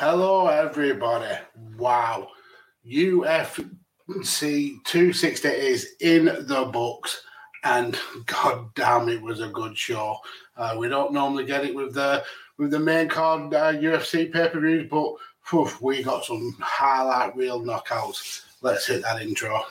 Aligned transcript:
Hello, 0.00 0.46
everybody. 0.46 1.36
Wow. 1.76 2.28
UFC 2.90 3.68
260 4.08 5.48
is 5.48 5.94
in 6.00 6.24
the 6.24 6.70
books, 6.72 7.22
and 7.64 7.98
god 8.24 8.72
damn, 8.74 9.10
it 9.10 9.20
was 9.20 9.40
a 9.40 9.48
good 9.48 9.76
show. 9.76 10.16
Uh, 10.56 10.74
we 10.78 10.88
don't 10.88 11.12
normally 11.12 11.44
get 11.44 11.66
it 11.66 11.74
with 11.74 11.92
the 11.92 12.24
with 12.56 12.70
the 12.70 12.78
main 12.78 13.08
card 13.08 13.52
uh, 13.52 13.74
UFC 13.74 14.32
pay 14.32 14.48
per 14.48 14.58
views, 14.58 14.88
but 14.90 15.12
whew, 15.50 15.68
we 15.82 16.02
got 16.02 16.24
some 16.24 16.56
highlight 16.60 17.36
reel 17.36 17.60
knockouts. 17.60 18.46
Let's 18.62 18.86
hit 18.86 19.02
that 19.02 19.20
intro. 19.20 19.66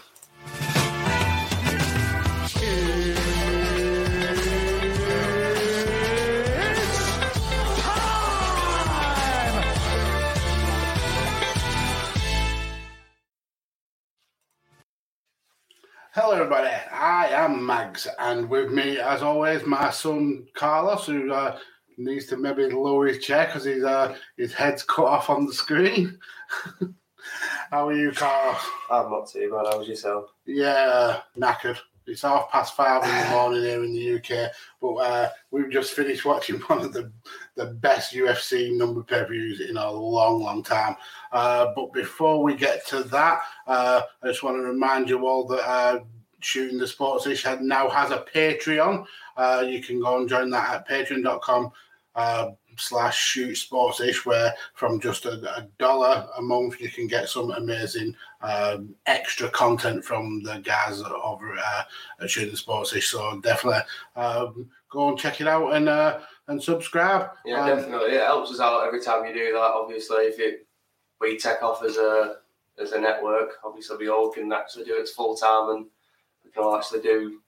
Hello, 16.13 16.31
everybody. 16.31 16.73
I 16.91 17.27
am 17.27 17.63
Mags, 17.63 18.07
and 18.17 18.49
with 18.49 18.71
me, 18.71 18.97
as 18.97 19.21
always, 19.21 19.63
my 19.63 19.91
son 19.91 20.47
Carlos, 20.55 21.05
who 21.05 21.31
uh, 21.31 21.59
needs 21.99 22.25
to 22.27 22.37
maybe 22.37 22.65
lower 22.65 23.05
his 23.05 23.19
chair 23.19 23.45
because 23.45 23.65
his 23.65 23.83
uh, 23.83 24.15
his 24.35 24.51
head's 24.51 24.81
cut 24.81 25.05
off 25.05 25.29
on 25.29 25.45
the 25.45 25.53
screen. 25.53 26.17
How 27.69 27.89
are 27.89 27.93
you, 27.93 28.11
Carlos? 28.11 28.59
I'm 28.89 29.11
not 29.11 29.29
too 29.29 29.51
bad. 29.51 29.71
How 29.71 29.77
was 29.77 29.87
yourself? 29.87 30.31
Yeah, 30.47 31.19
knackered. 31.37 31.77
It's 32.07 32.23
half 32.23 32.49
past 32.49 32.75
five 32.75 33.03
in 33.03 33.09
the 33.09 33.29
morning 33.35 33.61
here 33.61 33.83
in 33.83 33.93
the 33.93 34.15
UK, 34.15 34.51
but 34.81 34.93
uh, 34.95 35.29
we've 35.51 35.69
just 35.69 35.93
finished 35.93 36.25
watching 36.25 36.55
one 36.67 36.81
of 36.81 36.91
the 36.91 37.11
the 37.59 37.65
best 37.65 38.13
UFC 38.13 38.75
number 38.75 39.03
pay 39.03 39.23
per 39.23 39.27
views 39.27 39.59
in 39.59 39.75
a 39.75 39.91
long, 39.91 40.41
long 40.41 40.63
time. 40.63 40.95
Uh, 41.31 41.67
but 41.75 41.91
before 41.93 42.41
we 42.41 42.55
get 42.55 42.87
to 42.87 43.03
that, 43.03 43.41
uh, 43.67 44.01
I 44.23 44.27
just 44.27 44.43
want 44.43 44.57
to 44.57 44.61
remind 44.61 45.09
you 45.09 45.27
all 45.27 45.45
that 45.47 45.69
uh, 45.69 45.99
Shooting 46.39 46.77
the 46.77 46.87
Sports 46.87 47.27
Ish 47.27 47.45
now 47.61 47.89
has 47.89 48.11
a 48.11 48.25
Patreon. 48.33 49.05
Uh, 49.35 49.65
you 49.67 49.83
can 49.83 49.99
go 49.99 50.17
and 50.17 50.29
join 50.29 50.49
that 50.51 50.73
at 50.73 50.87
patreon.com 50.87 51.71
uh, 52.15 52.51
slash 52.77 53.17
shoot 53.17 53.55
sports 53.55 53.99
ish, 53.99 54.25
where 54.25 54.53
from 54.73 54.99
just 54.99 55.25
a, 55.25 55.33
a, 55.57 55.67
dollar 55.77 56.27
a 56.37 56.41
month, 56.41 56.79
you 56.79 56.89
can 56.89 57.07
get 57.07 57.29
some 57.29 57.51
amazing 57.51 58.15
um, 58.41 58.95
extra 59.05 59.49
content 59.49 60.03
from 60.03 60.41
the 60.43 60.59
guys 60.59 61.01
over 61.01 61.57
uh, 61.57 61.83
at 62.21 62.29
Shooting 62.29 62.55
Sports 62.55 62.95
Ish. 62.95 63.09
So 63.09 63.39
definitely 63.41 63.81
um, 64.15 64.69
go 64.89 65.09
and 65.09 65.17
check 65.17 65.41
it 65.41 65.47
out 65.47 65.73
and 65.73 65.87
uh, 65.87 66.19
and 66.49 66.61
subscribe. 66.61 67.29
Yeah, 67.45 67.61
um, 67.61 67.67
definitely. 67.77 68.15
It 68.15 68.21
helps 68.21 68.51
us 68.51 68.59
out 68.59 68.85
every 68.85 69.01
time 69.01 69.25
you 69.25 69.33
do 69.33 69.53
that. 69.53 69.59
Obviously, 69.59 70.25
if 70.25 70.39
it 70.39 70.67
we 71.21 71.37
take 71.37 71.61
off 71.63 71.83
as 71.83 71.97
a 71.97 72.37
as 72.81 72.91
a 72.91 72.99
network, 72.99 73.51
obviously 73.63 73.97
we 73.97 74.09
all 74.09 74.29
can 74.29 74.51
actually 74.51 74.85
do 74.85 74.97
it 74.97 75.09
full 75.09 75.35
time 75.35 75.69
and 75.69 75.85
we 76.43 76.51
can 76.51 76.63
all 76.63 76.75
actually 76.75 77.01
do 77.01 77.39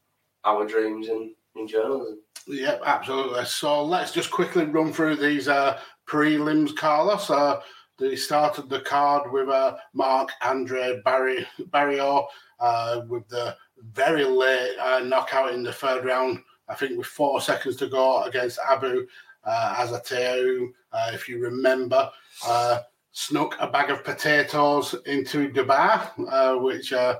our 0.44 0.66
dreams 0.66 1.08
in, 1.08 1.34
in 1.56 1.68
journalism. 1.68 2.20
Yep, 2.48 2.82
absolutely. 2.86 3.46
So 3.46 3.84
let's 3.84 4.12
just 4.12 4.32
quickly 4.32 4.66
run 4.66 4.92
through 4.92 5.18
these 5.18 5.48
uh, 5.48 5.80
prelims, 6.08 6.76
Carlos. 6.76 7.30
Uh, 7.30 7.62
they 7.98 8.16
started 8.16 8.68
the 8.68 8.82
card 8.82 9.32
with 9.32 9.48
uh, 9.48 9.78
Mark 9.94 10.32
Andre 10.42 11.02
Barry 11.06 11.46
Barriault 11.70 12.28
uh, 12.60 13.02
with 13.08 13.28
the 13.30 13.56
very 13.94 14.26
late 14.26 14.76
uh, 14.80 15.00
knockout 15.00 15.54
in 15.54 15.64
the 15.64 15.72
third 15.72 16.04
round. 16.04 16.40
I 16.72 16.76
think 16.76 16.98
with 16.98 17.08
four 17.08 17.42
seconds 17.42 17.76
to 17.78 17.88
go 17.88 18.24
against 18.24 18.60
Abu 18.68 19.06
uh, 19.44 19.76
Azaitar, 19.76 20.70
uh, 20.94 21.12
if 21.14 21.28
you 21.28 21.40
remember, 21.40 22.10
uh, 22.46 22.80
snuck 23.12 23.56
a 23.60 23.68
bag 23.68 23.90
of 23.90 24.04
potatoes 24.04 24.96
into 25.06 25.52
the 25.52 25.64
bar, 25.64 26.12
uh, 26.30 26.56
which 26.56 26.94
uh, 26.94 27.20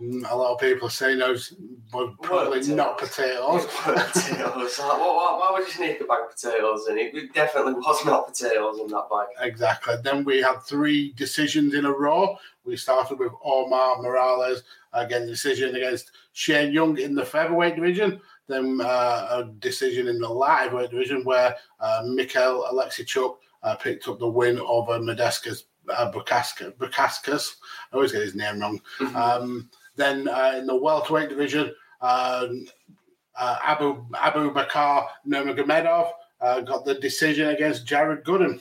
a 0.00 0.36
lot 0.36 0.52
of 0.52 0.60
people 0.60 0.88
are 0.88 0.90
saying 0.90 1.18
those 1.18 1.54
were 1.92 2.10
probably 2.22 2.60
not 2.74 2.98
potatoes. 2.98 3.66
potatoes. 3.66 4.78
Like, 4.80 4.98
why, 4.98 5.36
why 5.38 5.50
would 5.52 5.66
you 5.66 5.72
sneak 5.72 6.00
a 6.00 6.04
bag 6.04 6.24
of 6.24 6.34
potatoes 6.34 6.88
in? 6.88 6.98
It 6.98 7.34
definitely 7.34 7.74
was 7.74 8.04
not 8.04 8.26
potatoes 8.28 8.78
in 8.80 8.86
that 8.88 9.08
bag. 9.10 9.26
Exactly. 9.40 9.94
Then 10.02 10.24
we 10.24 10.40
had 10.40 10.60
three 10.60 11.12
decisions 11.14 11.74
in 11.74 11.84
a 11.84 11.92
row. 11.92 12.36
We 12.64 12.76
started 12.76 13.18
with 13.18 13.32
Omar 13.44 14.00
Morales 14.00 14.62
again, 14.92 15.26
decision 15.26 15.76
against 15.76 16.12
Shane 16.32 16.72
Young 16.72 16.98
in 16.98 17.14
the 17.14 17.24
featherweight 17.24 17.76
division. 17.76 18.20
Then 18.50 18.80
uh, 18.80 19.26
a 19.30 19.44
decision 19.58 20.08
in 20.08 20.18
the 20.18 20.28
lightweight 20.28 20.90
division 20.90 21.24
where 21.24 21.56
uh, 21.78 22.02
Mikhail 22.06 22.66
Oleksiejczuk 22.72 23.36
uh, 23.62 23.76
picked 23.76 24.08
up 24.08 24.18
the 24.18 24.28
win 24.28 24.58
over 24.60 24.98
Modestas 24.98 25.64
uh, 25.88 26.10
Bukauskas. 26.12 27.54
I 27.92 27.94
always 27.94 28.12
get 28.12 28.22
his 28.22 28.34
name 28.34 28.60
wrong. 28.60 28.80
Mm-hmm. 28.98 29.16
Um, 29.16 29.70
then 29.96 30.28
uh, 30.28 30.54
in 30.56 30.66
the 30.66 30.76
welterweight 30.76 31.28
division, 31.28 31.74
um, 32.00 32.66
uh, 33.38 33.58
Abu 33.62 34.04
Abu 34.18 34.52
Bakar 34.52 35.08
Nurmagomedov 35.26 36.10
uh, 36.40 36.60
got 36.60 36.84
the 36.84 36.94
decision 36.94 37.48
against 37.48 37.86
Jared 37.86 38.24
Gooden. 38.24 38.60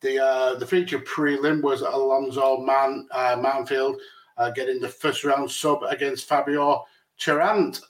The 0.00 0.22
uh, 0.22 0.54
the 0.56 0.66
feature 0.66 1.00
prelim 1.00 1.62
was 1.62 1.80
Alonzo 1.80 2.58
Man 2.58 3.06
uh, 3.10 3.36
Menifield 3.36 3.96
uh, 4.36 4.50
getting 4.50 4.80
the 4.80 4.88
first 4.88 5.24
round 5.24 5.50
sub 5.50 5.82
against 5.84 6.28
Fabio 6.28 6.84
Cherant. 7.18 7.80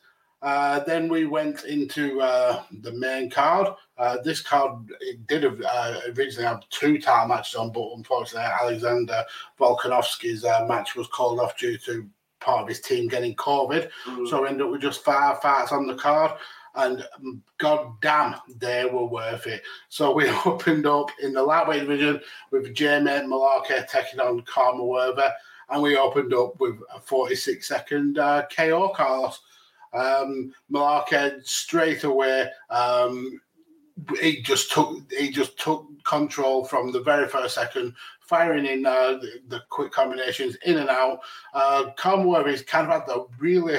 Uh, 0.45 0.81
then 0.81 1.09
we 1.09 1.25
went 1.25 1.65
into 1.65 2.21
uh, 2.21 2.63
the 2.83 2.93
main 2.93 3.31
card. 3.31 3.67
Uh, 3.97 4.19
this 4.23 4.43
card 4.43 4.73
it 5.01 5.27
did 5.27 5.43
have, 5.43 5.59
uh, 5.63 6.01
originally 6.09 6.47
have 6.47 6.69
two 6.69 7.01
title 7.01 7.29
matches 7.29 7.55
on, 7.55 7.73
but 7.73 7.95
unfortunately 7.97 8.47
Alexander 8.61 9.25
Volkanovski's 9.59 10.45
uh, 10.45 10.67
match 10.69 10.97
was 10.97 11.07
called 11.07 11.41
off 11.41 11.57
due 11.57 11.79
to 11.79 12.07
part 12.41 12.61
of 12.61 12.69
his 12.69 12.83
team 12.83 13.09
getting 13.09 13.35
COVID. 13.37 13.89
Mm. 14.05 14.29
So 14.29 14.43
we 14.43 14.49
ended 14.49 14.67
up 14.67 14.73
with 14.73 14.83
just 14.83 15.03
five 15.03 15.41
fights 15.41 15.73
on 15.73 15.87
the 15.87 15.95
card. 15.95 16.33
And 16.75 17.07
um, 17.17 17.43
god 17.57 17.95
damn, 18.03 18.35
they 18.59 18.85
were 18.85 19.07
worth 19.07 19.47
it. 19.47 19.63
So 19.89 20.13
we 20.13 20.29
opened 20.45 20.85
up 20.85 21.09
in 21.23 21.33
the 21.33 21.43
lightweight 21.43 21.81
division 21.81 22.21
with 22.51 22.75
Jamie 22.75 23.11
Mullarkey 23.11 23.89
taking 23.89 24.21
on 24.21 24.43
Khama 24.43 24.85
Worthy. 24.85 25.23
and 25.71 25.83
we 25.83 25.97
opened 25.97 26.35
up 26.35 26.61
with 26.61 26.77
a 26.95 27.01
46 27.01 27.67
second 27.67 28.19
uh, 28.19 28.43
KO, 28.55 28.91
Carlos. 28.91 29.41
Um, 29.95 30.53
straight 31.45 32.05
away. 32.05 32.51
Um, 32.71 33.41
he 34.21 34.43
just 34.43 34.73
took 34.73 34.99
he 35.13 35.31
just 35.31 35.59
took 35.59 35.87
control 36.05 36.65
from 36.65 36.93
the 36.93 37.01
very 37.01 37.29
first 37.29 37.55
second, 37.55 37.95
firing 38.21 38.67
in 38.67 38.85
uh, 38.85 39.19
the, 39.21 39.41
the, 39.49 39.63
quick 39.71 39.93
combinations 39.93 40.57
in 40.67 40.79
and 40.79 40.89
out. 40.89 41.21
Uh, 41.53 41.91
Khama 41.97 42.45
has 42.47 42.63
kind 42.63 42.87
of 42.87 42.93
had 42.93 43.07
the 43.07 43.27
really 43.39 43.79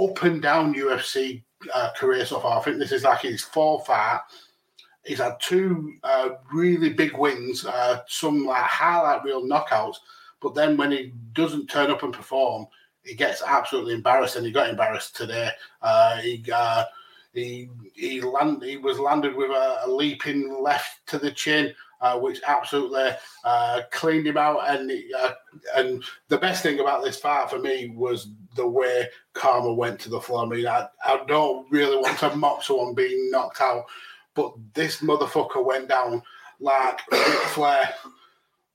up 0.00 0.22
and 0.22 0.40
down 0.40 0.74
UFC 0.74 1.42
uh, 1.74 1.90
career 1.96 2.24
so 2.24 2.40
far. 2.40 2.58
I 2.58 2.62
think 2.62 2.78
this 2.78 2.92
is 2.92 3.04
like 3.04 3.20
his 3.20 3.42
fourth 3.42 3.86
fight. 3.86 4.20
He's 5.04 5.18
had 5.18 5.40
two 5.40 5.94
uh, 6.02 6.30
really 6.52 6.90
big 6.90 7.16
wins, 7.16 7.64
uh, 7.64 8.00
some 8.06 8.46
like 8.46 8.62
highlight 8.62 9.24
reel 9.24 9.42
knockouts. 9.42 9.96
But 10.40 10.54
then 10.54 10.76
when 10.76 10.90
he 10.90 11.12
doesn't 11.32 11.68
turn 11.68 11.90
up 11.90 12.02
and 12.02 12.12
perform, 12.12 12.66
he 13.04 13.14
gets 13.14 13.42
absolutely 13.46 13.94
embarrassed, 13.94 14.36
and 14.36 14.46
he 14.46 14.52
got 14.52 14.68
embarrassed 14.68 15.16
today. 15.16 15.50
Uh, 15.82 16.16
he 16.18 16.44
uh, 16.52 16.84
he 17.32 17.68
he 17.94 18.20
land 18.20 18.62
he 18.62 18.76
was 18.76 18.98
landed 18.98 19.34
with 19.34 19.50
a, 19.50 19.80
a 19.86 19.90
leaping 19.90 20.62
left 20.62 21.06
to 21.06 21.18
the 21.18 21.30
chin, 21.30 21.72
uh, 22.00 22.18
which 22.18 22.40
absolutely 22.46 23.10
uh, 23.44 23.82
cleaned 23.90 24.26
him 24.26 24.36
out. 24.36 24.68
And 24.68 24.90
uh, 25.18 25.32
and 25.76 26.04
the 26.28 26.38
best 26.38 26.62
thing 26.62 26.80
about 26.80 27.04
this 27.04 27.18
fight 27.18 27.50
for 27.50 27.58
me 27.58 27.92
was 27.94 28.28
the 28.56 28.66
way 28.66 29.08
Khama 29.34 29.72
went 29.72 30.00
to 30.00 30.08
the 30.08 30.20
floor. 30.20 30.44
I 30.44 30.48
mean, 30.48 30.66
I, 30.66 30.88
I 31.04 31.22
don't 31.26 31.70
really 31.70 31.96
want 31.96 32.18
to 32.18 32.34
mock 32.36 32.62
someone 32.62 32.94
being 32.94 33.30
knocked 33.30 33.60
out, 33.60 33.84
but 34.34 34.52
this 34.74 35.00
motherfucker 35.00 35.64
went 35.64 35.88
down 35.88 36.22
like 36.58 37.00
Ric 37.10 37.22
Flair 37.54 37.94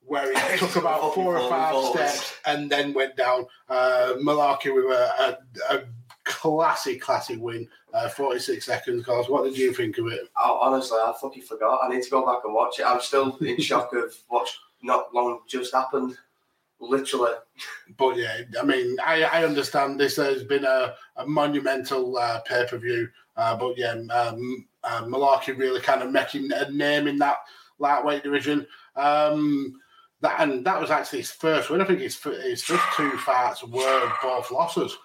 where 0.06 0.32
he 0.32 0.58
took 0.58 0.76
about 0.76 1.14
four 1.14 1.36
or 1.38 1.48
five 1.48 1.84
steps 1.86 2.34
and 2.46 2.70
then 2.70 2.92
went 2.92 3.16
down. 3.16 3.46
Uh, 3.68 4.14
Mullarkey 4.18 4.74
with 4.74 4.84
a, 4.86 5.38
a, 5.70 5.76
a 5.76 5.82
classic, 6.24 7.00
classic 7.00 7.38
win. 7.40 7.68
Uh, 7.92 8.08
46 8.08 8.64
seconds, 8.64 9.04
guys. 9.04 9.28
What 9.28 9.44
did 9.44 9.56
you 9.56 9.72
think 9.72 9.96
of 9.98 10.08
it? 10.08 10.28
Oh, 10.36 10.58
honestly, 10.60 10.98
I 10.98 11.14
fucking 11.20 11.42
forgot. 11.42 11.80
I 11.82 11.88
need 11.88 12.02
to 12.02 12.10
go 12.10 12.26
back 12.26 12.42
and 12.44 12.52
watch 12.52 12.78
it. 12.78 12.86
I'm 12.86 13.00
still 13.00 13.36
in 13.38 13.58
shock 13.60 13.92
of 13.94 14.14
what's 14.28 14.58
not 14.82 15.14
long 15.14 15.40
just 15.48 15.74
happened. 15.74 16.16
Literally. 16.78 17.32
But 17.96 18.16
yeah, 18.16 18.42
I 18.60 18.64
mean, 18.64 18.96
I, 19.02 19.22
I 19.22 19.44
understand 19.44 19.98
this 19.98 20.16
has 20.16 20.44
been 20.44 20.64
a, 20.64 20.94
a 21.16 21.26
monumental 21.26 22.18
uh, 22.18 22.40
pay 22.40 22.66
per 22.68 22.76
view. 22.76 23.08
Uh, 23.34 23.56
but 23.56 23.78
yeah, 23.78 23.92
um, 23.92 24.66
uh, 24.84 25.02
Mullarkey 25.04 25.56
really 25.56 25.80
kind 25.80 26.02
of 26.02 26.12
making 26.12 26.50
a 26.52 26.70
name 26.70 27.06
in 27.06 27.16
that 27.18 27.38
lightweight 27.78 28.22
division. 28.22 28.66
Um, 28.94 29.80
that 30.20 30.40
and 30.40 30.64
that 30.66 30.80
was 30.80 30.90
actually 30.90 31.20
his 31.20 31.30
first 31.30 31.70
win. 31.70 31.80
I 31.80 31.84
think 31.84 32.00
his 32.00 32.20
his 32.22 32.62
first 32.62 32.84
two 32.96 33.10
fights 33.18 33.62
were 33.64 34.12
both 34.22 34.50
losses. 34.50 34.96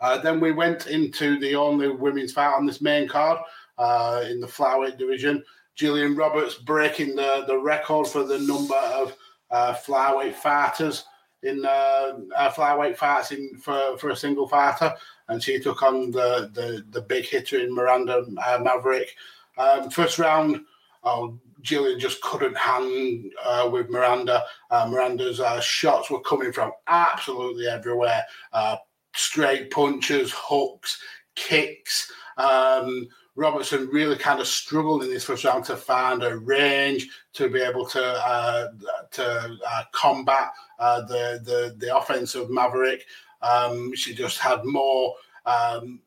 Uh, 0.00 0.18
then 0.18 0.40
we 0.40 0.52
went 0.52 0.86
into 0.86 1.38
the 1.40 1.54
only 1.54 1.88
women's 1.88 2.32
fight 2.32 2.54
on 2.54 2.66
this 2.66 2.80
main 2.80 3.08
card 3.08 3.40
uh, 3.78 4.24
in 4.28 4.40
the 4.40 4.46
flyweight 4.46 4.98
division. 4.98 5.42
Gillian 5.74 6.16
Roberts 6.16 6.56
breaking 6.56 7.14
the, 7.14 7.44
the 7.46 7.58
record 7.58 8.06
for 8.08 8.24
the 8.24 8.38
number 8.40 8.74
of 8.74 9.16
uh, 9.50 9.74
flyweight 9.74 10.34
fighters 10.34 11.04
in 11.42 11.64
uh, 11.64 12.18
uh, 12.36 12.50
flyweight 12.50 12.96
fights 12.96 13.30
in 13.30 13.56
for, 13.58 13.96
for 13.98 14.10
a 14.10 14.16
single 14.16 14.48
fighter, 14.48 14.92
and 15.28 15.42
she 15.42 15.58
took 15.58 15.82
on 15.82 16.10
the 16.10 16.50
the, 16.52 16.84
the 16.90 17.02
big 17.02 17.24
hitter 17.24 17.58
in 17.58 17.74
Miranda 17.74 18.26
uh, 18.44 18.58
Maverick. 18.62 19.14
Um, 19.56 19.90
first 19.90 20.18
round, 20.18 20.60
oh, 21.04 21.38
Gillian 21.62 21.98
just 21.98 22.20
couldn't 22.20 22.56
hang 22.56 23.30
uh, 23.44 23.68
with 23.70 23.90
Miranda. 23.90 24.44
Uh, 24.70 24.88
Miranda's 24.90 25.40
uh, 25.40 25.60
shots 25.60 26.10
were 26.10 26.20
coming 26.20 26.52
from 26.52 26.72
absolutely 26.86 27.66
everywhere 27.66 28.22
uh, 28.52 28.76
straight 29.14 29.70
punches, 29.70 30.32
hooks, 30.34 31.00
kicks. 31.34 32.10
Um, 32.36 33.08
Robertson 33.34 33.88
really 33.92 34.16
kind 34.16 34.40
of 34.40 34.48
struggled 34.48 35.04
in 35.04 35.10
this 35.10 35.24
first 35.24 35.44
round 35.44 35.64
to 35.66 35.76
find 35.76 36.22
a 36.22 36.36
range 36.38 37.08
to 37.34 37.48
be 37.48 37.60
able 37.60 37.86
to 37.86 38.02
uh, 38.02 38.68
to 39.12 39.56
uh, 39.68 39.82
combat 39.92 40.50
the, 40.78 41.40
the 41.44 41.76
the 41.78 41.96
offense 41.96 42.34
of 42.34 42.50
Maverick. 42.50 43.04
Um, 43.40 43.94
she 43.94 44.14
just 44.14 44.38
had 44.38 44.64
more 44.64 45.14
um, 45.46 46.00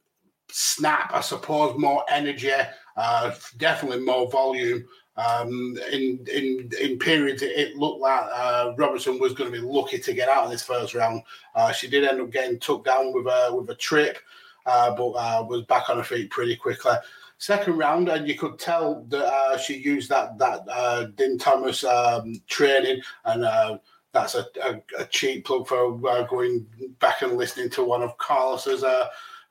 snap, 0.52 1.12
I 1.14 1.22
suppose, 1.22 1.78
more 1.78 2.04
energy, 2.10 2.52
uh, 2.98 3.34
definitely 3.58 4.04
more 4.04 4.30
volume. 4.30 4.86
Um, 5.18 5.78
in 5.92 6.26
in 6.32 6.70
in 6.80 6.98
periods, 6.98 7.42
it 7.42 7.76
looked 7.76 8.00
like 8.00 8.24
uh, 8.34 8.74
Robertson 8.78 9.20
was 9.20 9.34
going 9.34 9.52
to 9.52 9.62
be 9.62 9.66
lucky 9.66 10.00
to 10.00 10.14
get 10.14 10.30
out 10.30 10.46
of 10.46 10.52
this 10.52 10.64
first 10.64 10.94
round. 10.94 11.24
Uh, 11.54 11.72
she 11.72 11.90
did 11.90 12.06
end 12.06 12.22
up 12.22 12.32
getting 12.32 12.60
took 12.60 12.86
down 12.86 13.14
with 13.14 13.26
a 13.28 13.50
with 13.54 13.70
a 13.70 13.76
trip, 13.76 14.20
uh, 14.66 14.96
but 14.96 15.12
uh, 15.12 15.46
was 15.48 15.64
back 15.64 15.90
on 15.90 15.98
her 15.98 16.04
feet 16.04 16.30
pretty 16.30 16.56
quickly. 16.56 16.94
Second 17.40 17.78
round, 17.78 18.08
and 18.08 18.28
you 18.28 18.38
could 18.38 18.58
tell 18.58 19.04
that 19.10 19.26
uh, 19.26 19.58
she 19.58 19.76
used 19.78 20.10
that 20.10 20.38
that 20.38 20.62
uh, 20.70 21.06
Din 21.16 21.38
Thomas 21.38 21.84
um, 21.84 22.42
training, 22.48 23.02
and 23.26 23.80
that's 24.14 24.36
a, 24.36 24.46
a, 24.64 24.82
a, 25.00 25.06
cheap 25.06 25.46
plug 25.46 25.68
for 25.68 25.98
going 26.28 26.66
back 27.00 27.22
and 27.22 27.38
listening 27.38 27.70
to 27.72 27.84
one 27.84 28.04
of 28.04 28.18
Carlos's 28.18 28.84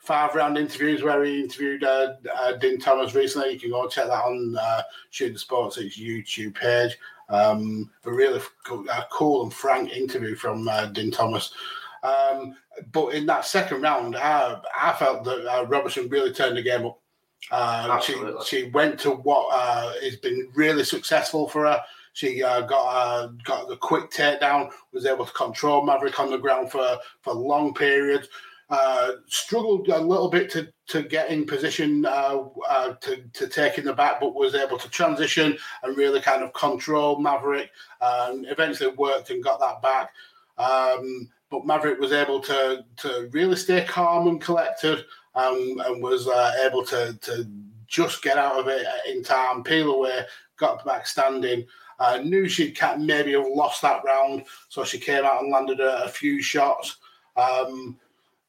five 0.00 0.34
round 0.34 0.58
interviews 0.58 1.02
where 1.02 1.22
he 1.22 1.40
interviewed 1.40 1.84
uh, 1.84 2.14
uh, 2.34 2.52
Din 2.56 2.78
Thomas 2.78 3.14
recently. 3.14 3.52
You 3.52 3.60
can 3.60 3.70
go 3.70 3.86
check 3.86 4.06
that 4.06 4.24
on 4.24 4.56
uh, 4.60 4.82
Shooting 5.10 5.38
Sports' 5.38 5.98
YouTube 5.98 6.54
page. 6.54 6.96
Um, 7.28 7.90
a 8.04 8.12
really 8.12 8.40
cool, 8.64 8.84
uh, 8.90 9.04
cool, 9.12 9.44
and 9.44 9.54
frank 9.54 9.92
interview 9.92 10.34
from 10.34 10.68
uh, 10.68 10.86
Din 10.86 11.10
Thomas. 11.10 11.52
Um, 12.02 12.56
but 12.92 13.14
in 13.14 13.26
that 13.26 13.44
second 13.44 13.82
round, 13.82 14.16
I, 14.16 14.60
I 14.76 14.92
felt 14.94 15.22
that 15.24 15.46
uh, 15.46 15.66
Robertson 15.66 16.08
really 16.08 16.32
turned 16.32 16.56
the 16.56 16.62
game 16.62 16.86
up. 16.86 16.98
Uh, 17.50 18.00
she, 18.00 18.14
she 18.44 18.70
went 18.70 18.98
to 19.00 19.10
what 19.10 19.48
uh, 19.52 19.92
has 20.02 20.16
been 20.16 20.50
really 20.54 20.84
successful 20.84 21.48
for 21.48 21.66
her. 21.66 21.80
She 22.12 22.42
uh, 22.42 22.62
got 22.62 22.86
uh, 22.86 23.26
got 23.44 23.68
the 23.68 23.76
quick 23.76 24.10
takedown, 24.10 24.70
was 24.92 25.06
able 25.06 25.24
to 25.24 25.32
control 25.32 25.84
Maverick 25.84 26.18
on 26.18 26.30
the 26.30 26.38
ground 26.38 26.70
for 26.70 26.98
for 27.20 27.34
long 27.34 27.72
periods. 27.72 28.28
Uh, 28.70 29.14
struggled 29.26 29.88
a 29.88 29.98
little 29.98 30.28
bit 30.28 30.48
to, 30.48 30.68
to 30.86 31.02
get 31.02 31.28
in 31.28 31.44
position 31.44 32.06
uh, 32.06 32.38
uh, 32.68 32.94
to, 33.00 33.20
to 33.32 33.48
take 33.48 33.78
in 33.78 33.84
the 33.84 33.92
back, 33.92 34.20
but 34.20 34.34
was 34.34 34.54
able 34.54 34.78
to 34.78 34.88
transition 34.88 35.58
and 35.82 35.96
really 35.96 36.20
kind 36.20 36.44
of 36.44 36.52
control 36.52 37.18
Maverick 37.18 37.70
and 38.00 38.46
eventually 38.48 38.94
worked 38.96 39.30
and 39.30 39.42
got 39.42 39.58
that 39.58 39.82
back. 39.82 40.12
Um, 40.56 41.28
but 41.50 41.66
Maverick 41.66 41.98
was 41.98 42.12
able 42.12 42.38
to, 42.40 42.84
to 42.98 43.28
really 43.32 43.56
stay 43.56 43.84
calm 43.84 44.28
and 44.28 44.40
collected 44.40 45.04
um, 45.34 45.82
and 45.84 46.00
was 46.00 46.28
uh, 46.28 46.52
able 46.64 46.84
to, 46.86 47.18
to 47.22 47.50
just 47.88 48.22
get 48.22 48.38
out 48.38 48.56
of 48.56 48.68
it 48.68 48.86
in 49.08 49.24
time, 49.24 49.64
peel 49.64 49.90
away, 49.92 50.20
got 50.56 50.84
back 50.84 51.08
standing. 51.08 51.66
Uh, 51.98 52.18
knew 52.18 52.48
she'd 52.48 52.78
maybe 52.98 53.32
have 53.32 53.46
lost 53.48 53.82
that 53.82 54.04
round, 54.04 54.44
so 54.68 54.84
she 54.84 54.98
came 54.98 55.24
out 55.24 55.42
and 55.42 55.52
landed 55.52 55.80
a, 55.80 56.04
a 56.04 56.08
few 56.08 56.40
shots. 56.40 56.98
Um, 57.36 57.98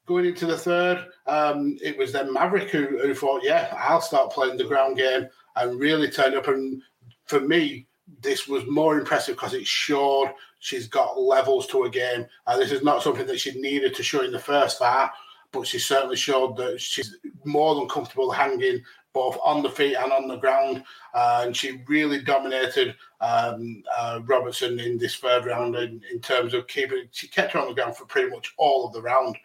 going 0.06 0.26
into 0.26 0.46
the 0.46 0.56
third, 0.56 1.06
um, 1.26 1.76
it 1.82 1.96
was 1.96 2.12
then 2.12 2.32
Maverick 2.32 2.70
who, 2.70 2.98
who 2.98 3.14
thought, 3.14 3.42
yeah, 3.44 3.74
I'll 3.76 4.00
start 4.00 4.32
playing 4.32 4.56
the 4.56 4.64
ground 4.64 4.96
game 4.96 5.28
and 5.56 5.78
really 5.78 6.10
turned 6.10 6.34
up. 6.34 6.48
And 6.48 6.82
for 7.26 7.40
me, 7.40 7.86
this 8.20 8.48
was 8.48 8.64
more 8.66 8.98
impressive 8.98 9.36
because 9.36 9.54
it 9.54 9.66
showed 9.66 10.32
she's 10.58 10.88
got 10.88 11.20
levels 11.20 11.66
to 11.68 11.84
a 11.84 11.90
game. 11.90 12.26
Uh, 12.46 12.56
this 12.56 12.72
is 12.72 12.82
not 12.82 13.02
something 13.02 13.26
that 13.26 13.40
she 13.40 13.58
needed 13.60 13.94
to 13.94 14.02
show 14.02 14.22
in 14.22 14.32
the 14.32 14.38
first 14.38 14.78
fight, 14.78 15.10
but 15.52 15.66
she 15.66 15.78
certainly 15.78 16.16
showed 16.16 16.56
that 16.56 16.80
she's 16.80 17.16
more 17.44 17.74
than 17.74 17.88
comfortable 17.88 18.30
hanging 18.30 18.82
both 19.12 19.36
on 19.44 19.62
the 19.62 19.68
feet 19.68 19.94
and 19.94 20.10
on 20.10 20.26
the 20.26 20.36
ground. 20.36 20.82
Uh, 21.14 21.42
and 21.44 21.56
she 21.56 21.82
really 21.86 22.22
dominated 22.22 22.94
um, 23.20 23.82
uh, 23.96 24.20
Robertson 24.24 24.80
in 24.80 24.98
this 24.98 25.16
third 25.16 25.44
round 25.44 25.76
in, 25.76 26.00
in 26.10 26.20
terms 26.20 26.54
of 26.54 26.66
keeping. 26.66 27.04
She 27.10 27.28
kept 27.28 27.52
her 27.52 27.60
on 27.60 27.68
the 27.68 27.74
ground 27.74 27.96
for 27.96 28.06
pretty 28.06 28.30
much 28.30 28.54
all 28.56 28.86
of 28.86 28.92
the 28.92 29.02
round. 29.02 29.36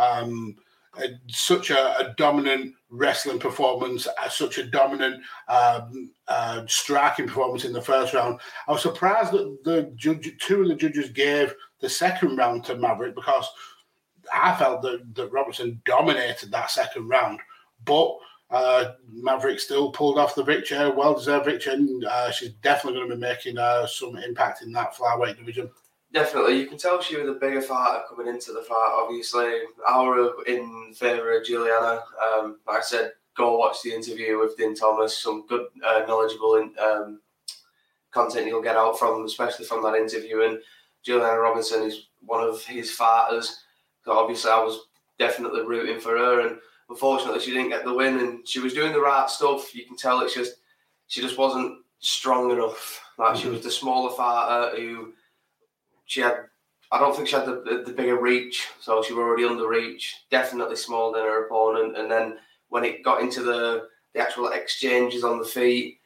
Um, 0.00 0.56
such 1.28 1.70
a, 1.70 1.98
a, 1.98 2.14
dominant 2.16 2.74
wrestling 2.90 3.38
performance, 3.38 4.06
uh, 4.06 4.28
such 4.28 4.58
a 4.58 4.66
dominant 4.66 5.22
um, 5.48 6.10
uh, 6.26 6.64
striking 6.66 7.26
performance 7.26 7.64
in 7.64 7.72
the 7.72 7.80
first 7.80 8.12
round. 8.12 8.40
I 8.66 8.72
was 8.72 8.82
surprised 8.82 9.32
that 9.32 9.58
the 9.64 9.92
judge, 9.94 10.28
two 10.40 10.62
of 10.62 10.68
the 10.68 10.74
judges 10.74 11.10
gave 11.10 11.54
the 11.80 11.88
second 11.88 12.36
round 12.36 12.64
to 12.64 12.76
Maverick 12.76 13.14
because 13.14 13.48
I 14.34 14.56
felt 14.56 14.82
that, 14.82 15.14
that 15.14 15.32
Robertson 15.32 15.80
dominated 15.84 16.50
that 16.50 16.70
second 16.70 17.08
round, 17.08 17.40
but. 17.84 18.16
Uh, 18.52 18.94
Maverick 19.12 19.60
still 19.60 19.92
pulled 19.92 20.18
off 20.18 20.34
the 20.34 20.42
victory, 20.42 20.90
well 20.90 21.14
deserved 21.14 21.44
victory, 21.44 21.74
and 21.74 22.04
uh, 22.04 22.32
she's 22.32 22.50
definitely 22.64 22.98
going 22.98 23.10
to 23.10 23.14
be 23.14 23.20
making 23.20 23.56
uh, 23.56 23.86
some 23.86 24.16
impact 24.16 24.62
in 24.62 24.72
that 24.72 24.92
flyweight 24.92 25.36
division. 25.36 25.70
Definitely, 26.12 26.58
you 26.58 26.66
can 26.66 26.76
tell 26.76 27.00
she 27.00 27.16
was 27.16 27.28
a 27.28 27.38
bigger 27.38 27.62
fighter 27.62 28.02
coming 28.08 28.26
into 28.26 28.52
the 28.52 28.62
fight. 28.62 28.98
Obviously, 29.00 29.60
our 29.88 30.44
in 30.44 30.92
favour 30.94 31.38
of 31.38 31.44
Juliana. 31.44 32.02
Um, 32.34 32.58
like 32.66 32.78
I 32.78 32.82
said, 32.82 33.12
go 33.36 33.56
watch 33.56 33.82
the 33.82 33.94
interview 33.94 34.38
with 34.38 34.56
Din 34.56 34.74
Thomas. 34.74 35.16
Some 35.16 35.46
good, 35.46 35.66
uh, 35.86 36.02
knowledgeable 36.08 36.56
in, 36.56 36.74
um, 36.82 37.20
content 38.10 38.48
you'll 38.48 38.60
get 38.60 38.74
out 38.74 38.98
from, 38.98 39.24
especially 39.24 39.66
from 39.66 39.84
that 39.84 39.94
interview. 39.94 40.42
And 40.42 40.58
Juliana 41.04 41.38
Robinson 41.38 41.84
is 41.84 42.08
one 42.26 42.42
of 42.42 42.64
his 42.64 42.90
fighters. 42.90 43.62
So 44.04 44.12
obviously, 44.12 44.50
I 44.50 44.62
was 44.62 44.80
definitely 45.16 45.62
rooting 45.62 46.00
for 46.00 46.18
her, 46.18 46.40
and 46.40 46.58
unfortunately, 46.88 47.40
she 47.40 47.52
didn't 47.52 47.70
get 47.70 47.84
the 47.84 47.94
win. 47.94 48.18
And 48.18 48.48
she 48.48 48.58
was 48.58 48.74
doing 48.74 48.92
the 48.92 49.00
right 49.00 49.30
stuff. 49.30 49.74
You 49.76 49.86
can 49.86 49.96
tell 49.96 50.20
it's 50.22 50.34
just 50.34 50.54
she 51.06 51.20
just 51.20 51.38
wasn't 51.38 51.78
strong 52.00 52.50
enough. 52.50 53.00
Like 53.16 53.34
mm-hmm. 53.34 53.42
she 53.42 53.48
was 53.48 53.62
the 53.62 53.70
smaller 53.70 54.10
fighter 54.10 54.76
who 54.76 55.12
she 56.10 56.20
had. 56.20 56.46
I 56.92 56.98
don't 56.98 57.14
think 57.14 57.28
she 57.28 57.36
had 57.36 57.46
the, 57.46 57.84
the, 57.86 57.92
bigger 57.92 58.20
reach, 58.20 58.66
so 58.80 59.00
she 59.00 59.12
was 59.12 59.20
already 59.20 59.44
under 59.44 59.68
reach. 59.68 60.12
Definitely 60.28 60.74
smaller 60.74 61.16
than 61.16 61.24
her 61.24 61.46
opponent. 61.46 61.96
And 61.96 62.10
then 62.10 62.38
when 62.68 62.82
it 62.82 63.04
got 63.04 63.22
into 63.22 63.42
the 63.44 63.86
the 64.12 64.20
actual 64.20 64.48
exchanges 64.48 65.22
on 65.22 65.38
the 65.38 65.44
feet, 65.44 66.00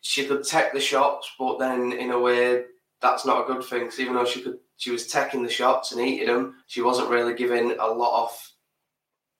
she 0.00 0.24
could 0.26 0.44
take 0.44 0.72
the 0.72 0.78
shots, 0.78 1.28
but 1.40 1.58
then 1.58 1.92
in 1.92 2.12
a 2.12 2.20
way 2.20 2.66
that's 3.00 3.26
not 3.26 3.42
a 3.42 3.52
good 3.52 3.64
thing. 3.64 3.80
Because 3.80 3.98
even 3.98 4.14
though 4.14 4.24
she 4.24 4.42
could, 4.42 4.58
she 4.76 4.92
was 4.92 5.08
taking 5.08 5.42
the 5.42 5.50
shots 5.50 5.90
and 5.90 6.00
eating 6.00 6.28
them, 6.28 6.54
she 6.68 6.82
wasn't 6.82 7.10
really 7.10 7.34
giving 7.34 7.72
a 7.72 7.86
lot 7.86 8.22
off 8.22 8.52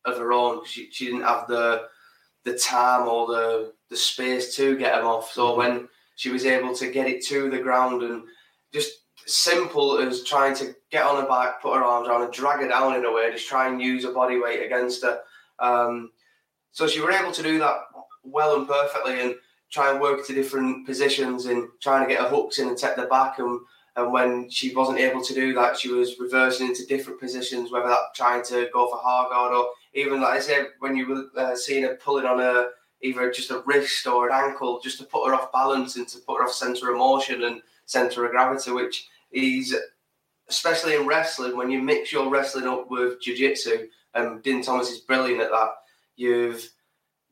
of 0.04 0.18
her 0.18 0.32
own. 0.32 0.64
She 0.66 0.90
she 0.90 1.06
didn't 1.06 1.22
have 1.22 1.46
the 1.46 1.82
the 2.42 2.58
time 2.58 3.06
or 3.06 3.28
the 3.28 3.72
the 3.88 3.96
space 3.96 4.56
to 4.56 4.76
get 4.76 4.96
them 4.96 5.06
off. 5.06 5.30
So 5.30 5.50
mm-hmm. 5.50 5.58
when 5.58 5.88
she 6.16 6.30
was 6.30 6.44
able 6.44 6.74
to 6.74 6.90
get 6.90 7.06
it 7.06 7.24
to 7.26 7.48
the 7.50 7.60
ground 7.60 8.02
and 8.02 8.24
just 8.72 9.05
simple 9.24 9.98
as 9.98 10.24
trying 10.24 10.54
to 10.56 10.74
get 10.90 11.04
on 11.04 11.22
her 11.22 11.28
back, 11.28 11.62
put 11.62 11.74
her 11.74 11.84
arms 11.84 12.08
around 12.08 12.22
and 12.22 12.32
drag 12.32 12.60
her 12.60 12.68
down 12.68 12.94
in 12.94 13.04
a 13.04 13.12
way, 13.12 13.30
just 13.32 13.48
try 13.48 13.68
and 13.68 13.80
use 13.80 14.04
her 14.04 14.12
body 14.12 14.38
weight 14.38 14.64
against 14.64 15.02
her. 15.02 15.20
Um, 15.58 16.10
so 16.72 16.86
she 16.86 17.00
were 17.00 17.10
able 17.10 17.32
to 17.32 17.42
do 17.42 17.58
that 17.58 17.76
well 18.22 18.56
and 18.56 18.68
perfectly 18.68 19.20
and 19.20 19.34
try 19.70 19.90
and 19.90 20.00
work 20.00 20.26
to 20.26 20.34
different 20.34 20.86
positions 20.86 21.46
and 21.46 21.68
trying 21.80 22.06
to 22.06 22.12
get 22.12 22.22
her 22.22 22.28
hooks 22.28 22.58
in 22.58 22.68
and 22.68 22.76
take 22.76 22.96
the 22.96 23.02
back 23.02 23.38
and 23.38 23.60
and 23.96 24.12
when 24.12 24.50
she 24.50 24.74
wasn't 24.74 24.98
able 24.98 25.22
to 25.22 25.34
do 25.34 25.54
that, 25.54 25.78
she 25.78 25.88
was 25.88 26.18
reversing 26.20 26.66
into 26.66 26.84
different 26.84 27.18
positions, 27.18 27.72
whether 27.72 27.88
that 27.88 28.14
trying 28.14 28.44
to 28.44 28.68
go 28.70 28.90
for 28.90 28.98
hard 28.98 29.30
guard 29.30 29.54
or 29.54 29.70
even 29.94 30.20
like 30.20 30.34
I 30.34 30.40
said, 30.40 30.66
when 30.80 30.94
you 30.94 31.08
were 31.08 31.24
uh, 31.42 31.56
seeing 31.56 31.84
her 31.84 31.94
pulling 31.96 32.26
on 32.26 32.40
a 32.40 32.68
either 33.02 33.30
just 33.30 33.50
a 33.50 33.62
wrist 33.66 34.06
or 34.06 34.28
an 34.28 34.34
ankle, 34.34 34.80
just 34.80 34.98
to 34.98 35.04
put 35.04 35.26
her 35.26 35.34
off 35.34 35.52
balance 35.52 35.96
and 35.96 36.08
to 36.08 36.18
put 36.18 36.38
her 36.38 36.44
off 36.44 36.52
center 36.52 36.90
of 36.90 36.98
motion 36.98 37.44
and 37.44 37.60
center 37.84 38.24
of 38.24 38.30
gravity, 38.30 38.70
which 38.70 39.08
is 39.32 39.76
especially 40.48 40.94
in 40.94 41.06
wrestling 41.06 41.56
when 41.56 41.70
you 41.70 41.82
mix 41.82 42.12
your 42.12 42.30
wrestling 42.30 42.68
up 42.68 42.88
with 42.90 43.20
jiu-jitsu 43.20 43.88
and 44.14 44.42
Din 44.42 44.62
Thomas 44.62 44.90
is 44.90 44.98
brilliant 44.98 45.40
at 45.40 45.50
that 45.50 45.70
you've 46.16 46.70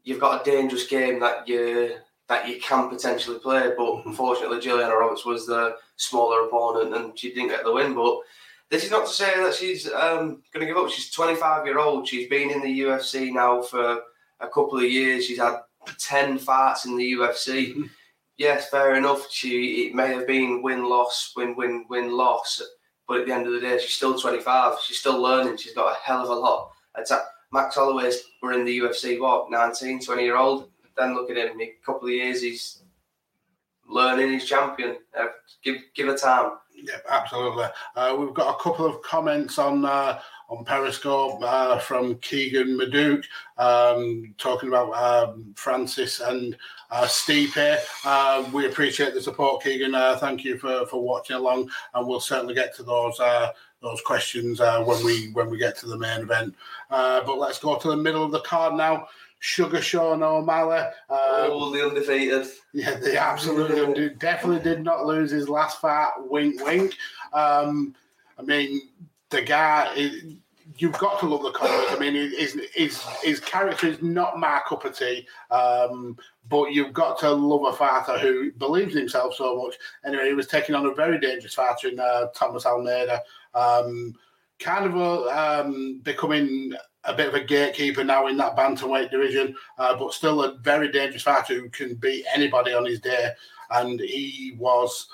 you've 0.05 0.21
got 0.21 0.41
a 0.41 0.51
dangerous 0.51 0.87
game 0.87 1.19
that 1.21 1.49
you 1.49 1.97
that 2.29 2.49
you 2.49 2.61
can 2.61 2.89
potentially 2.89 3.39
play. 3.39 3.73
But 3.77 3.85
mm-hmm. 3.85 4.11
unfortunately, 4.11 4.61
Juliana 4.61 4.95
Roberts 4.95 5.25
was 5.25 5.47
the 5.47 5.77
smaller 5.97 6.47
opponent 6.47 6.95
and 6.95 7.19
she 7.19 7.31
didn't 7.31 7.49
get 7.49 7.65
the 7.65 7.73
win. 7.73 7.95
But 7.95 8.19
this 8.71 8.85
is 8.85 8.91
not 8.91 9.07
to 9.07 9.13
say 9.13 9.35
that 9.37 9.55
she's 9.55 9.91
um, 9.93 10.43
going 10.53 10.61
to 10.61 10.67
give 10.67 10.77
up. 10.77 10.91
She's 10.91 11.11
25 11.11 11.67
year 11.67 11.79
old. 11.79 12.09
She's 12.09 12.29
been 12.29 12.51
in 12.51 12.63
the 12.63 12.81
UFC 12.81 13.33
now 13.33 13.63
for 13.63 14.01
a 14.41 14.49
couple 14.49 14.79
of 14.79 14.85
years. 14.85 15.27
She's 15.27 15.39
had 15.39 15.61
10 15.99 16.39
fights 16.39 16.85
in 16.85 16.97
the 16.97 17.13
UFC. 17.13 17.89
Yes, 18.37 18.69
fair 18.69 18.97
enough. 18.97 19.31
She 19.31 19.87
it 19.87 19.95
may 19.95 20.09
have 20.09 20.27
been 20.27 20.61
win 20.61 20.89
loss, 20.89 21.33
win 21.37 21.55
win 21.55 21.85
win 21.89 22.11
loss, 22.11 22.61
but 23.07 23.21
at 23.21 23.27
the 23.27 23.33
end 23.33 23.47
of 23.47 23.53
the 23.53 23.61
day, 23.61 23.79
she's 23.79 23.95
still 23.95 24.19
25. 24.19 24.75
She's 24.85 24.99
still 24.99 25.23
learning. 25.23 25.57
She's 25.57 25.73
got 25.73 25.93
a 25.93 26.01
hell 26.03 26.25
of 26.25 26.31
a 26.31 26.35
lot. 26.35 26.73
Max 27.55 27.77
Holloway's 27.77 28.21
were 28.43 28.53
in 28.53 28.65
the 28.65 28.81
UFC, 28.81 29.21
what, 29.21 29.49
19, 29.49 30.01
20 30.01 30.23
year 30.25 30.37
old? 30.37 30.71
Then 30.97 31.15
look 31.15 31.31
at 31.31 31.37
him, 31.37 31.61
a 31.61 31.73
couple 31.87 32.09
of 32.09 32.15
years, 32.15 32.43
he's 32.43 32.83
learning, 33.89 34.33
he's 34.33 34.45
champion. 34.45 34.97
Uh, 35.19 35.27
give 35.63 35.77
give 35.95 36.09
it 36.09 36.21
time. 36.21 36.53
Yeah, 36.75 36.99
absolutely. 37.09 37.67
Uh, 37.95 38.17
we've 38.19 38.35
got 38.35 38.59
a 38.59 38.63
couple 38.63 38.87
of 38.87 39.01
comments 39.03 39.59
on 39.59 39.85
uh, 39.85 40.21
on 40.59 40.65
Periscope 40.65 41.43
uh, 41.43 41.79
from 41.79 42.17
Keegan 42.17 42.79
Maduke 42.79 43.25
um, 43.59 44.35
talking 44.39 44.69
about 44.69 44.93
um, 44.93 45.53
Francis 45.57 46.21
and 46.21 46.57
uh, 46.91 47.05
Stipe. 47.05 47.79
Uh, 48.05 48.49
we 48.53 48.67
appreciate 48.67 49.15
the 49.15 49.23
support, 49.23 49.63
Keegan. 49.63 49.95
Uh, 49.95 50.17
thank 50.17 50.45
you 50.45 50.57
for, 50.59 50.87
for 50.87 51.03
watching 51.03 51.37
along, 51.37 51.71
and 51.95 52.07
we'll 52.07 52.21
certainly 52.21 52.55
get 52.55 52.75
to 52.77 52.83
those 52.83 53.19
uh, 53.21 53.51
those 53.83 54.01
questions 54.01 54.61
uh, 54.61 54.83
when 54.83 55.05
we 55.05 55.31
when 55.33 55.51
we 55.51 55.59
get 55.59 55.77
to 55.79 55.87
the 55.87 55.99
main 55.99 56.21
event. 56.21 56.55
Uh, 56.91 57.23
but 57.25 57.39
let's 57.39 57.59
go 57.59 57.77
to 57.77 57.89
the 57.89 57.97
middle 57.97 58.25
of 58.25 58.33
the 58.33 58.41
card 58.41 58.75
now. 58.75 59.09
Sugar 59.41 59.83
Sean 59.83 60.23
O'Malley. 60.23 60.79
Um, 60.79 60.91
oh, 61.11 61.71
the 61.71 61.87
undefeated. 61.87 62.47
Yeah, 62.73 62.95
they 62.95 63.19
absolutely 63.19 64.09
definitely 64.19 64.63
did 64.63 64.83
not 64.83 65.05
lose 65.05 65.31
his 65.31 65.51
last 65.51 65.83
fight. 65.83 66.13
Wink, 66.19 66.65
wink. 66.65 66.95
Um, 67.35 67.95
I 68.39 68.43
mean, 68.43 68.81
the 69.29 69.43
guy. 69.43 70.11
You've 70.79 70.99
got 70.99 71.21
to 71.21 71.27
love 71.27 71.43
the 71.43 71.53
comments. 71.53 71.93
I 71.93 71.99
mean, 71.99 72.15
his, 72.15 72.59
his, 72.75 73.03
his 73.23 73.39
character 73.39 73.87
is 73.87 74.01
not 74.01 74.39
my 74.39 74.61
cup 74.67 74.85
of 74.85 74.97
tea, 74.97 75.27
um, 75.51 76.17
but 76.49 76.73
you've 76.73 76.95
got 76.95 77.19
to 77.21 77.31
love 77.31 77.73
a 77.73 77.77
fighter 77.77 78.19
who 78.19 78.51
believes 78.53 78.93
in 78.93 79.01
himself 79.01 79.35
so 79.35 79.63
much. 79.63 79.75
Anyway, 80.07 80.29
he 80.29 80.35
was 80.35 80.47
taking 80.47 80.75
on 80.75 80.87
a 80.87 80.95
very 80.95 81.21
dangerous 81.21 81.55
fighter 81.55 81.89
in 81.89 82.01
uh, 82.01 82.27
Thomas 82.35 82.65
Almeida, 82.65 83.21
um, 83.55 84.15
kind 84.59 84.87
of 84.87 84.97
a, 84.97 85.61
um, 85.63 86.01
becoming 86.03 86.73
a 87.05 87.15
bit 87.15 87.29
of 87.29 87.35
a 87.35 87.45
gatekeeper 87.45 88.03
now 88.03 88.27
in 88.27 88.37
that 88.39 88.57
bantamweight 88.57 89.11
division, 89.11 89.55
uh, 89.79 89.97
but 89.97 90.15
still 90.15 90.43
a 90.43 90.57
very 90.59 90.91
dangerous 90.91 91.23
fighter 91.23 91.55
who 91.55 91.69
can 91.69 91.95
beat 91.97 92.25
anybody 92.35 92.73
on 92.73 92.87
his 92.87 93.01
day. 93.01 93.31
And 93.71 94.01
he 94.01 94.55
was 94.59 95.09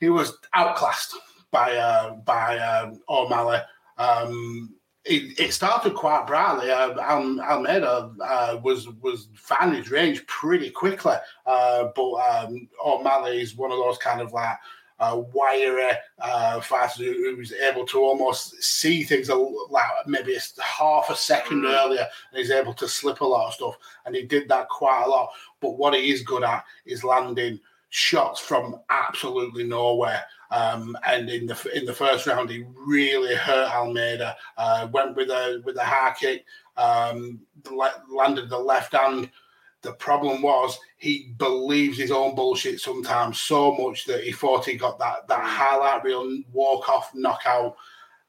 he 0.00 0.08
was 0.08 0.38
outclassed 0.54 1.16
by 1.50 1.76
uh, 1.76 2.14
by 2.14 2.58
um, 2.58 3.00
O'Malley. 3.08 3.60
Um, 3.98 4.74
it, 5.04 5.38
it, 5.38 5.52
started 5.52 5.94
quite 5.94 6.26
brightly. 6.28 6.70
Uh, 6.70 6.98
Al, 7.00 7.40
Almeida 7.40 8.12
uh, 8.22 8.58
was 8.62 8.88
was 9.00 9.28
finding 9.34 9.78
his 9.78 9.90
range 9.90 10.24
pretty 10.26 10.70
quickly, 10.70 11.16
uh, 11.44 11.88
but 11.96 12.12
um, 12.14 12.68
O'Malley 12.84 13.40
is 13.40 13.56
one 13.56 13.72
of 13.72 13.78
those 13.78 13.98
kind 13.98 14.20
of 14.20 14.32
like 14.32 14.56
uh, 15.02 15.20
wiry 15.32 15.90
uh, 16.20 16.60
fighter 16.60 17.02
who, 17.02 17.36
was 17.36 17.52
able 17.52 17.84
to 17.84 17.98
almost 17.98 18.62
see 18.62 19.02
things 19.02 19.28
a, 19.28 19.34
like 19.34 19.84
maybe 20.06 20.34
a 20.36 20.62
half 20.62 21.10
a 21.10 21.16
second 21.16 21.62
mm. 21.62 21.74
earlier 21.74 22.06
and 22.30 22.38
he's 22.38 22.52
able 22.52 22.72
to 22.72 22.86
slip 22.86 23.20
a 23.20 23.24
lot 23.24 23.48
of 23.48 23.54
stuff. 23.54 23.76
And 24.06 24.14
he 24.14 24.22
did 24.22 24.48
that 24.48 24.68
quite 24.68 25.02
a 25.04 25.10
lot. 25.10 25.30
But 25.60 25.76
what 25.76 25.94
he 25.94 26.12
is 26.12 26.22
good 26.22 26.44
at 26.44 26.64
is 26.86 27.02
landing 27.02 27.58
shots 27.88 28.40
from 28.40 28.76
absolutely 28.90 29.64
nowhere. 29.64 30.22
Um, 30.52 30.96
and 31.06 31.28
in 31.28 31.46
the 31.46 31.70
in 31.74 31.84
the 31.86 31.92
first 31.92 32.26
round, 32.26 32.50
he 32.50 32.64
really 32.76 33.34
hurt 33.34 33.74
Almeida. 33.74 34.36
Uh, 34.56 34.88
went 34.92 35.16
with 35.16 35.30
a 35.30 35.62
with 35.64 35.76
a 35.76 35.84
high 35.84 36.14
kick, 36.18 36.44
um, 36.76 37.40
landed 38.08 38.48
the 38.48 38.58
left 38.58 38.94
hand 38.94 39.30
the 39.82 39.92
problem 39.94 40.42
was 40.42 40.78
he 40.96 41.34
believes 41.38 41.98
his 41.98 42.12
own 42.12 42.34
bullshit 42.34 42.80
sometimes 42.80 43.40
so 43.40 43.74
much 43.74 44.04
that 44.06 44.22
he 44.22 44.32
thought 44.32 44.64
he 44.64 44.76
got 44.76 44.98
that 44.98 45.26
that 45.28 45.44
highlight 45.44 46.04
reel 46.04 46.38
walk 46.52 46.88
off 46.88 47.10
knockout. 47.14 47.76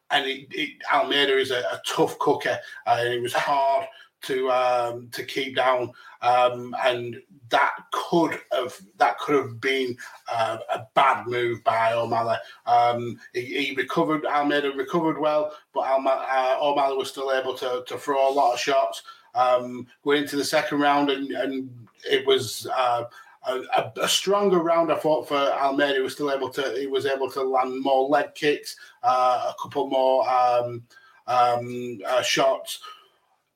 And 0.09 0.25
it, 0.27 0.47
it, 0.51 0.71
Almeida 0.91 1.37
is 1.37 1.51
a, 1.51 1.59
a 1.59 1.81
tough 1.87 2.19
cooker, 2.19 2.59
uh, 2.85 2.97
and 2.99 3.13
it 3.13 3.21
was 3.21 3.33
hard 3.33 3.87
to 4.23 4.49
um, 4.51 5.09
to 5.11 5.23
keep 5.23 5.55
down. 5.55 5.91
Um, 6.21 6.75
and 6.83 7.21
that 7.49 7.73
could 7.91 8.39
have 8.51 8.75
that 8.97 9.19
could 9.19 9.35
have 9.35 9.61
been 9.61 9.95
uh, 10.31 10.57
a 10.73 10.87
bad 10.93 11.27
move 11.27 11.63
by 11.63 11.93
O'Malley. 11.93 12.37
Um, 12.65 13.19
he, 13.33 13.65
he, 13.65 13.75
recovered. 13.75 14.25
Almeida 14.25 14.71
recovered 14.71 15.19
well, 15.19 15.53
but 15.73 15.81
Alma, 15.81 16.25
uh, 16.29 16.57
O'Malley 16.61 16.97
was 16.97 17.09
still 17.09 17.31
able 17.31 17.53
to 17.55 17.83
to 17.87 17.97
throw 17.97 18.29
a 18.29 18.33
lot 18.33 18.53
of 18.53 18.59
shots 18.59 19.03
um, 19.35 19.87
going 20.03 20.23
into 20.23 20.35
the 20.35 20.43
second 20.43 20.79
round, 20.79 21.09
and, 21.09 21.31
and 21.31 21.87
it 22.09 22.25
was 22.25 22.67
uh, 22.75 23.05
a, 23.47 23.91
a, 24.01 24.07
stronger 24.07 24.59
round. 24.59 24.91
I 24.91 24.95
thought 24.95 25.27
for 25.27 25.35
Almeida, 25.35 25.95
he 25.95 26.01
was 26.01 26.13
still 26.13 26.31
able 26.31 26.49
to 26.49 26.75
he 26.77 26.87
was 26.87 27.05
able 27.05 27.29
to 27.31 27.41
land 27.41 27.81
more 27.81 28.07
leg 28.07 28.33
kicks, 28.35 28.75
uh, 29.03 29.51
a 29.51 29.61
couple 29.61 29.89
more 29.89 30.29
um, 30.29 30.83
um, 31.27 31.99
uh, 32.05 32.21
shots. 32.21 32.79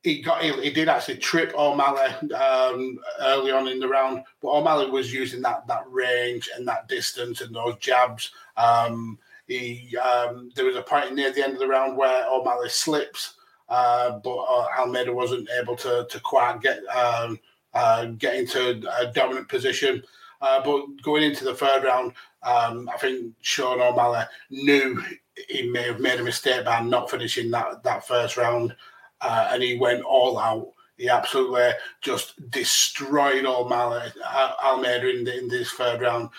He 0.02 0.22
got 0.22 0.42
he, 0.42 0.52
he, 0.62 0.70
did 0.70 0.88
actually 0.88 1.18
trip 1.18 1.52
O'Malley 1.56 2.12
um, 2.32 2.98
early 3.20 3.50
on 3.50 3.66
in 3.66 3.80
the 3.80 3.88
round, 3.88 4.22
but 4.40 4.50
O'Malley 4.50 4.90
was 4.90 5.12
using 5.12 5.42
that 5.42 5.66
that 5.66 5.82
range 5.90 6.48
and 6.56 6.66
that 6.68 6.88
distance 6.88 7.40
and 7.40 7.54
those 7.54 7.76
jabs. 7.78 8.30
Um, 8.56 9.18
he 9.48 9.96
um, 9.96 10.50
there 10.54 10.64
was 10.64 10.76
a 10.76 10.82
point 10.82 11.14
near 11.14 11.32
the 11.32 11.42
end 11.42 11.54
of 11.54 11.58
the 11.58 11.66
round 11.66 11.96
where 11.96 12.26
O'Malley 12.28 12.68
slips 12.68 13.34
uh, 13.68 14.18
but 14.18 14.36
uh, 14.36 14.66
Almeida 14.78 15.12
wasn't 15.12 15.48
able 15.60 15.76
to 15.76 16.06
to 16.08 16.20
quite 16.20 16.60
get 16.60 16.84
um, 16.86 17.38
uh, 17.74 18.06
get 18.06 18.36
into 18.36 18.82
a 18.98 19.12
dominant 19.12 19.48
position. 19.48 20.02
Uh, 20.40 20.62
but 20.62 20.86
going 21.02 21.24
into 21.24 21.44
the 21.44 21.54
third 21.54 21.82
round, 21.82 22.12
um, 22.44 22.88
I 22.94 22.96
think 22.98 23.34
Sean 23.42 23.80
O'Malley 23.80 24.22
knew 24.50 25.02
he 25.48 25.68
may 25.68 25.82
have 25.82 26.00
made 26.00 26.20
a 26.20 26.24
mistake 26.24 26.64
by 26.64 26.80
not 26.80 27.10
finishing 27.10 27.50
that 27.50 27.82
that 27.82 28.06
first 28.06 28.36
round, 28.36 28.74
uh, 29.20 29.48
and 29.52 29.62
he 29.62 29.78
went 29.78 30.02
all 30.02 30.38
out. 30.38 30.72
He 30.96 31.08
absolutely 31.08 31.70
just 32.00 32.50
destroyed 32.50 33.44
O'Malley, 33.44 34.10
Almeida 34.64 35.08
in, 35.08 35.22
the, 35.22 35.38
in 35.38 35.48
this 35.48 35.70
third 35.70 36.00
round, 36.00 36.30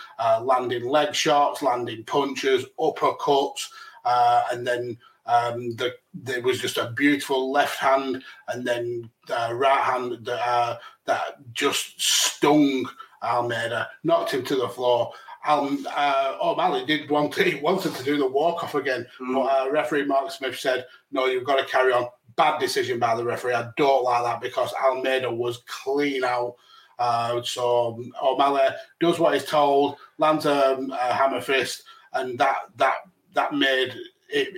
landing 0.42 0.86
leg 0.86 1.16
shots, 1.16 1.62
landing 1.62 2.04
punches, 2.04 2.66
uppercuts. 2.78 3.70
uh, 4.04 4.44
and 4.52 4.68
then 4.68 4.98
um, 5.30 5.76
the, 5.76 5.96
there 6.14 6.42
was 6.42 6.60
just 6.60 6.78
a 6.78 6.92
beautiful 6.92 7.52
left 7.52 7.78
hand 7.78 8.24
and 8.48 8.66
then 8.66 9.10
uh, 9.30 9.54
right 9.54 9.80
hand 9.80 10.18
that, 10.26 10.48
uh, 10.48 10.78
that 11.06 11.54
just 11.54 12.02
stung 12.02 12.90
Almeida, 13.22 13.90
knocked 14.04 14.32
him 14.32 14.44
to 14.46 14.56
the 14.56 14.68
floor. 14.68 15.14
Um, 15.48 15.86
uh, 15.96 16.36
O'Malley 16.42 16.86
did 16.86 17.10
want 17.10 17.34
to, 17.34 17.44
he 17.50 17.62
wanted 17.62 17.94
to 17.96 18.04
do 18.04 18.18
the 18.18 18.28
walk 18.28 18.64
off 18.64 18.76
again, 18.76 19.06
mm. 19.22 19.34
but 19.36 19.42
uh, 19.42 19.72
referee 19.72 20.06
Mark 20.06 20.32
Smith 20.32 20.58
said, 20.58 20.86
"No, 21.12 21.28
you've 21.28 21.46
got 21.46 21.58
to 21.58 21.66
carry 21.66 21.94
on." 21.94 22.08
Bad 22.36 22.60
decision 22.60 23.00
by 23.00 23.16
the 23.16 23.24
referee. 23.24 23.54
I 23.54 23.70
don't 23.78 24.04
like 24.04 24.24
that 24.24 24.42
because 24.42 24.74
Almeida 24.84 25.32
was 25.32 25.64
clean 25.68 26.24
out. 26.24 26.56
Uh, 26.98 27.42
so 27.44 28.04
O'Malley 28.22 28.68
does 29.00 29.20
what 29.20 29.34
he's 29.34 29.46
told, 29.46 29.96
lands 30.18 30.46
a, 30.46 30.78
a 30.92 31.14
hammer 31.14 31.40
fist, 31.42 31.84
and 32.14 32.38
that 32.40 32.58
that 32.76 32.98
that 33.34 33.54
made 33.54 33.96
it 34.30 34.50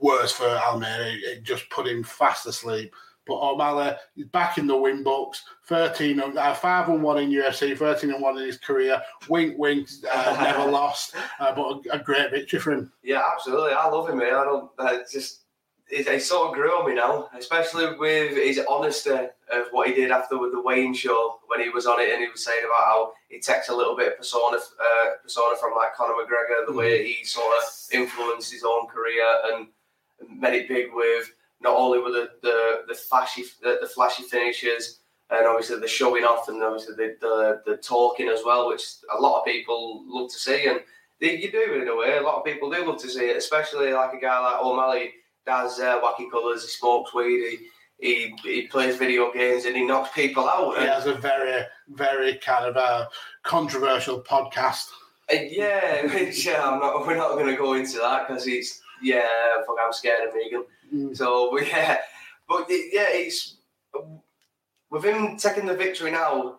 worse 0.00 0.32
for 0.32 0.46
Almeida. 0.48 1.14
It 1.32 1.42
just 1.42 1.68
put 1.70 1.86
him 1.86 2.02
fast 2.02 2.46
asleep. 2.46 2.94
But 3.26 3.36
O'Malley 3.36 3.94
is 4.16 4.26
back 4.26 4.58
in 4.58 4.66
the 4.66 4.76
win 4.76 5.02
books. 5.02 5.42
13 5.66 6.20
uh, 6.20 6.54
5 6.54 6.88
and 6.90 7.02
1 7.02 7.18
in 7.18 7.30
UFC, 7.30 7.76
13 7.76 8.12
and 8.12 8.22
1 8.22 8.38
in 8.38 8.44
his 8.44 8.58
career. 8.58 9.00
Wink, 9.28 9.56
wink, 9.56 9.88
uh, 10.12 10.36
never 10.42 10.70
lost. 10.70 11.14
Uh, 11.40 11.54
but 11.54 11.86
a, 11.90 11.96
a, 11.96 11.98
great 11.98 12.30
victory 12.30 12.58
for 12.58 12.72
him. 12.72 12.92
Yeah, 13.02 13.22
absolutely. 13.32 13.72
I 13.72 13.88
love 13.88 14.10
him, 14.10 14.18
man. 14.18 14.34
I 14.34 14.44
don't, 14.44 14.70
uh, 14.78 14.98
just, 15.10 15.43
it, 15.94 16.22
sort 16.22 16.48
of 16.48 16.54
grew 16.54 16.70
on 16.70 16.88
me 16.88 16.94
now, 16.94 17.28
especially 17.36 17.96
with 17.96 18.36
his 18.36 18.60
honesty 18.68 19.10
of 19.10 19.66
what 19.70 19.88
he 19.88 19.94
did 19.94 20.10
after 20.10 20.38
with 20.38 20.52
the 20.52 20.60
Wayne 20.60 20.94
show 20.94 21.38
when 21.46 21.60
he 21.60 21.68
was 21.68 21.86
on 21.86 22.00
it 22.00 22.10
and 22.10 22.22
he 22.22 22.28
was 22.28 22.44
saying 22.44 22.64
about 22.64 22.84
how 22.84 23.12
he 23.28 23.38
takes 23.38 23.68
a 23.68 23.74
little 23.74 23.96
bit 23.96 24.12
of 24.12 24.18
persona, 24.18 24.56
uh, 24.56 25.10
persona 25.22 25.56
from 25.60 25.74
like 25.74 25.94
Conor 25.94 26.14
McGregor, 26.14 26.66
the 26.66 26.72
way 26.72 27.06
he 27.06 27.24
sort 27.24 27.46
of 27.46 27.64
influenced 27.92 28.52
his 28.52 28.64
own 28.64 28.86
career 28.88 29.24
and 29.52 29.68
made 30.28 30.54
it 30.54 30.68
big 30.68 30.86
with 30.92 31.30
not 31.60 31.76
only 31.76 32.00
with 32.00 32.12
the, 32.12 32.30
the, 32.42 32.82
the 32.88 32.94
flashy 32.94 33.44
the, 33.62 33.78
the 33.80 33.88
flashy 33.88 34.24
finishes 34.24 35.00
and 35.30 35.46
obviously 35.46 35.78
the 35.78 35.88
showing 35.88 36.24
off 36.24 36.48
and 36.48 36.62
obviously 36.62 36.94
the, 36.94 37.16
the, 37.20 37.62
the 37.66 37.76
talking 37.78 38.28
as 38.28 38.40
well, 38.44 38.68
which 38.68 38.82
a 39.16 39.20
lot 39.20 39.38
of 39.38 39.44
people 39.44 40.04
love 40.06 40.30
to 40.30 40.38
see. 40.38 40.66
And 40.66 40.80
you 41.20 41.50
do 41.50 41.80
in 41.80 41.88
a 41.88 41.96
way, 41.96 42.18
a 42.18 42.22
lot 42.22 42.36
of 42.36 42.44
people 42.44 42.70
do 42.70 42.86
love 42.86 43.00
to 43.00 43.08
see 43.08 43.30
it, 43.30 43.36
especially 43.36 43.92
like 43.92 44.12
a 44.12 44.20
guy 44.20 44.38
like 44.38 44.60
O'Malley 44.60 45.12
does 45.46 45.80
uh, 45.80 46.00
wacky 46.00 46.30
colours, 46.30 46.62
he 46.62 46.68
smokes 46.68 47.14
weed, 47.14 47.58
he, 47.98 48.06
he, 48.06 48.36
he 48.42 48.66
plays 48.68 48.96
video 48.96 49.32
games 49.32 49.64
and 49.64 49.76
he 49.76 49.84
knocks 49.84 50.10
people 50.14 50.48
out. 50.48 50.78
He 50.78 50.86
has 50.86 51.06
a 51.06 51.14
very, 51.14 51.62
very 51.88 52.34
kind 52.36 52.66
of 52.66 52.76
a 52.76 53.08
controversial 53.42 54.20
podcast. 54.20 54.88
Uh, 55.32 55.36
yeah, 55.48 56.04
yeah, 56.32 56.68
I'm 56.68 56.80
not, 56.80 57.06
we're 57.06 57.16
not 57.16 57.32
going 57.32 57.46
to 57.46 57.56
go 57.56 57.74
into 57.74 57.98
that 57.98 58.28
because 58.28 58.46
it's, 58.46 58.80
yeah, 59.02 59.22
fuck, 59.66 59.76
I'm 59.82 59.92
scared 59.92 60.28
of 60.28 60.34
Megan. 60.34 60.64
Mm. 60.92 61.16
So 61.16 61.58
yeah, 61.60 61.98
but 62.48 62.66
yeah, 62.68 63.08
it's 63.10 63.56
with 64.90 65.04
him 65.04 65.36
taking 65.36 65.66
the 65.66 65.74
victory 65.74 66.10
now. 66.10 66.56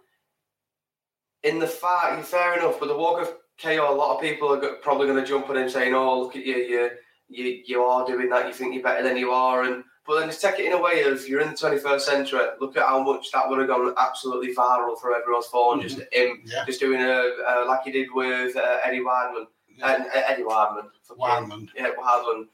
In 1.43 1.59
the 1.59 1.67
fight, 1.67 2.25
fair 2.25 2.57
enough, 2.57 2.79
but 2.79 2.87
the 2.87 2.97
walk 2.97 3.21
of 3.21 3.35
KO, 3.61 3.93
a 3.93 3.93
lot 3.93 4.15
of 4.15 4.21
people 4.21 4.51
are 4.51 4.75
probably 4.77 5.05
going 5.05 5.23
to 5.23 5.29
jump 5.29 5.47
on 5.47 5.57
him 5.57 5.69
saying, 5.69 5.93
"Oh, 5.93 6.21
look 6.21 6.35
at 6.35 6.43
you, 6.43 6.55
you, 6.55 6.89
you, 7.29 7.61
you 7.65 7.83
are 7.83 8.05
doing 8.05 8.29
that. 8.29 8.47
You 8.47 8.53
think 8.53 8.73
you're 8.73 8.83
better 8.83 9.03
than 9.03 9.17
you 9.17 9.31
are." 9.31 9.63
And 9.63 9.83
but 10.05 10.19
then 10.19 10.29
just 10.29 10.41
take 10.41 10.59
it 10.59 10.65
in 10.65 10.73
a 10.73 10.81
way 10.81 11.03
of 11.03 11.27
you're 11.27 11.41
in 11.41 11.49
the 11.49 11.55
21st 11.55 12.01
century. 12.01 12.41
Look 12.59 12.77
at 12.77 12.83
how 12.83 13.03
much 13.03 13.31
that 13.31 13.49
would 13.49 13.59
have 13.59 13.67
gone 13.67 13.93
absolutely 13.97 14.53
viral 14.53 14.99
for 14.99 15.15
everyone's 15.15 15.47
phone. 15.47 15.79
Mm-hmm. 15.79 15.87
Just 15.87 16.13
him, 16.13 16.41
yeah. 16.45 16.63
just 16.65 16.79
doing 16.79 17.01
a, 17.01 17.31
a, 17.47 17.65
like 17.67 17.83
he 17.83 17.91
did 17.91 18.09
with 18.13 18.55
uh, 18.55 18.77
Eddie 18.83 18.99
Weidman, 18.99 19.45
yeah. 19.75 19.85
uh, 19.85 20.21
Eddie 20.27 20.43
Weidman, 20.43 20.87
Weidman, 21.17 21.69
yeah, 21.75 21.89
Weidman 21.99 22.45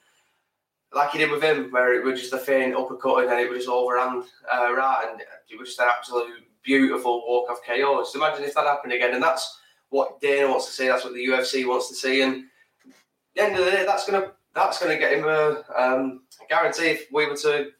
like 0.93 1.11
he 1.11 1.17
did 1.19 1.31
with 1.31 1.43
him, 1.43 1.71
where 1.71 1.93
it 1.93 2.03
was 2.03 2.19
just 2.19 2.33
a 2.33 2.37
faint 2.37 2.75
uppercut 2.75 3.21
and 3.21 3.29
then 3.29 3.39
it 3.39 3.49
was 3.49 3.59
just 3.59 3.69
overhand 3.69 4.23
uh, 4.53 4.73
right, 4.73 5.07
and 5.11 5.21
it 5.21 5.59
was 5.59 5.69
just 5.69 5.79
an 5.79 5.87
absolute 5.89 6.27
beautiful 6.63 7.23
walk 7.27 7.49
off 7.49 7.65
KO. 7.65 8.01
Just 8.01 8.15
imagine 8.15 8.43
if 8.43 8.53
that 8.55 8.65
happened 8.65 8.93
again, 8.93 9.13
and 9.13 9.23
that's 9.23 9.59
what 9.89 10.19
Dana 10.19 10.49
wants 10.49 10.67
to 10.67 10.71
see. 10.71 10.87
That's 10.87 11.03
what 11.03 11.13
the 11.13 11.25
UFC 11.25 11.67
wants 11.67 11.87
to 11.89 11.95
see, 11.95 12.21
and 12.21 12.43
at 12.85 12.93
the 13.35 13.41
end 13.41 13.55
of 13.57 13.65
the 13.65 13.71
day, 13.71 13.85
that's 13.85 14.05
gonna 14.09 14.31
that's 14.53 14.79
gonna 14.79 14.97
get 14.97 15.13
him 15.13 15.25
a 15.25 15.63
um, 15.77 16.21
guarantee. 16.49 16.89
If 16.89 17.07
we 17.11 17.27
were 17.27 17.37
to 17.37 17.71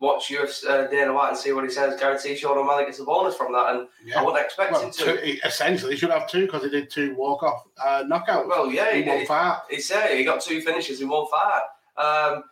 watch 0.00 0.28
UFC 0.28 0.68
uh, 0.68 0.86
Dana 0.88 1.12
White 1.12 1.30
and 1.30 1.38
see 1.38 1.52
what 1.52 1.64
he 1.64 1.70
says, 1.70 1.98
guarantee 1.98 2.36
Sean 2.36 2.58
O'Malley 2.58 2.84
gets 2.84 3.00
a 3.00 3.04
bonus 3.04 3.36
from 3.36 3.52
that, 3.52 3.74
and 3.74 3.88
yeah. 4.04 4.20
I 4.20 4.24
wouldn't 4.24 4.44
expect 4.44 4.72
well, 4.72 4.82
him 4.82 4.92
to. 4.92 5.04
Two, 5.04 5.38
essentially, 5.44 5.92
he 5.92 5.98
should 5.98 6.10
have 6.10 6.28
two 6.28 6.46
because 6.46 6.62
he 6.62 6.70
did 6.70 6.90
two 6.90 7.14
walk 7.14 7.42
off 7.42 7.64
uh, 7.84 8.04
knockouts. 8.04 8.48
Well, 8.48 8.70
yeah, 8.70 8.94
he, 8.94 9.02
one 9.02 9.26
fight. 9.26 9.60
He 9.70 9.80
said 9.80 10.16
he 10.16 10.24
got 10.24 10.40
two 10.40 10.60
finishes 10.60 11.00
in 11.00 11.08
one 11.08 11.26
fight. 11.28 11.62
Um, 11.96 12.44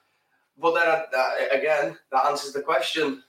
but 0.58 0.74
then 0.74 0.88
uh, 0.88 1.56
again, 1.56 1.96
that 2.12 2.26
answers 2.26 2.52
the 2.52 2.62
question: 2.62 3.22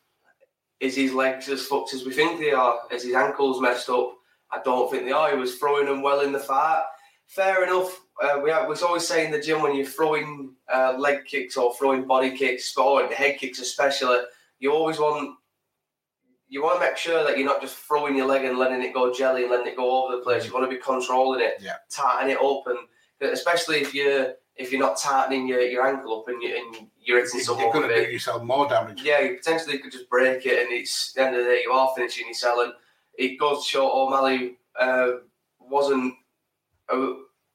Is 0.79 0.95
his 0.95 1.13
legs 1.13 1.49
as 1.49 1.65
fucked 1.65 1.93
as 1.93 2.05
we 2.05 2.13
think 2.13 2.39
they 2.39 2.51
are? 2.51 2.79
Is 2.91 3.03
his 3.03 3.13
ankles 3.13 3.61
messed 3.61 3.89
up? 3.89 4.13
I 4.51 4.61
don't 4.63 4.89
think 4.89 5.03
they 5.03 5.11
are. 5.11 5.29
He 5.29 5.37
was 5.37 5.55
throwing 5.55 5.87
them 5.87 6.01
well 6.01 6.21
in 6.21 6.31
the 6.31 6.39
fight. 6.39 6.83
Fair 7.27 7.63
enough. 7.63 8.01
Uh, 8.21 8.39
we 8.43 8.49
was 8.49 8.81
always 8.81 9.07
saying 9.07 9.27
in 9.27 9.31
the 9.31 9.39
gym 9.39 9.61
when 9.61 9.75
you're 9.75 9.85
throwing 9.85 10.55
uh, 10.73 10.95
leg 10.97 11.25
kicks 11.25 11.55
or 11.55 11.75
throwing 11.75 12.07
body 12.07 12.35
kicks 12.35 12.75
or 12.75 13.05
head 13.07 13.37
kicks 13.37 13.59
especially, 13.59 14.19
you 14.59 14.71
always 14.71 14.97
want 14.97 15.35
you 16.49 16.63
want 16.63 16.79
to 16.79 16.87
make 16.87 16.97
sure 16.97 17.25
that 17.25 17.37
you're 17.37 17.45
not 17.45 17.61
just 17.61 17.75
throwing 17.75 18.15
your 18.15 18.25
leg 18.25 18.45
and 18.45 18.57
letting 18.57 18.81
it 18.81 18.93
go 18.93 19.13
jelly 19.13 19.41
and 19.41 19.51
letting 19.51 19.67
it 19.67 19.75
go 19.75 20.03
over 20.03 20.15
the 20.15 20.21
place. 20.21 20.45
You 20.45 20.53
want 20.53 20.69
to 20.69 20.75
be 20.75 20.81
controlling 20.81 21.41
it, 21.41 21.57
yeah. 21.59 21.73
tighten 21.91 22.29
it 22.29 22.37
up, 22.41 22.63
and 22.67 23.31
especially 23.31 23.81
if 23.81 23.93
you're 23.93 24.33
if 24.55 24.71
you're 24.71 24.81
not 24.81 24.97
tightening 24.97 25.47
your, 25.47 25.61
your 25.61 25.85
ankle 25.85 26.19
up 26.19 26.27
and, 26.29 26.41
you, 26.41 26.55
and 26.55 26.87
you're 26.99 27.23
hitting 27.23 27.41
someone 27.41 27.65
you're 27.65 27.73
going 27.73 27.87
to 27.87 28.05
do 28.05 28.11
yourself 28.11 28.41
more 28.41 28.67
damage. 28.67 29.03
Yeah, 29.03 29.19
you 29.19 29.35
potentially 29.35 29.77
could 29.77 29.91
just 29.91 30.09
break 30.09 30.45
it, 30.45 30.59
and 30.59 30.71
it's 30.71 31.13
the 31.13 31.23
end 31.23 31.35
of 31.35 31.43
the 31.43 31.51
day 31.51 31.61
you 31.63 31.71
are 31.71 31.93
finishing 31.95 32.27
yourself. 32.27 32.59
And 32.63 32.73
it 33.13 33.37
goes 33.37 33.63
to 33.63 33.69
show 33.69 33.91
O'Malley 33.91 34.57
uh, 34.79 35.17
wasn't 35.59 36.15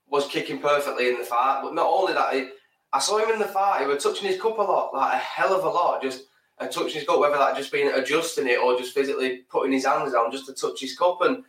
was 0.09 0.27
kicking 0.29 0.59
perfectly 0.59 1.09
in 1.09 1.19
the 1.19 1.25
fight, 1.25 1.61
but 1.63 1.75
not 1.75 1.87
only 1.87 2.13
that, 2.13 2.35
it, 2.35 2.53
I 2.93 2.99
saw 2.99 3.19
him 3.19 3.31
in 3.31 3.39
the 3.39 3.47
fight. 3.47 3.81
He 3.81 3.87
was 3.87 4.03
touching 4.03 4.29
his 4.29 4.41
cup 4.41 4.59
a 4.59 4.63
lot, 4.63 4.95
like 4.95 5.15
a 5.15 5.17
hell 5.17 5.55
of 5.55 5.65
a 5.65 5.69
lot, 5.69 6.03
just. 6.03 6.25
Uh, 6.59 6.67
touching 6.69 6.93
his 6.93 7.05
cup, 7.05 7.19
whether 7.19 7.39
that 7.39 7.57
just 7.57 7.73
being 7.73 7.89
adjusting 7.89 8.47
it 8.47 8.59
or 8.59 8.77
just 8.79 8.93
physically 8.93 9.39
putting 9.49 9.73
his 9.73 9.87
hands 9.87 10.13
down 10.13 10.31
just 10.31 10.45
to 10.45 10.53
touch 10.53 10.79
his 10.81 10.97
cup, 10.97 11.23
and 11.23 11.43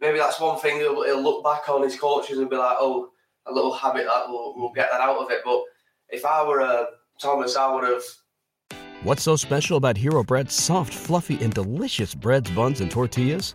maybe 0.00 0.16
that's 0.16 0.40
one 0.40 0.58
thing 0.58 0.78
he'll, 0.78 1.04
he'll 1.04 1.22
look 1.22 1.44
back 1.44 1.68
on 1.68 1.82
his 1.82 2.00
coaches 2.00 2.38
and 2.38 2.48
be 2.48 2.56
like, 2.56 2.76
"Oh, 2.80 3.12
a 3.46 3.52
little 3.52 3.72
habit 3.72 4.06
that 4.06 4.28
we'll, 4.28 4.54
we'll 4.56 4.72
get 4.72 4.90
that 4.90 5.00
out 5.00 5.18
of 5.18 5.30
it. 5.30 5.40
But 5.44 5.62
if 6.08 6.24
I 6.24 6.46
were 6.46 6.60
a 6.60 6.64
uh, 6.64 6.84
Thomas, 7.20 7.56
I 7.56 7.72
would 7.72 7.84
have. 7.84 8.02
What's 9.02 9.22
so 9.22 9.36
special 9.36 9.76
about 9.76 9.96
Hero 9.96 10.22
Bread's 10.22 10.54
soft, 10.54 10.94
fluffy, 10.94 11.42
and 11.42 11.52
delicious 11.52 12.14
breads, 12.14 12.50
buns, 12.50 12.80
and 12.80 12.90
tortillas? 12.90 13.54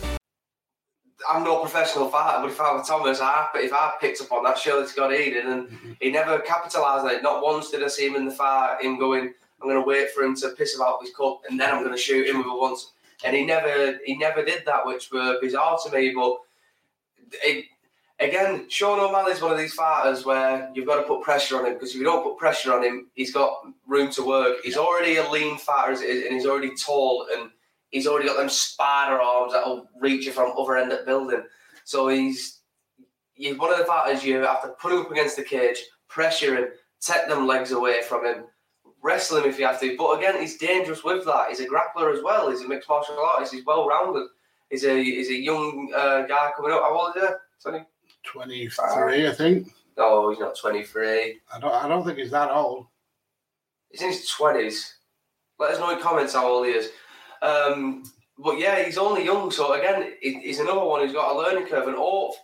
I'm 1.29 1.43
no 1.43 1.59
professional 1.59 2.09
fighter, 2.09 2.41
but 2.41 2.51
if 2.51 2.59
I 2.59 2.73
were 2.73 2.83
Thomas, 2.83 3.21
I, 3.21 3.47
if 3.55 3.73
I 3.73 3.93
picked 3.99 4.21
up 4.21 4.31
on 4.31 4.43
that, 4.43 4.57
surely 4.57 4.83
it's 4.83 4.93
got 4.93 5.13
Eden, 5.13 5.47
and 5.47 5.67
mm-hmm. 5.67 5.91
he 5.99 6.11
never 6.11 6.39
capitalised 6.39 7.05
on 7.05 7.11
it. 7.11 7.23
Not 7.23 7.43
once 7.43 7.71
did 7.71 7.83
I 7.83 7.87
see 7.87 8.07
him 8.07 8.15
in 8.15 8.25
the 8.25 8.31
fight, 8.31 8.77
him 8.81 8.99
going, 8.99 9.33
I'm 9.61 9.69
going 9.69 9.81
to 9.81 9.87
wait 9.87 10.11
for 10.11 10.23
him 10.23 10.35
to 10.37 10.49
piss 10.49 10.75
about 10.75 11.01
his 11.01 11.15
cup, 11.15 11.41
and 11.49 11.59
then 11.59 11.73
I'm 11.73 11.83
going 11.83 11.95
to 11.95 12.01
shoot 12.01 12.27
him 12.27 12.39
with 12.39 12.47
a 12.47 12.55
once. 12.55 12.91
And 13.23 13.35
he 13.35 13.45
never, 13.45 13.99
he 14.05 14.17
never 14.17 14.43
did 14.43 14.63
that, 14.65 14.85
which 14.85 15.11
were 15.11 15.37
bizarre 15.41 15.77
to 15.85 15.91
me. 15.91 16.11
But 16.15 16.37
it, 17.43 17.65
again, 18.19 18.69
Sean 18.69 18.99
O'Malley's 18.99 19.41
one 19.41 19.51
of 19.51 19.57
these 19.57 19.73
fighters 19.73 20.25
where 20.25 20.71
you've 20.73 20.87
got 20.87 21.01
to 21.01 21.07
put 21.07 21.21
pressure 21.21 21.57
on 21.59 21.65
him 21.65 21.73
because 21.73 21.91
if 21.91 21.97
you 21.97 22.03
don't 22.03 22.23
put 22.23 22.37
pressure 22.37 22.73
on 22.73 22.83
him, 22.83 23.07
he's 23.13 23.33
got 23.33 23.65
room 23.87 24.09
to 24.11 24.25
work. 24.25 24.57
He's 24.63 24.77
already 24.77 25.17
a 25.17 25.29
lean 25.29 25.57
fighter 25.57 25.91
as 25.91 26.01
it 26.01 26.09
is, 26.09 26.25
and 26.25 26.33
he's 26.33 26.45
already 26.45 26.71
tall, 26.75 27.27
and 27.35 27.51
he's 27.91 28.07
already 28.07 28.27
got 28.27 28.37
them 28.37 28.49
spider 28.49 29.21
arms 29.21 29.53
that'll 29.53 29.87
reach 29.99 30.25
you 30.25 30.31
from 30.31 30.53
other 30.57 30.77
end 30.77 30.91
of 30.91 30.99
the 30.99 31.05
building. 31.05 31.43
So 31.83 32.07
he's 32.07 32.59
he's 33.33 33.57
one 33.57 33.71
of 33.71 33.77
the 33.77 33.85
fighters 33.85 34.23
you 34.23 34.37
have 34.37 34.61
to 34.63 34.69
put 34.69 34.93
him 34.93 34.99
up 34.99 35.11
against 35.11 35.35
the 35.35 35.43
cage, 35.43 35.77
pressure 36.07 36.55
him, 36.55 36.69
take 36.99 37.27
them 37.27 37.47
legs 37.47 37.71
away 37.71 38.01
from 38.01 38.25
him, 38.25 38.45
wrestle 39.01 39.37
him 39.37 39.45
if 39.45 39.59
you 39.59 39.65
have 39.65 39.79
to. 39.81 39.95
But 39.97 40.19
again, 40.19 40.39
he's 40.39 40.57
dangerous 40.57 41.03
with 41.03 41.25
that. 41.25 41.49
He's 41.49 41.59
a 41.59 41.67
grappler 41.67 42.15
as 42.15 42.23
well. 42.23 42.49
He's 42.49 42.61
a 42.61 42.67
mixed 42.67 42.89
martial 42.89 43.19
artist. 43.19 43.53
He's 43.53 43.65
well 43.65 43.87
rounded. 43.87 44.27
He's 44.69 44.85
a 44.85 45.03
he's 45.03 45.29
a 45.29 45.35
young 45.35 45.91
uh, 45.95 46.23
guy 46.23 46.51
coming 46.55 46.71
up. 46.71 46.81
How 46.81 46.97
old 46.97 47.15
is 47.15 47.23
he? 47.23 47.35
20? 47.69 47.85
23, 48.23 49.27
I 49.27 49.31
think. 49.33 49.67
No, 49.97 50.29
he's 50.29 50.39
not 50.39 50.57
23. 50.57 51.39
I 51.53 51.59
don't, 51.59 51.73
I 51.73 51.87
don't 51.87 52.05
think 52.05 52.17
he's 52.17 52.31
that 52.31 52.51
old. 52.51 52.87
He's 53.91 54.01
in 54.01 54.09
his 54.09 54.31
20s. 54.39 54.93
Let 55.59 55.71
us 55.71 55.79
know 55.79 55.91
in 55.91 56.01
comments 56.01 56.33
how 56.33 56.47
old 56.47 56.65
he 56.65 56.71
is. 56.71 56.89
Um, 57.41 58.03
but 58.37 58.59
yeah, 58.59 58.83
he's 58.83 58.97
only 58.97 59.25
young, 59.25 59.51
so 59.51 59.73
again, 59.73 60.13
he's 60.21 60.59
another 60.59 60.83
one 60.83 61.01
who's 61.01 61.13
got 61.13 61.35
a 61.35 61.37
learning 61.37 61.67
curve. 61.67 61.87
And 61.87 61.97
hope, 61.97 62.35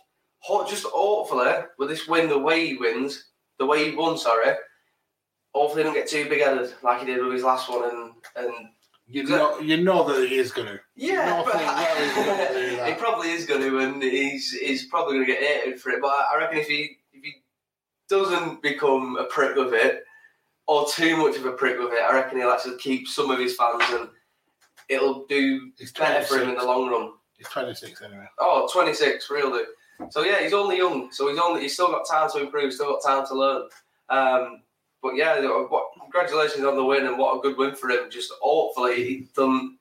just 0.68 0.84
hopefully, 0.84 1.52
with 1.78 1.88
this 1.88 2.06
win, 2.06 2.28
the 2.28 2.38
way 2.38 2.66
he 2.66 2.76
wins, 2.76 3.30
the 3.58 3.66
way 3.66 3.90
he 3.90 3.96
won, 3.96 4.16
sorry, 4.16 4.54
hopefully, 5.54 5.82
he 5.82 5.84
don't 5.84 5.94
get 5.94 6.08
too 6.08 6.28
big 6.28 6.42
headed 6.42 6.72
like 6.82 7.00
he 7.00 7.06
did 7.06 7.22
with 7.22 7.32
his 7.32 7.42
last 7.42 7.68
one. 7.68 7.84
And 7.90 8.12
and 8.36 8.68
you 9.08 9.24
know, 9.24 9.58
you 9.58 9.82
know 9.82 10.04
that 10.04 10.28
he 10.28 10.36
is 10.36 10.52
going 10.52 10.68
to. 10.68 10.80
Yeah, 10.94 11.42
but, 11.44 12.86
he 12.88 12.94
probably 12.94 13.30
is 13.30 13.46
going 13.46 13.62
to, 13.62 13.78
and 13.78 14.02
he's 14.02 14.52
he's 14.52 14.86
probably 14.86 15.14
going 15.14 15.26
to 15.26 15.32
get 15.32 15.42
hated 15.42 15.80
for 15.80 15.90
it. 15.90 16.00
But 16.00 16.12
I 16.32 16.38
reckon 16.38 16.58
if 16.58 16.68
he 16.68 16.98
if 17.12 17.24
he 17.24 17.32
doesn't 18.08 18.62
become 18.62 19.16
a 19.16 19.24
prick 19.24 19.56
with 19.56 19.72
it, 19.72 20.04
or 20.66 20.86
too 20.86 21.16
much 21.16 21.36
of 21.36 21.46
a 21.46 21.52
prick 21.52 21.78
with 21.78 21.92
it, 21.92 22.02
I 22.02 22.14
reckon 22.14 22.38
he'll 22.38 22.50
actually 22.50 22.76
keep 22.76 23.08
some 23.08 23.30
of 23.30 23.38
his 23.38 23.56
fans 23.56 23.82
and 23.90 24.08
it'll 24.88 25.26
do 25.26 25.72
better 25.98 26.24
for 26.24 26.38
him 26.38 26.50
in 26.50 26.56
the 26.56 26.64
long 26.64 26.88
run. 26.88 27.12
He's 27.36 27.48
26 27.48 28.02
anyway. 28.02 28.26
Oh, 28.38 28.68
26, 28.72 29.30
really. 29.30 29.64
So 30.10 30.22
yeah, 30.22 30.42
he's 30.42 30.52
only 30.52 30.76
young, 30.76 31.10
so 31.12 31.28
he's 31.28 31.38
only 31.38 31.62
he's 31.62 31.74
still 31.74 31.88
got 31.88 32.08
time 32.08 32.30
to 32.30 32.40
improve, 32.40 32.72
still 32.72 32.92
got 32.94 33.04
time 33.04 33.26
to 33.26 33.34
learn. 33.34 33.62
Um, 34.08 34.62
but 35.02 35.16
yeah, 35.16 35.40
what, 35.68 35.88
congratulations 36.00 36.64
on 36.64 36.76
the 36.76 36.84
win 36.84 37.06
and 37.06 37.18
what 37.18 37.36
a 37.36 37.40
good 37.40 37.56
win 37.56 37.74
for 37.74 37.90
him. 37.90 38.10
Just 38.10 38.32
hopefully 38.40 39.28
done. 39.34 39.78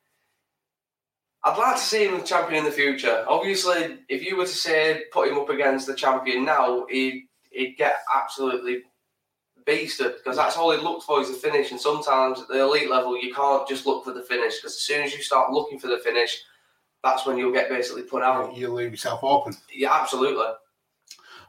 I'd 1.43 1.57
like 1.57 1.77
to 1.77 1.81
see 1.81 2.05
him 2.05 2.23
champion 2.23 2.59
in 2.59 2.65
the 2.65 2.75
future. 2.75 3.25
Obviously, 3.27 3.99
if 4.09 4.23
you 4.23 4.35
were 4.35 4.45
to 4.45 4.51
say 4.51 5.03
put 5.11 5.29
him 5.29 5.37
up 5.37 5.49
against 5.49 5.87
the 5.87 5.95
champion 5.95 6.45
now, 6.45 6.85
he'd, 6.89 7.27
he'd 7.51 7.75
get 7.77 7.97
absolutely 8.13 8.83
beasted 9.67 10.15
because 10.17 10.37
that's 10.37 10.57
all 10.57 10.71
he 10.71 10.81
looks 10.81 11.05
for 11.05 11.21
is 11.21 11.29
the 11.29 11.35
finish. 11.35 11.71
And 11.71 11.79
sometimes 11.79 12.39
at 12.41 12.47
the 12.47 12.61
elite 12.61 12.89
level, 12.89 13.21
you 13.21 13.33
can't 13.33 13.67
just 13.67 13.85
look 13.85 14.05
for 14.05 14.13
the 14.13 14.23
finish 14.23 14.57
because 14.57 14.73
as 14.73 14.81
soon 14.81 15.03
as 15.03 15.13
you 15.13 15.21
start 15.21 15.51
looking 15.51 15.79
for 15.79 15.87
the 15.87 15.99
finish, 15.99 16.41
that's 17.03 17.25
when 17.25 17.37
you'll 17.37 17.53
get 17.53 17.69
basically 17.69 18.03
put 18.03 18.23
out. 18.23 18.55
You 18.55 18.73
leave 18.73 18.91
yourself 18.91 19.23
open. 19.23 19.55
Yeah, 19.73 19.93
absolutely. 19.93 20.45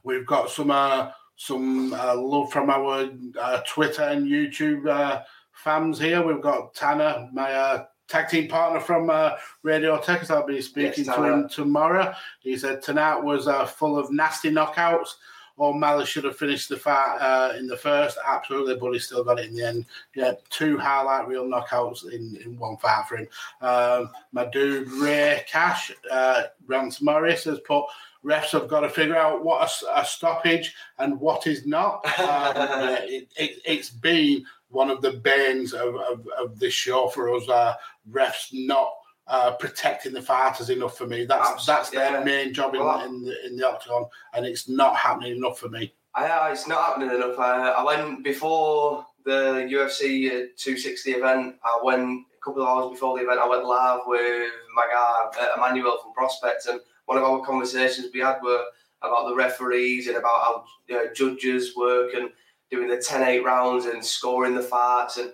We've 0.04 0.26
got 0.26 0.50
some 0.50 0.70
uh, 0.70 1.10
some 1.36 1.92
uh, 1.94 2.16
love 2.16 2.50
from 2.50 2.68
our 2.70 3.10
uh, 3.40 3.60
Twitter 3.66 4.02
and 4.02 4.26
YouTube 4.26 4.88
uh, 4.88 5.22
fans 5.52 5.98
here. 5.98 6.22
We've 6.22 6.42
got 6.42 6.74
Tanner, 6.74 7.28
my 7.32 7.52
uh, 7.52 7.84
tag 8.08 8.28
team 8.28 8.48
partner 8.48 8.80
from 8.80 9.10
uh, 9.10 9.32
Radio 9.62 9.98
Tech. 10.00 10.28
I'll 10.30 10.46
be 10.46 10.60
speaking 10.60 11.04
yes, 11.04 11.14
to 11.14 11.22
him 11.22 11.48
tomorrow. 11.48 12.12
He 12.40 12.56
said 12.56 12.82
tonight 12.82 13.18
was 13.18 13.46
uh, 13.46 13.66
full 13.66 13.98
of 13.98 14.10
nasty 14.10 14.50
knockouts. 14.50 15.10
O'Malley 15.58 16.06
should 16.06 16.24
have 16.24 16.36
finished 16.36 16.68
the 16.68 16.76
fight 16.76 17.18
uh, 17.20 17.54
in 17.56 17.66
the 17.66 17.76
first, 17.76 18.18
absolutely, 18.26 18.76
but 18.76 18.92
he 18.92 18.98
still 18.98 19.24
got 19.24 19.38
it 19.38 19.46
in 19.46 19.54
the 19.54 19.66
end. 19.66 19.86
Yeah, 20.14 20.32
two 20.50 20.78
highlight 20.78 21.26
reel 21.26 21.46
knockouts 21.46 22.10
in, 22.12 22.38
in 22.44 22.58
one 22.58 22.76
fight 22.76 23.06
for 23.08 23.16
him. 23.16 23.28
Um, 23.60 24.10
my 24.32 24.46
dude 24.46 24.90
Ray 24.92 25.44
Cash, 25.48 25.92
uh, 26.10 26.44
Rance 26.66 27.02
Morris 27.02 27.44
has 27.44 27.60
put 27.60 27.84
refs 28.24 28.50
have 28.50 28.68
got 28.68 28.80
to 28.80 28.88
figure 28.88 29.16
out 29.16 29.44
what 29.44 29.70
a, 29.70 30.00
a 30.00 30.04
stoppage 30.04 30.74
and 30.98 31.18
what 31.20 31.46
is 31.46 31.66
not. 31.66 32.04
Um, 32.28 32.96
it, 33.02 33.28
has 33.66 33.88
it, 33.88 34.00
been 34.02 34.44
one 34.70 34.90
of 34.90 35.00
the 35.00 35.12
banes 35.12 35.72
of, 35.72 35.94
of, 35.96 36.26
of 36.38 36.58
this 36.58 36.74
show 36.74 37.08
for 37.08 37.34
us, 37.34 37.48
uh, 37.48 37.74
refs 38.10 38.48
not 38.52 38.92
uh, 39.28 39.52
protecting 39.52 40.12
the 40.12 40.22
fighters 40.22 40.70
enough 40.70 40.96
for 40.96 41.06
me. 41.06 41.24
That's 41.24 41.66
that's 41.66 41.90
their 41.90 42.12
yeah. 42.12 42.24
main 42.24 42.54
job 42.54 42.74
in, 42.74 42.80
well, 42.80 43.04
in, 43.04 43.22
the, 43.22 43.46
in 43.46 43.56
the 43.56 43.68
octagon, 43.68 44.06
and 44.34 44.46
it's 44.46 44.68
not 44.68 44.96
happening 44.96 45.36
enough 45.36 45.58
for 45.58 45.68
me. 45.68 45.94
Uh, 46.14 46.48
it's 46.50 46.66
not 46.66 46.86
happening 46.86 47.14
enough. 47.14 47.38
Uh, 47.38 47.74
I 47.76 47.84
went 47.84 48.24
before 48.24 49.06
the 49.24 49.68
UFC 49.70 50.30
260 50.56 51.10
event. 51.12 51.56
I 51.62 51.78
went 51.82 52.02
a 52.02 52.44
couple 52.44 52.62
of 52.62 52.68
hours 52.68 52.92
before 52.92 53.18
the 53.18 53.24
event. 53.24 53.40
I 53.40 53.48
went 53.48 53.66
live 53.66 54.00
with 54.06 54.50
my 54.74 54.86
guy 54.90 55.44
uh, 55.44 55.56
Emmanuel 55.56 55.98
from 56.02 56.12
Prospect, 56.14 56.66
and 56.66 56.80
one 57.06 57.18
of 57.18 57.24
our 57.24 57.44
conversations 57.44 58.08
we 58.12 58.20
had 58.20 58.38
were 58.42 58.64
about 59.02 59.28
the 59.28 59.34
referees 59.34 60.08
and 60.08 60.16
about 60.16 60.42
how 60.42 60.64
you 60.88 60.96
know, 60.96 61.06
judges 61.14 61.76
work 61.76 62.14
and 62.14 62.30
doing 62.70 62.88
the 62.88 62.96
10-8 62.96 63.44
rounds 63.44 63.86
and 63.86 64.04
scoring 64.04 64.54
the 64.54 64.62
fights 64.62 65.18
and 65.18 65.30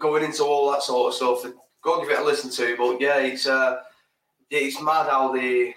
going 0.00 0.24
into 0.24 0.42
all 0.42 0.70
that 0.70 0.82
sort 0.82 1.08
of 1.08 1.14
stuff 1.14 1.52
go 1.82 2.00
give 2.00 2.10
it 2.10 2.18
a 2.18 2.24
listen 2.24 2.50
to. 2.50 2.76
But 2.76 3.00
yeah, 3.00 3.18
it's 3.18 3.46
uh, 3.46 3.80
it's 4.50 4.80
mad 4.80 5.08
how 5.08 5.32
they 5.32 5.74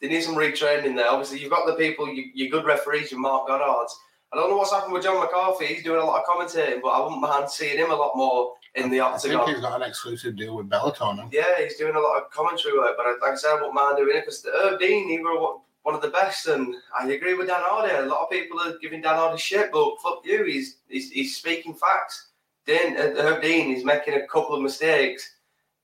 they 0.00 0.08
need 0.08 0.22
some 0.22 0.34
retraining 0.34 0.96
there. 0.96 1.10
Obviously, 1.10 1.40
you've 1.40 1.50
got 1.50 1.66
the 1.66 1.74
people, 1.74 2.08
you, 2.08 2.30
your 2.34 2.50
good 2.50 2.66
referees, 2.66 3.10
your 3.10 3.20
Marc 3.20 3.48
Goddard's. 3.48 3.96
I 4.32 4.36
don't 4.36 4.50
know 4.50 4.56
what's 4.56 4.72
happened 4.72 4.92
with 4.92 5.04
John 5.04 5.20
McCarthy. 5.20 5.66
He's 5.66 5.84
doing 5.84 6.02
a 6.02 6.04
lot 6.04 6.20
of 6.20 6.26
commentating, 6.26 6.82
but 6.82 6.88
I 6.88 7.00
wouldn't 7.00 7.20
mind 7.20 7.48
seeing 7.48 7.78
him 7.78 7.92
a 7.92 7.94
lot 7.94 8.16
more 8.16 8.54
in 8.74 8.90
the 8.90 8.98
octagon. 8.98 9.40
I 9.40 9.44
think 9.44 9.56
he's 9.56 9.64
got 9.64 9.80
an 9.80 9.88
exclusive 9.88 10.36
deal 10.36 10.56
with 10.56 10.68
Bellator 10.68 11.16
now. 11.16 11.28
Yeah, 11.32 11.62
he's 11.62 11.76
doing 11.76 11.94
a 11.94 12.00
lot 12.00 12.20
of 12.20 12.30
commentary 12.30 12.76
work, 12.76 12.96
but 12.96 13.06
like 13.22 13.32
I 13.32 13.36
said, 13.36 13.50
I 13.50 13.54
wouldn't 13.54 13.74
mind 13.74 13.96
doing 13.96 14.16
it 14.16 14.22
because 14.22 14.44
Herb 14.44 14.80
Dean, 14.80 15.08
he 15.08 15.20
were 15.20 15.58
one 15.84 15.94
of 15.94 16.02
the 16.02 16.08
best, 16.08 16.48
and 16.48 16.74
I 16.98 17.08
agree 17.08 17.34
with 17.34 17.46
Dan 17.46 17.60
Hardy. 17.60 17.94
A 17.94 18.06
lot 18.06 18.22
of 18.22 18.30
people 18.30 18.58
are 18.58 18.76
giving 18.78 19.02
Dan 19.02 19.14
Hardy 19.14 19.38
shit, 19.38 19.70
but 19.70 20.00
fuck 20.02 20.22
you, 20.24 20.44
he's 20.44 20.78
he's, 20.88 21.10
he's 21.10 21.36
speaking 21.36 21.74
facts. 21.74 22.30
Dan, 22.66 22.96
uh, 22.96 23.22
Herb 23.22 23.40
Dean 23.40 23.74
is 23.74 23.84
making 23.84 24.14
a 24.14 24.26
couple 24.26 24.56
of 24.56 24.62
mistakes 24.62 25.33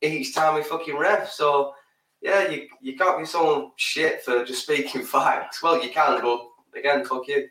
each 0.02 0.34
time 0.34 0.54
we 0.54 0.62
fucking 0.62 0.96
ref. 0.96 1.30
So 1.30 1.74
yeah, 2.20 2.48
you 2.48 2.68
you 2.80 2.96
can't 2.96 3.18
be 3.18 3.24
so 3.24 3.72
shit 3.76 4.22
for 4.22 4.44
just 4.44 4.62
speaking 4.62 5.02
facts. 5.04 5.62
Well, 5.62 5.82
you 5.82 5.90
can, 5.90 6.20
but 6.20 6.40
again, 6.78 7.04
fuck 7.04 7.28
you. 7.28 7.48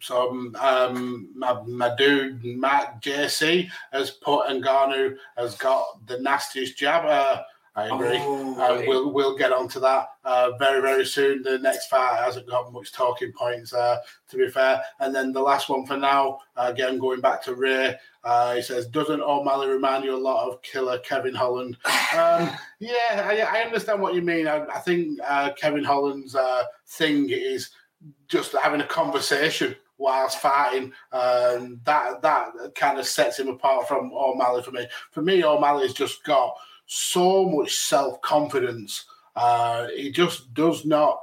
So 0.00 0.30
um, 0.58 1.30
my, 1.34 1.62
my 1.62 1.94
dude 1.96 2.44
Matt 2.44 3.02
JC 3.02 3.68
has 3.92 4.10
put 4.10 4.48
Ngannou 4.48 5.16
has 5.36 5.54
got 5.56 6.06
the 6.06 6.18
nastiest 6.18 6.76
jab. 6.76 7.04
Uh, 7.04 7.42
I 7.76 7.86
agree. 7.86 8.18
Oh, 8.20 8.60
uh, 8.60 8.82
we'll 8.86 9.12
we'll 9.12 9.36
get 9.36 9.52
onto 9.52 9.78
that 9.80 10.08
uh, 10.24 10.52
very 10.58 10.80
very 10.80 11.06
soon. 11.06 11.42
The 11.42 11.58
next 11.58 11.86
fight 11.86 12.20
hasn't 12.22 12.48
got 12.48 12.72
much 12.72 12.92
talking 12.92 13.32
points, 13.32 13.72
uh, 13.72 13.98
to 14.28 14.36
be 14.36 14.48
fair. 14.48 14.82
And 14.98 15.14
then 15.14 15.32
the 15.32 15.40
last 15.40 15.68
one 15.68 15.86
for 15.86 15.96
now, 15.96 16.38
again 16.56 16.98
going 16.98 17.20
back 17.20 17.42
to 17.44 17.54
Ray. 17.54 17.96
Uh, 18.24 18.56
he 18.56 18.62
says, 18.62 18.86
"Doesn't 18.88 19.22
O'Malley 19.22 19.68
remind 19.68 20.04
you 20.04 20.14
a 20.14 20.18
lot 20.18 20.48
of 20.48 20.60
Killer 20.62 20.98
Kevin 20.98 21.34
Holland?" 21.34 21.76
Um, 22.12 22.50
yeah, 22.80 23.24
I, 23.24 23.38
I, 23.38 23.62
understand 23.62 24.02
what 24.02 24.14
you 24.14 24.22
mean. 24.22 24.48
I, 24.48 24.66
I 24.66 24.80
think 24.80 25.20
uh, 25.24 25.52
Kevin 25.52 25.84
Holland's 25.84 26.34
uh, 26.34 26.64
thing 26.88 27.30
is 27.30 27.70
just 28.26 28.52
having 28.60 28.80
a 28.80 28.86
conversation 28.86 29.76
whilst 29.96 30.40
fighting. 30.40 30.92
Um, 31.12 31.80
that 31.84 32.20
that 32.22 32.48
kind 32.74 32.98
of 32.98 33.06
sets 33.06 33.38
him 33.38 33.46
apart 33.46 33.86
from 33.86 34.10
O'Malley 34.12 34.64
for 34.64 34.72
me. 34.72 34.88
For 35.12 35.22
me, 35.22 35.44
O'Malley's 35.44 35.92
just 35.92 36.24
got 36.24 36.56
so 36.92 37.48
much 37.48 37.72
self 37.76 38.20
confidence. 38.20 39.04
Uh, 39.36 39.86
he 39.94 40.10
just 40.10 40.52
does 40.54 40.84
not 40.84 41.20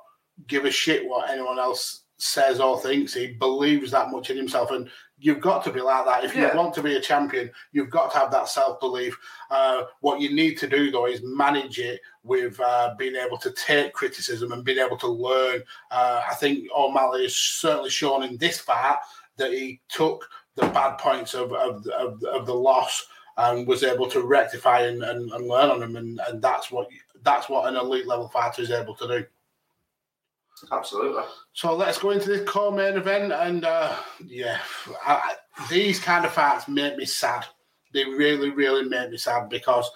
give 0.47 0.63
a 0.63 0.71
shit 0.71 1.05
what 1.05 1.29
anyone 1.29 1.59
else 1.59 2.03
says 2.15 2.61
or 2.61 2.79
thinks. 2.79 3.13
He 3.13 3.33
believes 3.33 3.91
that 3.91 4.09
much 4.09 4.29
in 4.29 4.37
himself, 4.37 4.71
and 4.71 4.89
you've 5.19 5.41
got 5.41 5.65
to 5.65 5.71
be 5.73 5.81
like 5.81 6.05
that. 6.05 6.23
If 6.23 6.33
yeah. 6.33 6.51
you 6.51 6.57
want 6.57 6.73
to 6.75 6.81
be 6.81 6.95
a 6.95 7.01
champion, 7.01 7.51
you've 7.73 7.89
got 7.89 8.13
to 8.13 8.17
have 8.17 8.31
that 8.31 8.47
self 8.47 8.79
belief. 8.79 9.17
Uh, 9.51 9.83
what 9.99 10.21
you 10.21 10.33
need 10.33 10.57
to 10.59 10.67
do 10.67 10.89
though 10.89 11.05
is 11.05 11.21
manage 11.21 11.79
it 11.79 11.99
with 12.23 12.57
uh, 12.61 12.95
being 12.97 13.17
able 13.17 13.37
to 13.39 13.51
take 13.51 13.91
criticism 13.91 14.53
and 14.53 14.63
being 14.63 14.79
able 14.79 14.97
to 14.97 15.07
learn. 15.07 15.61
Uh, 15.91 16.21
I 16.31 16.33
think 16.35 16.69
O'Malley 16.73 17.23
has 17.23 17.35
certainly 17.35 17.89
shown 17.89 18.23
in 18.23 18.37
this 18.37 18.57
fight 18.57 18.99
that 19.35 19.51
he 19.51 19.81
took 19.89 20.25
the 20.55 20.67
bad 20.67 20.97
points 20.97 21.33
of, 21.33 21.51
of, 21.51 21.85
of, 21.87 22.23
of 22.23 22.45
the 22.45 22.55
loss 22.55 23.05
and 23.37 23.67
was 23.67 23.83
able 23.83 24.09
to 24.09 24.23
rectify 24.23 24.81
and, 24.81 25.03
and, 25.03 25.31
and 25.31 25.47
learn 25.47 25.69
on 25.69 25.79
them, 25.79 25.95
and, 25.95 26.19
and 26.27 26.41
that's 26.41 26.71
what 26.71 26.87
that's 27.23 27.49
what 27.49 27.67
an 27.67 27.75
elite 27.75 28.07
level 28.07 28.27
fighter 28.29 28.61
is 28.61 28.71
able 28.71 28.95
to 28.95 29.07
do. 29.07 29.25
Absolutely. 30.71 31.23
So 31.53 31.75
let's 31.75 31.99
go 31.99 32.11
into 32.11 32.29
this 32.29 32.47
core 32.49 32.71
main 32.71 32.97
event, 32.97 33.31
and 33.31 33.63
uh, 33.63 33.95
yeah, 34.25 34.59
I, 35.05 35.35
these 35.69 35.99
kind 35.99 36.25
of 36.25 36.33
fights 36.33 36.67
make 36.67 36.97
me 36.97 37.05
sad. 37.05 37.45
They 37.93 38.05
really, 38.05 38.49
really 38.49 38.87
make 38.87 39.11
me 39.11 39.17
sad 39.17 39.49
because 39.49 39.89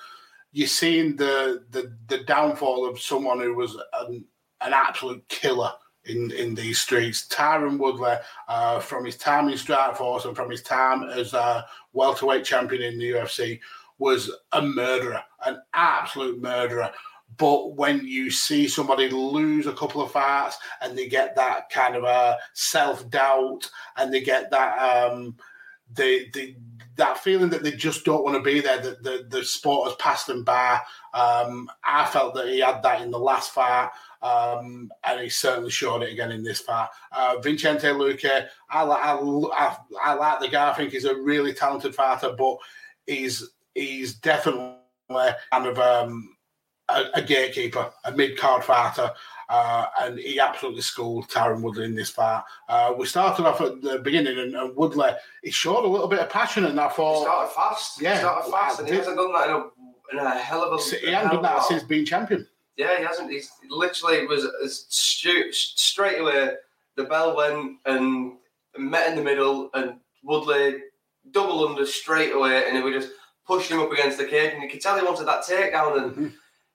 you're 0.51 0.67
seeing 0.67 1.15
the 1.15 1.63
the, 1.71 1.95
the 2.07 2.19
downfall 2.19 2.87
of 2.87 2.99
someone 2.99 3.39
who 3.39 3.55
was 3.55 3.75
an, 3.99 4.25
an 4.61 4.73
absolute 4.73 5.27
killer 5.29 5.71
in, 6.05 6.31
in 6.31 6.55
these 6.55 6.79
streets. 6.79 7.27
Tyron 7.27 7.77
Woodley, 7.77 8.15
uh, 8.47 8.79
from 8.79 9.05
his 9.05 9.17
time 9.17 9.47
in 9.49 9.55
Strikeforce 9.55 10.25
and 10.25 10.35
from 10.35 10.49
his 10.49 10.61
time 10.61 11.03
as 11.03 11.33
a 11.33 11.65
welterweight 11.93 12.43
champion 12.45 12.81
in 12.81 12.99
the 12.99 13.11
UFC, 13.11 13.59
was 13.99 14.31
a 14.51 14.61
murderer, 14.61 15.21
an 15.45 15.61
absolute 15.73 16.41
murderer. 16.41 16.91
But 17.37 17.75
when 17.75 18.05
you 18.05 18.29
see 18.29 18.67
somebody 18.67 19.09
lose 19.09 19.67
a 19.67 19.73
couple 19.73 20.01
of 20.01 20.11
fights 20.11 20.57
and 20.81 20.97
they 20.97 21.07
get 21.07 21.35
that 21.35 21.69
kind 21.69 21.95
of 21.95 22.03
a 22.03 22.37
self 22.53 23.09
doubt 23.09 23.69
and 23.97 24.13
they 24.13 24.21
get 24.21 24.51
that 24.51 24.77
um, 24.79 25.37
they, 25.93 26.29
they 26.33 26.55
that 26.95 27.17
feeling 27.17 27.49
that 27.49 27.63
they 27.63 27.71
just 27.71 28.05
don't 28.05 28.23
want 28.23 28.35
to 28.35 28.43
be 28.43 28.59
there, 28.59 28.79
that 28.79 29.03
the, 29.03 29.25
the 29.29 29.43
sport 29.43 29.87
has 29.87 29.95
passed 29.97 30.27
them 30.27 30.43
by. 30.43 30.79
Um, 31.13 31.69
I 31.83 32.05
felt 32.05 32.35
that 32.35 32.47
he 32.47 32.59
had 32.59 32.83
that 32.83 33.01
in 33.01 33.11
the 33.11 33.19
last 33.19 33.51
fight. 33.51 33.89
Um, 34.21 34.91
and 35.03 35.19
he 35.19 35.29
certainly 35.29 35.71
showed 35.71 36.03
it 36.03 36.11
again 36.11 36.31
in 36.31 36.43
this 36.43 36.59
fight. 36.59 36.89
Uh, 37.11 37.37
Vicente 37.41 37.87
Luque, 37.87 38.47
I, 38.69 38.83
I, 38.83 39.13
I, 39.13 39.77
I, 40.03 40.13
like 40.13 40.39
the 40.39 40.47
guy. 40.47 40.69
I 40.69 40.73
think 40.73 40.91
he's 40.91 41.05
a 41.05 41.15
really 41.15 41.53
talented 41.53 41.95
fighter, 41.95 42.35
but 42.37 42.57
he's 43.07 43.49
he's 43.73 44.15
definitely 44.15 44.75
kind 45.09 45.65
of 45.65 45.79
um, 45.79 46.35
a, 46.89 47.05
a 47.15 47.21
gatekeeper, 47.21 47.91
a 48.05 48.11
mid 48.11 48.37
card 48.37 48.63
fighter. 48.63 49.11
Uh, 49.51 49.85
and 50.01 50.17
he 50.17 50.39
absolutely 50.39 50.81
schooled 50.81 51.27
Tyron 51.27 51.61
Woodley 51.61 51.83
in 51.83 51.93
this 51.93 52.09
fight. 52.09 52.41
Uh, 52.69 52.93
we 52.97 53.05
started 53.05 53.45
off 53.45 53.59
at 53.59 53.81
the 53.81 53.99
beginning, 53.99 54.39
and, 54.39 54.55
and, 54.55 54.73
Woodley 54.77 55.09
he 55.43 55.51
showed 55.51 55.83
a 55.83 55.87
little 55.89 56.07
bit 56.07 56.19
of 56.19 56.29
passion, 56.29 56.63
and 56.63 56.79
I 56.79 56.87
thought 56.87 57.17
he 57.17 57.23
started 57.23 57.53
fast. 57.53 58.01
Yeah, 58.01 58.13
he 58.13 58.19
started 58.19 58.49
fast, 58.49 58.79
and 58.79 58.87
he 58.87 58.95
hasn't 58.95 59.17
done 59.17 59.33
that 59.33 59.49
in 59.49 59.55
a, 59.55 59.63
in 60.13 60.25
a 60.25 60.39
hell 60.39 60.63
of 60.63 60.79
a. 60.79 60.95
He 60.95 61.11
hasn't 61.11 61.33
done 61.33 61.41
that 61.43 61.63
since 61.63 61.83
being 61.83 62.05
champion. 62.05 62.47
Yeah, 62.77 62.97
he 62.97 63.03
hasn't. 63.03 63.29
He's 63.29 63.51
literally 63.69 64.19
it 64.19 64.29
was 64.29 64.47
stu- 64.87 65.51
straight 65.51 66.21
away. 66.21 66.53
The 66.95 67.03
bell 67.03 67.35
went 67.35 67.75
and 67.85 68.37
met 68.77 69.09
in 69.09 69.17
the 69.17 69.21
middle, 69.21 69.69
and 69.73 69.95
Woodley 70.23 70.77
double 71.31 71.67
under 71.67 71.85
straight 71.85 72.33
away, 72.33 72.67
and 72.67 72.77
he 72.77 72.81
was 72.81 73.03
just 73.03 73.13
pushing 73.45 73.75
him 73.75 73.83
up 73.83 73.91
against 73.91 74.17
the 74.17 74.23
cage, 74.23 74.53
and 74.53 74.63
you 74.63 74.69
could 74.69 74.79
tell 74.79 74.97
he 74.97 75.03
wanted 75.03 75.25
that 75.25 75.43
takedown. 75.43 76.01
And 76.01 76.11
mm-hmm. 76.11 76.27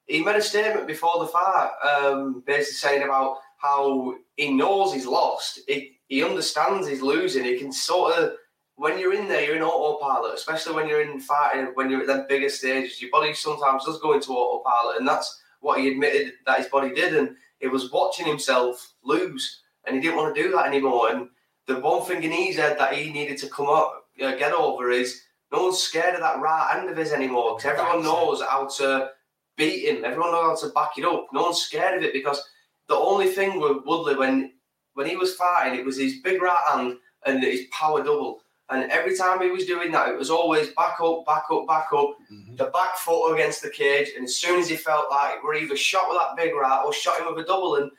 He 0.07 0.23
made 0.23 0.37
a 0.37 0.43
statement 0.43 0.87
before 0.87 1.19
the 1.19 1.27
fight, 1.27 1.71
um, 1.83 2.43
basically 2.47 2.75
saying 2.75 3.03
about 3.03 3.39
how 3.59 4.15
he 4.37 4.53
knows 4.53 4.93
he's 4.93 5.07
lost. 5.07 5.61
He, 5.67 5.99
he 6.09 6.23
understands 6.23 6.87
he's 6.87 7.03
losing. 7.03 7.45
He 7.45 7.59
can 7.59 7.73
sort 7.73 8.15
of 8.15 8.35
when 8.77 8.99
you're 8.99 9.15
in 9.15 9.27
there, 9.27 9.43
you're 9.43 9.57
in 9.57 9.63
autopilot, 9.63 10.35
especially 10.35 10.75
when 10.75 10.87
you're 10.87 11.01
in 11.01 11.19
fighting, 11.19 11.73
when 11.75 11.91
you're 11.91 12.03
at 12.03 12.07
the 12.07 12.27
bigger 12.29 12.51
stages. 12.51 13.01
Your 13.01 13.11
body 13.11 13.33
sometimes 13.33 13.85
does 13.85 13.99
go 14.01 14.13
into 14.13 14.33
autopilot, 14.33 14.99
and 14.99 15.09
that's 15.09 15.43
what 15.61 15.81
he 15.81 15.91
admitted 15.91 16.35
that 16.47 16.59
his 16.59 16.69
body 16.69 16.95
did. 16.95 17.17
And 17.17 17.37
it 17.61 17.69
was 17.69 17.91
watching 17.91 18.27
himself 18.27 18.95
lose, 19.03 19.63
and 19.85 19.97
he 19.97 20.03
didn't 20.03 20.19
want 20.19 20.35
to 20.35 20.43
do 20.43 20.53
that 20.53 20.67
anymore. 20.67 21.11
And 21.11 21.29
the 21.67 21.81
one 21.81 22.03
thing 22.03 22.23
in 22.23 22.31
his 22.31 22.57
head 22.57 22.79
that 22.79 22.95
he 22.95 23.11
needed 23.11 23.39
to 23.39 23.49
come 23.49 23.69
up, 23.69 24.09
uh, 24.23 24.37
get 24.37 24.53
over 24.53 24.91
is 24.91 25.23
no 25.51 25.65
one's 25.65 25.79
scared 25.79 26.15
of 26.15 26.21
that 26.21 26.41
right 26.41 26.71
hand 26.73 26.91
of 26.91 26.97
his 26.97 27.13
anymore 27.13 27.57
because 27.57 27.73
everyone 27.73 28.03
knows 28.03 28.43
how 28.43 28.67
to 28.79 29.11
beat 29.57 29.89
him. 29.89 30.05
Everyone 30.05 30.33
knows 30.33 30.63
how 30.63 30.69
to 30.69 30.75
back 30.75 30.99
it 30.99 31.05
up. 31.05 31.29
No 31.33 31.43
one's 31.43 31.63
scared 31.63 31.99
of 31.99 32.05
it 32.05 32.13
because 32.13 32.43
the 32.89 32.97
only 32.97 33.29
thing 33.29 33.61
with 33.61 33.85
Woodley 33.85 34.17
when 34.17 34.53
when 34.95 35.07
he 35.07 35.17
was 35.17 35.35
fighting, 35.35 35.79
it 35.79 35.85
was 35.85 35.99
his 35.99 36.21
big 36.21 36.41
right 36.41 36.57
hand 36.69 36.97
and 37.27 37.43
his 37.43 37.67
power 37.71 38.03
double. 38.03 38.41
And 38.69 38.91
every 38.91 39.17
time 39.17 39.41
he 39.41 39.51
was 39.51 39.67
doing 39.67 39.93
that, 39.93 40.09
it 40.09 40.19
was 40.19 40.31
always 40.31 40.69
back 40.71 41.01
up, 41.01 41.25
back 41.25 41.45
up, 41.53 41.69
back 41.69 41.87
up, 41.93 42.17
mm-hmm. 42.33 42.57
the 42.57 42.65
back 42.65 42.97
foot 42.97 43.33
against 43.33 43.63
the 43.63 43.71
cage. 43.71 44.09
And 44.17 44.25
as 44.25 44.37
soon 44.37 44.59
as 44.59 44.69
he 44.69 44.77
felt 44.77 45.09
like 45.11 45.45
we're 45.45 45.55
either 45.55 45.77
shot 45.77 46.09
with 46.09 46.19
that 46.19 46.37
big 46.37 46.55
right 46.55 46.83
or 46.85 46.93
shot 46.93 47.21
him 47.21 47.33
with 47.33 47.45
a 47.45 47.47
double, 47.47 47.77
and 47.77 47.91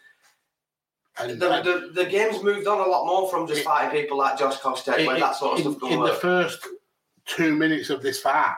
and, 1.19 1.39
the, 1.39 1.61
the, 1.63 2.03
the, 2.03 2.05
game's 2.05 2.43
moved 2.43 2.67
on 2.67 2.79
a 2.79 2.89
lot 2.89 3.07
more 3.07 3.29
from 3.29 3.47
just 3.47 3.61
it, 3.61 3.63
fighting 3.63 3.99
people 3.99 4.17
like 4.17 4.37
Josh 4.37 4.57
Koscheck, 4.57 5.05
where 5.07 5.19
that 5.19 5.35
sort 5.35 5.59
of 5.59 5.65
in, 5.65 5.75
stuff 5.75 5.91
In 5.91 5.99
work. 5.99 6.13
the 6.13 6.19
first 6.19 6.67
two 7.25 7.55
minutes 7.55 7.89
of 7.89 8.03
this 8.03 8.19
fight, 8.19 8.55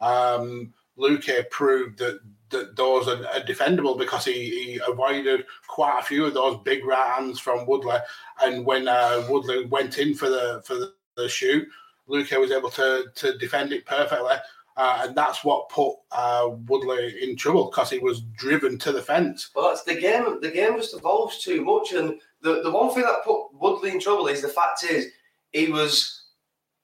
um, 0.00 0.72
Luque 0.98 1.48
proved 1.50 1.98
that, 1.98 2.20
those 2.50 3.08
are, 3.08 3.26
are 3.28 3.40
defendable 3.40 3.98
because 3.98 4.24
he, 4.24 4.32
he, 4.32 4.80
avoided 4.86 5.44
quite 5.66 5.98
a 6.00 6.04
few 6.04 6.24
of 6.24 6.34
those 6.34 6.58
big 6.64 6.84
right 6.84 7.14
hands 7.14 7.38
from 7.38 7.66
Woodley. 7.66 7.98
And 8.42 8.64
when 8.64 8.88
uh, 8.88 9.26
Woodley 9.28 9.66
went 9.66 9.98
in 9.98 10.14
for 10.14 10.28
the 10.28 10.62
for 10.64 10.74
the, 10.74 10.92
the 11.16 11.28
shoot, 11.28 11.66
Luque 12.08 12.38
was 12.40 12.50
able 12.50 12.70
to 12.70 13.06
to 13.14 13.38
defend 13.38 13.72
it 13.72 13.86
perfectly. 13.86 14.36
Uh, 14.76 15.02
and 15.04 15.16
that's 15.16 15.44
what 15.44 15.68
put 15.68 15.94
uh, 16.12 16.48
Woodley 16.66 17.22
in 17.22 17.36
trouble 17.36 17.66
because 17.66 17.90
he 17.90 17.98
was 17.98 18.22
driven 18.36 18.78
to 18.78 18.92
the 18.92 19.02
fence. 19.02 19.50
Well, 19.54 19.68
that's 19.68 19.82
the 19.82 20.00
game. 20.00 20.40
The 20.40 20.50
game 20.50 20.76
just 20.76 20.94
evolves 20.94 21.42
too 21.42 21.62
much, 21.62 21.92
and 21.92 22.20
the, 22.40 22.62
the 22.62 22.70
one 22.70 22.94
thing 22.94 23.02
that 23.02 23.24
put 23.24 23.52
Woodley 23.52 23.90
in 23.90 24.00
trouble 24.00 24.28
is 24.28 24.40
the 24.40 24.48
fact 24.48 24.84
is 24.84 25.08
he 25.52 25.70
was 25.70 26.20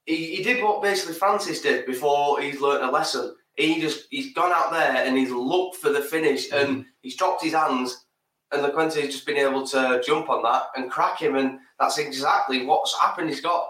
he, 0.04 0.36
he 0.36 0.42
did 0.42 0.62
what 0.62 0.82
basically 0.82 1.14
Francis 1.14 1.60
did 1.60 1.86
before 1.86 2.40
he's 2.40 2.60
learned 2.60 2.84
a 2.84 2.90
lesson. 2.90 3.34
He 3.56 3.80
just 3.80 4.06
he's 4.10 4.34
gone 4.34 4.52
out 4.52 4.70
there 4.70 5.04
and 5.04 5.16
he's 5.16 5.30
looked 5.30 5.76
for 5.76 5.90
the 5.90 6.02
finish 6.02 6.50
mm. 6.50 6.62
and 6.62 6.84
he's 7.00 7.16
dropped 7.16 7.42
his 7.42 7.54
hands, 7.54 8.04
and 8.52 8.62
LeQuente's 8.62 9.12
just 9.12 9.26
been 9.26 9.36
able 9.36 9.66
to 9.68 10.02
jump 10.06 10.28
on 10.28 10.42
that 10.42 10.64
and 10.76 10.90
crack 10.90 11.18
him, 11.18 11.36
and 11.36 11.58
that's 11.78 11.98
exactly 11.98 12.64
what's 12.66 12.98
happened. 12.98 13.30
He's 13.30 13.40
got 13.40 13.68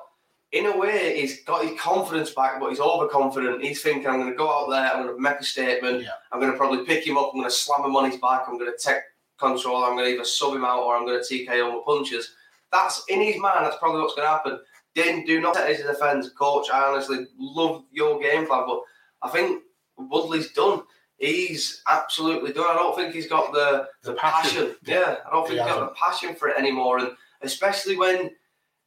in 0.52 0.66
a 0.66 0.76
way, 0.76 1.20
he's 1.20 1.42
got 1.44 1.64
his 1.64 1.78
confidence 1.78 2.30
back, 2.30 2.60
but 2.60 2.70
he's 2.70 2.80
overconfident. 2.80 3.62
He's 3.62 3.82
thinking, 3.82 4.06
I'm 4.06 4.20
going 4.20 4.30
to 4.30 4.36
go 4.36 4.48
out 4.48 4.70
there, 4.70 4.92
I'm 4.92 5.02
going 5.02 5.14
to 5.14 5.20
make 5.20 5.40
a 5.40 5.44
statement, 5.44 6.02
yeah. 6.02 6.10
I'm 6.30 6.40
going 6.40 6.52
to 6.52 6.58
probably 6.58 6.84
pick 6.84 7.06
him 7.06 7.18
up, 7.18 7.30
I'm 7.32 7.40
going 7.40 7.50
to 7.50 7.54
slam 7.54 7.84
him 7.84 7.96
on 7.96 8.10
his 8.10 8.20
back, 8.20 8.44
I'm 8.46 8.58
going 8.58 8.70
to 8.70 8.78
take 8.78 9.02
control, 9.38 9.84
I'm 9.84 9.96
going 9.96 10.06
to 10.06 10.12
either 10.12 10.24
sub 10.24 10.54
him 10.54 10.64
out 10.64 10.82
or 10.82 10.96
I'm 10.96 11.04
going 11.04 11.22
to 11.22 11.34
TKO 11.34 11.68
him 11.68 11.74
with 11.74 11.84
punches. 11.84 12.34
That's 12.72 13.04
in 13.08 13.20
his 13.20 13.38
mind, 13.38 13.64
that's 13.64 13.76
probably 13.78 14.00
what's 14.00 14.14
going 14.14 14.26
to 14.26 14.32
happen. 14.32 14.60
Didn't 14.94 15.26
do 15.26 15.40
not 15.40 15.56
set 15.56 15.68
his 15.68 15.84
defence, 15.84 16.30
coach. 16.30 16.68
I 16.72 16.84
honestly 16.84 17.26
love 17.38 17.84
your 17.90 18.20
game 18.20 18.46
plan, 18.46 18.64
but 18.66 18.80
I 19.22 19.28
think 19.28 19.62
Woodley's 19.98 20.52
done. 20.52 20.82
He's 21.18 21.82
absolutely 21.88 22.52
done. 22.52 22.66
I 22.68 22.74
don't 22.74 22.94
think 22.94 23.14
he's 23.14 23.28
got 23.28 23.52
the, 23.52 23.88
the, 24.02 24.12
the 24.12 24.16
passion. 24.18 24.50
passion. 24.50 24.76
Yeah, 24.84 25.16
I 25.26 25.30
don't 25.30 25.46
think 25.46 25.60
he 25.60 25.64
he's 25.64 25.74
got 25.74 25.80
the 25.80 25.94
passion 25.94 26.34
for 26.34 26.48
it 26.48 26.58
anymore. 26.58 26.98
And 26.98 27.10
especially 27.42 27.96
when 27.96 28.30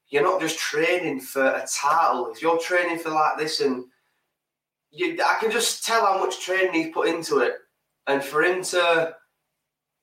you're 0.10 0.24
not 0.24 0.42
just 0.42 0.58
training 0.58 1.22
for 1.22 1.46
a 1.46 1.68
title. 1.72 2.32
If 2.32 2.42
you're 2.42 2.60
training 2.60 3.00
for 3.00 3.10
like 3.10 3.38
this, 3.38 3.62
and 3.62 3.86
you, 4.92 5.18
I 5.24 5.38
can 5.40 5.52
just 5.52 5.86
tell 5.86 6.06
how 6.06 6.20
much 6.20 6.40
training 6.40 6.74
he's 6.74 6.94
put 6.94 7.08
into 7.08 7.40
it, 7.40 7.56
and 8.08 8.24
for 8.24 8.44
him 8.44 8.64
to 8.64 9.16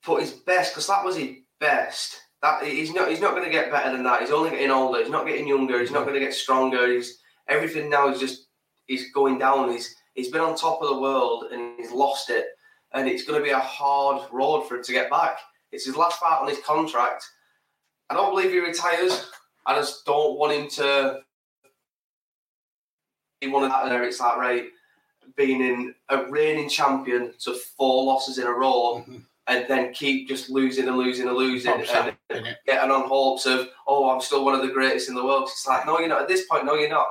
put 0.03 0.23
his 0.23 0.33
best, 0.33 0.73
because 0.73 0.87
that 0.87 1.05
was 1.05 1.17
his 1.17 1.37
best. 1.59 2.21
That 2.43 2.65
he's 2.65 2.95
not. 2.95 3.11
He's 3.11 3.21
not 3.21 3.33
going 3.33 3.45
to 3.45 3.51
get 3.51 3.73
better 3.73 3.91
than 3.91 4.05
that. 4.05 4.21
He's 4.21 4.31
only 4.31 4.51
getting 4.51 4.71
older. 4.71 5.01
He's 5.01 5.11
not 5.11 5.27
getting 5.27 5.49
younger. 5.49 5.81
He's 5.81 5.91
not 5.91 6.01
mm-hmm. 6.01 6.11
going 6.11 6.21
to 6.21 6.27
get 6.27 6.35
stronger. 6.35 6.93
He's 6.93 7.19
everything 7.49 7.91
now 7.91 8.09
is 8.09 8.21
just. 8.21 8.47
He's 8.87 9.11
going 9.11 9.39
down. 9.39 9.73
He's 9.73 9.97
he's 10.17 10.33
been 10.33 10.41
on 10.41 10.57
top 10.57 10.83
of 10.83 10.89
the 10.89 10.99
world 10.99 11.45
and 11.53 11.79
he's 11.79 11.93
lost 11.93 12.31
it, 12.31 12.47
and 12.93 13.09
it's 13.09 13.25
going 13.25 13.39
to 13.39 13.45
be 13.45 13.53
a 13.53 13.59
hard 13.61 14.23
road 14.33 14.63
for 14.63 14.77
him 14.77 14.83
to 14.83 14.93
get 14.93 15.09
back. 15.09 15.39
It's 15.71 15.87
his 15.87 15.97
last 15.97 16.19
fight 16.19 16.41
on 16.41 16.49
his 16.49 16.59
contract. 16.67 17.25
I 18.11 18.15
don't 18.15 18.35
believe 18.35 18.51
he 18.51 18.59
retires. 18.59 19.31
I 19.67 19.77
just 19.77 20.05
don't 20.05 20.37
want 20.39 20.53
him 20.53 20.69
to 20.71 21.21
be 23.41 23.47
one 23.47 23.63
of 23.63 23.71
that 23.71 23.89
there. 23.89 24.03
It's 24.03 24.19
like 24.19 24.37
right, 24.37 24.65
being 25.37 25.61
in 25.61 25.95
a 26.09 26.25
reigning 26.25 26.69
champion 26.69 27.35
to 27.41 27.55
four 27.77 28.05
losses 28.05 28.39
in 28.39 28.47
a 28.49 28.53
row. 28.53 29.03
Mm-hmm. 29.03 29.19
And 29.49 29.65
then 29.69 29.93
keep 29.93 30.27
just 30.27 30.51
losing 30.51 30.89
and 30.89 30.97
losing 30.97 31.29
and 31.29 31.37
losing, 31.37 31.73
and 31.73 32.17
getting 32.67 32.91
on 32.91 33.07
hopes 33.07 33.47
of, 33.47 33.69
oh, 33.87 34.11
I'm 34.11 34.21
still 34.21 34.45
one 34.45 34.57
of 34.57 34.63
the 34.63 34.73
greatest 34.73 35.09
in 35.09 35.15
the 35.15 35.25
world. 35.25 35.45
It's 35.45 35.65
like, 35.69 35.87
no, 35.87 36.01
you're 36.01 36.09
not. 36.09 36.23
At 36.23 36.27
this 36.27 36.47
point, 36.47 36.65
no, 36.65 36.75
you're 36.75 36.91
not. 36.91 37.07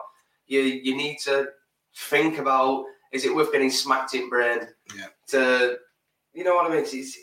You 0.46 0.60
you 0.60 0.98
need 0.98 1.20
to 1.20 1.48
think 1.96 2.38
about: 2.38 2.84
is 3.12 3.26
it 3.26 3.34
worth 3.36 3.52
getting 3.52 3.70
smacked 3.70 4.14
in 4.14 4.30
brain? 4.30 4.68
Yeah. 4.96 5.08
To, 5.28 5.78
you 6.34 6.44
know 6.44 6.56
what 6.56 6.70
I 6.70 6.76
mean? 6.76 6.86
It's, 6.86 7.18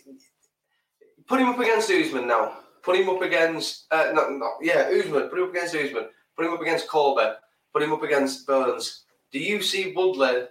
put 1.27 1.41
him 1.41 1.49
up 1.49 1.59
against 1.59 1.91
Usman 1.91 2.27
now 2.27 2.57
put 2.83 2.97
him 2.97 3.09
up 3.09 3.23
against, 3.23 3.87
uh, 3.91 4.11
no, 4.13 4.29
no, 4.29 4.53
yeah, 4.61 4.91
Usman, 4.93 5.29
put 5.29 5.39
him 5.39 5.45
up 5.45 5.51
against 5.51 5.75
Usman, 5.75 6.09
put 6.37 6.47
him 6.47 6.53
up 6.53 6.61
against 6.61 6.89
Colby, 6.89 7.31
put 7.73 7.83
him 7.83 7.93
up 7.93 8.03
against 8.03 8.47
Burns. 8.47 9.05
Do 9.31 9.39
you 9.39 9.63
see 9.63 9.93
Woodley 9.97 10.45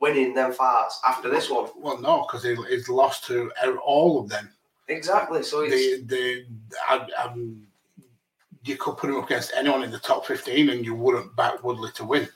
winning 0.00 0.34
them 0.34 0.52
fights 0.52 1.00
after 1.06 1.28
this 1.28 1.50
one? 1.50 1.68
Well, 1.76 2.00
no, 2.00 2.22
because 2.22 2.44
he, 2.44 2.54
he's 2.68 2.88
lost 2.88 3.24
to 3.26 3.50
all 3.84 4.20
of 4.20 4.28
them. 4.28 4.50
Exactly. 4.88 5.42
So 5.42 5.62
the 5.62 6.02
the 6.06 6.46
I, 6.88 7.06
um, 7.22 7.66
you 8.64 8.76
could 8.76 8.96
put 8.96 9.10
him 9.10 9.16
up 9.16 9.26
against 9.26 9.52
anyone 9.56 9.84
in 9.84 9.90
the 9.90 9.98
top 9.98 10.26
fifteen, 10.26 10.70
and 10.70 10.84
you 10.84 10.94
wouldn't 10.94 11.34
back 11.36 11.62
Woodley 11.62 11.90
to 11.92 12.04
win. 12.04 12.28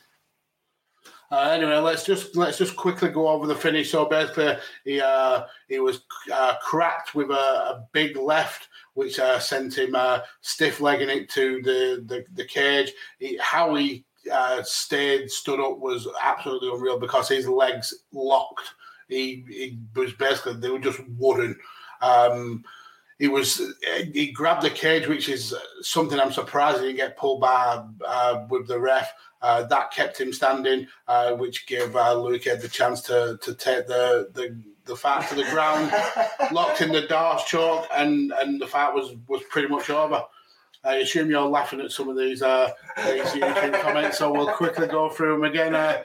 Uh, 1.31 1.51
anyway, 1.51 1.77
let's 1.77 2.05
just 2.05 2.37
let's 2.37 2.59
just 2.59 2.77
quickly 2.77 3.09
go 3.09 3.29
over 3.29 3.47
the 3.47 3.55
finish. 3.55 3.91
So 3.91 4.05
basically, 4.05 4.57
he 4.85 5.01
uh, 5.01 5.45
he 5.69 5.81
was 5.81 6.03
uh, 6.33 6.55
cracked 6.63 7.15
with 7.15 7.31
a, 7.31 7.35
a, 7.35 7.87
big 7.93 8.17
left, 8.17 8.69
which 8.93 9.19
uh, 9.19 9.39
sent 9.39 9.77
him 9.77 9.95
uh, 9.95 10.21
stiff 10.43 10.81
legging 10.81 11.09
it 11.09 11.29
to 11.31 11.63
the 11.63 12.05
the, 12.07 12.25
the 12.35 12.45
cage. 12.45 12.93
He, 13.19 13.39
how 13.41 13.75
he 13.75 14.05
uh, 14.33 14.63
stayed 14.63 15.31
stood 15.31 15.61
up 15.61 15.79
was 15.79 16.07
absolutely 16.23 16.71
unreal 16.71 16.99
because 16.99 17.29
his 17.29 17.49
legs 17.49 17.95
locked. 18.13 18.75
He, 19.09 19.45
he 19.49 19.79
was 19.95 20.13
basically 20.15 20.55
they 20.55 20.71
were 20.71 20.79
just 20.79 21.01
wooden. 21.19 21.59
Um, 22.01 22.65
he 23.19 23.29
was 23.29 23.61
he 24.13 24.33
grabbed 24.33 24.63
the 24.63 24.71
cage, 24.71 25.07
which 25.07 25.29
is 25.29 25.55
something 25.83 26.19
I'm 26.19 26.33
surprised 26.33 26.79
he 26.79 26.87
didn't 26.87 26.97
get 26.97 27.17
pulled 27.17 27.41
by 27.41 27.85
uh, 28.07 28.45
with 28.49 28.67
the 28.67 28.79
ref. 28.79 29.13
Uh, 29.45 29.63
that 29.65 29.91
kept 29.91 30.19
him 30.19 30.33
standing, 30.33 30.87
uh, 31.07 31.33
which 31.33 31.67
gave 31.67 31.95
uh, 31.95 32.15
Luque 32.15 32.59
the 32.63 32.69
chance 32.69 33.03
to 33.03 33.39
to 33.43 33.55
take 33.55 33.87
the 33.87 34.31
the, 34.33 34.59
the 34.87 34.97
fight 34.97 35.29
to 35.29 35.35
the 35.35 35.45
ground, 35.45 35.93
locked 36.51 36.81
in 36.81 36.91
the 36.91 37.03
D'Arce 37.03 37.45
choke, 37.45 37.87
and 37.95 38.33
and 38.41 38.59
the 38.59 38.67
fight 38.67 38.95
was 38.95 39.15
was 39.29 39.43
pretty 39.51 39.69
much 39.69 39.91
over. 39.91 40.25
I 40.83 40.97
assume 40.97 41.29
you're 41.29 41.43
laughing 41.43 41.83
at 41.83 41.93
some 41.93 42.09
of 42.09 42.17
these 42.17 42.41
uh, 42.41 42.71
these 43.05 43.27
YouTube 43.27 43.83
comments, 43.83 44.17
so 44.17 44.33
we'll 44.33 44.49
quickly 44.55 44.87
go 44.87 45.11
through 45.11 45.35
them 45.35 45.45
again. 45.45 45.75
Uh, 45.75 46.05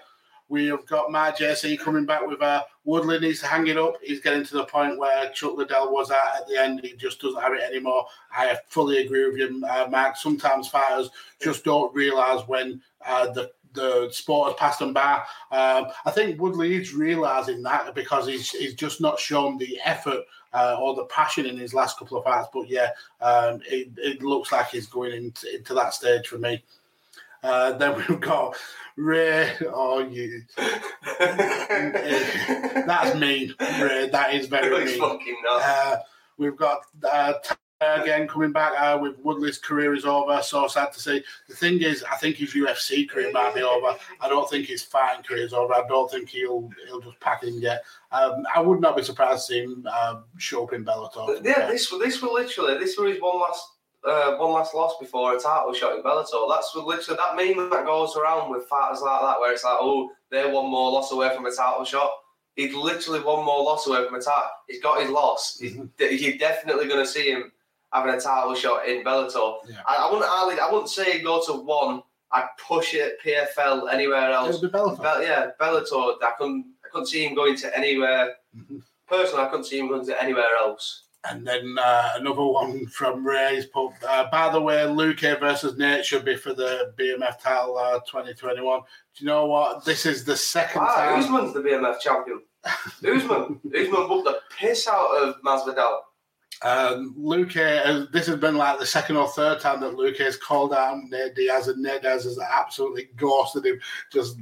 we 0.50 0.68
have 0.68 0.86
got 0.86 1.10
Matt 1.10 1.38
JC 1.38 1.80
coming 1.80 2.06
back 2.06 2.28
with 2.28 2.42
a 2.42 2.44
uh, 2.44 2.62
Woodley 2.90 3.20
needs 3.20 3.40
to 3.42 3.48
hang 3.48 3.68
it 3.68 3.78
up. 3.78 3.98
He's 4.02 4.20
getting 4.20 4.44
to 4.46 4.54
the 4.56 4.66
point 4.66 4.98
where 4.98 5.30
Chuck 5.30 5.56
Liddell 5.56 5.92
was 5.92 6.10
at 6.10 6.38
at 6.38 6.48
the 6.48 6.60
end. 6.60 6.82
He 6.84 6.94
just 6.94 7.22
doesn't 7.22 7.42
have 7.42 7.54
it 7.54 7.62
anymore. 7.62 8.08
I 8.32 8.58
fully 8.68 9.06
agree 9.06 9.28
with 9.28 9.38
you, 9.38 9.64
uh, 9.66 9.88
Mark. 9.90 10.18
Sometimes 10.18 10.68
fighters 10.68 11.10
just 11.40 11.64
don't 11.64 11.94
realise 11.94 12.48
when 12.48 12.82
uh, 13.06 13.32
the 13.32 13.52
the 13.74 14.10
sport 14.12 14.50
has 14.50 14.60
passed 14.60 14.80
them 14.80 14.94
by. 14.94 15.22
Um, 15.52 15.86
I 16.04 16.12
think 16.12 16.42
Woodley 16.42 16.76
is 16.76 16.96
realising 16.96 17.62
that 17.64 17.94
because 17.94 18.26
he's 18.26 18.50
he's 18.50 18.74
just 18.74 19.00
not 19.00 19.20
shown 19.20 19.60
the 19.60 19.80
effort 19.86 20.24
uh, 20.54 20.78
or 20.80 20.96
the 20.96 21.06
passion 21.06 21.46
in 21.46 21.58
his 21.58 21.74
last 21.74 22.00
couple 22.00 22.18
of 22.18 22.24
fights. 22.24 22.48
But 22.52 22.70
yeah, 22.70 22.90
um, 23.22 23.62
it, 23.68 23.90
it 23.98 24.24
looks 24.24 24.52
like 24.52 24.70
he's 24.70 24.88
going 24.88 25.14
into, 25.14 25.56
into 25.56 25.74
that 25.76 25.94
stage 25.94 26.28
for 26.28 26.40
me. 26.40 26.64
Uh, 27.44 27.74
then 27.74 27.96
we've 28.10 28.20
got 28.20 28.56
Ray. 29.00 29.52
Oh, 29.74 30.00
you. 30.00 30.42
That's 32.88 33.16
mean, 33.18 33.56
Ray. 33.60 34.10
That 34.10 34.34
is 34.34 34.48
very 34.48 34.76
It's 34.84 34.92
mean. 34.92 35.00
fucking. 35.00 35.38
Uh, 35.50 35.96
we've 36.38 36.58
got 36.58 36.82
uh, 37.10 37.34
again 37.80 38.28
coming 38.28 38.52
back 38.52 38.74
uh, 38.78 39.00
with 39.02 39.18
Woodley's 39.20 39.58
career 39.58 39.94
is 39.94 40.04
over. 40.04 40.42
So 40.44 40.68
sad 40.68 40.92
to 40.92 41.00
see. 41.00 41.24
The 41.48 41.56
thing 41.56 41.82
is, 41.82 42.04
I 42.12 42.18
think 42.18 42.36
his 42.36 42.54
UFC 42.54 43.10
career 43.10 43.32
might 43.32 43.56
be 43.56 43.62
over. 43.62 43.96
I 44.20 44.28
don't 44.28 44.50
think 44.50 44.68
his 44.68 44.84
fighting 44.84 45.24
career 45.24 45.46
is 45.46 45.54
over. 45.54 45.74
I 45.74 45.88
don't 45.88 46.12
think 46.12 46.28
he'll 46.28 46.70
he'll 46.88 47.00
just 47.00 47.22
pack 47.22 47.44
in 47.44 47.62
yet. 47.62 47.84
Um, 48.12 48.44
I 48.54 48.60
would 48.60 48.82
not 48.82 48.98
be 48.98 49.04
surprised 49.04 49.48
to 49.48 49.54
see 49.54 49.62
him 49.62 49.88
uh, 49.90 50.22
show 50.38 50.66
up 50.66 50.74
in 50.74 50.84
Bellator. 50.84 51.42
to 51.42 51.42
Yeah, 51.42 51.68
this 51.68 51.90
this 51.90 52.22
was 52.22 52.32
literally 52.34 52.78
this 52.80 52.98
was 52.98 53.14
his 53.14 53.22
one 53.22 53.40
last 53.40 53.66
uh, 54.06 54.36
one 54.38 54.52
last 54.54 54.74
loss 54.74 54.94
before 55.00 55.36
a 55.36 55.40
title 55.40 55.74
shot 55.74 55.96
in 55.96 56.04
Bellator. 56.04 56.50
That's 56.50 56.74
literally 56.76 57.18
that 57.18 57.36
meme 57.36 57.70
that 57.70 57.86
goes 57.86 58.16
around 58.16 58.52
with 58.52 58.66
fighters 58.68 59.02
like 59.02 59.22
that, 59.22 59.40
where 59.40 59.52
it's 59.54 59.64
like, 59.64 59.78
oh, 59.80 60.10
they're 60.32 60.50
one 60.50 60.70
more 60.70 60.92
loss 60.92 61.12
away 61.12 61.34
from 61.36 61.46
a 61.46 61.52
title 61.52 61.84
shot. 61.86 62.10
He's 62.56 62.74
literally 62.74 63.20
one 63.22 63.46
more 63.46 63.64
loss 63.64 63.88
away 63.88 64.06
from 64.06 64.16
a 64.16 64.22
title. 64.22 64.50
He's 64.68 64.82
got 64.82 65.02
his 65.02 65.10
loss. 65.10 65.58
He's, 65.60 65.76
You're 66.00 66.38
definitely 66.38 66.88
going 66.88 67.04
to 67.04 67.10
see 67.10 67.32
him 67.32 67.52
having 67.94 68.14
a 68.14 68.20
title 68.20 68.56
shot 68.56 68.88
in 68.88 69.04
Bellator. 69.04 69.58
Yeah. 69.68 69.78
I, 69.88 69.96
I 69.96 70.12
wouldn't, 70.12 70.30
I, 70.62 70.68
I 70.68 70.72
wouldn't 70.72 70.90
say 70.90 71.22
go 71.22 71.42
to 71.46 71.54
one. 71.54 72.02
I'd 72.32 72.48
push 72.68 72.94
it 72.94 73.18
PFL 73.26 73.92
anywhere 73.92 74.32
else. 74.32 74.60
Be 74.60 74.68
Bellator. 74.68 75.02
Bell, 75.02 75.24
yeah, 75.24 75.48
Bellator. 75.60 76.16
I 76.22 76.32
couldn't, 76.38 76.66
I 76.86 76.90
couldn't 76.90 77.08
see 77.08 77.26
him 77.26 77.34
going 77.34 77.56
to 77.58 77.76
anywhere. 77.78 78.36
Mhm. 78.56 78.82
Personally, 79.08 79.46
I 79.46 79.48
couldn't 79.48 79.66
see 79.66 79.80
him 79.80 79.88
going 79.88 80.06
to 80.06 80.22
anywhere 80.22 80.56
else. 80.60 81.06
And 81.26 81.46
then 81.46 81.76
uh, 81.78 82.12
another 82.16 82.46
one 82.46 82.86
from 82.88 83.28
Ray's 83.28 83.66
put, 83.66 83.92
uh, 84.08 84.30
by 84.32 84.50
the 84.52 84.62
way, 84.62 84.86
Luke 84.86 85.20
versus 85.20 85.78
Nate 85.78 86.06
should 86.06 86.24
be 86.24 86.38
for 86.38 86.54
the 86.54 86.94
BMF 86.98 87.40
title 87.42 87.78
uh, 87.78 88.00
2021. 88.10 88.80
Do 88.80 88.86
you 89.18 89.28
know 89.28 89.46
what? 89.46 89.84
This 89.84 90.06
is 90.06 90.24
the 90.24 90.38
second 90.38 90.82
Ah, 90.82 90.96
time. 90.96 91.20
Usman's 91.20 91.54
the 91.54 91.60
BMF 91.60 92.00
champion. 92.00 92.42
Usman, 93.06 93.60
Usman 93.66 94.10
whooped 94.10 94.26
the 94.26 94.40
piss 94.58 94.88
out 94.88 95.10
of 95.18 95.36
Masvidal. 95.42 96.00
Um, 96.62 97.14
Luke, 97.18 97.56
uh, 97.56 98.06
this 98.12 98.28
has 98.28 98.36
been 98.38 98.56
like 98.56 98.80
the 98.80 98.86
second 98.86 99.18
or 99.18 99.28
third 99.30 99.60
time 99.60 99.80
that 99.82 99.96
Luke 99.96 100.18
has 100.18 100.36
called 100.38 100.74
out 100.74 100.98
Nate 101.10 101.36
Diaz, 101.36 101.68
and 101.68 101.82
Nate 101.82 102.02
Diaz 102.02 102.24
has 102.26 102.40
absolutely 102.40 103.10
ghosted 103.18 103.66
him. 103.66 103.80
Just, 104.12 104.38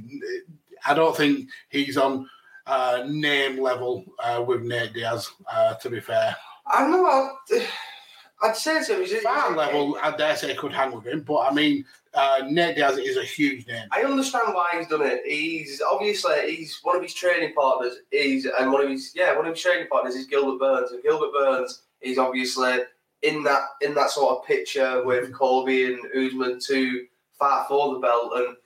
I 0.86 0.94
don't 0.94 1.16
think 1.16 1.48
he's 1.70 1.96
on 1.96 2.28
uh, 2.66 3.04
name 3.06 3.60
level 3.60 4.04
uh, 4.22 4.42
with 4.46 4.62
Nate 4.62 4.92
Diaz. 4.94 5.30
Uh, 5.50 5.74
to 5.74 5.90
be 5.90 6.00
fair, 6.00 6.34
I 6.70 6.86
know. 6.86 7.06
I'd, 7.06 7.66
I'd 8.42 8.56
say 8.56 8.82
so. 8.82 9.00
He's, 9.00 9.12
fan 9.20 9.56
level, 9.56 9.98
I 10.00 10.16
dare 10.16 10.36
say, 10.36 10.54
could 10.54 10.72
hang 10.72 10.92
with 10.92 11.06
him. 11.06 11.22
But 11.22 11.50
I 11.50 11.52
mean, 11.52 11.84
uh, 12.14 12.42
Nate 12.48 12.76
Diaz 12.76 12.98
is 12.98 13.16
a 13.16 13.24
huge 13.24 13.66
name. 13.66 13.88
I 13.90 14.02
understand 14.02 14.54
why 14.54 14.68
he's 14.76 14.86
done 14.86 15.02
it. 15.02 15.22
He's 15.24 15.82
obviously 15.82 16.56
he's 16.56 16.78
one 16.82 16.96
of 16.96 17.02
his 17.02 17.14
training 17.14 17.54
partners. 17.54 17.96
He's 18.10 18.46
and 18.46 18.72
one 18.72 18.82
of 18.82 18.90
his 18.90 19.12
yeah 19.14 19.36
one 19.36 19.46
of 19.46 19.54
his 19.54 19.62
training 19.62 19.88
partners 19.90 20.14
is 20.14 20.26
Gilbert 20.26 20.60
Burns, 20.60 20.92
and 20.92 21.02
Gilbert 21.02 21.32
Burns 21.32 21.82
is 22.00 22.18
obviously 22.18 22.78
in 23.22 23.42
that 23.42 23.62
in 23.80 23.94
that 23.94 24.10
sort 24.10 24.38
of 24.38 24.46
picture 24.46 25.04
with 25.04 25.32
Colby 25.32 25.86
and 25.86 25.98
Usman 26.16 26.60
to 26.66 27.06
fight 27.38 27.66
for 27.68 27.94
the 27.94 28.00
belt. 28.00 28.32
And 28.36 28.56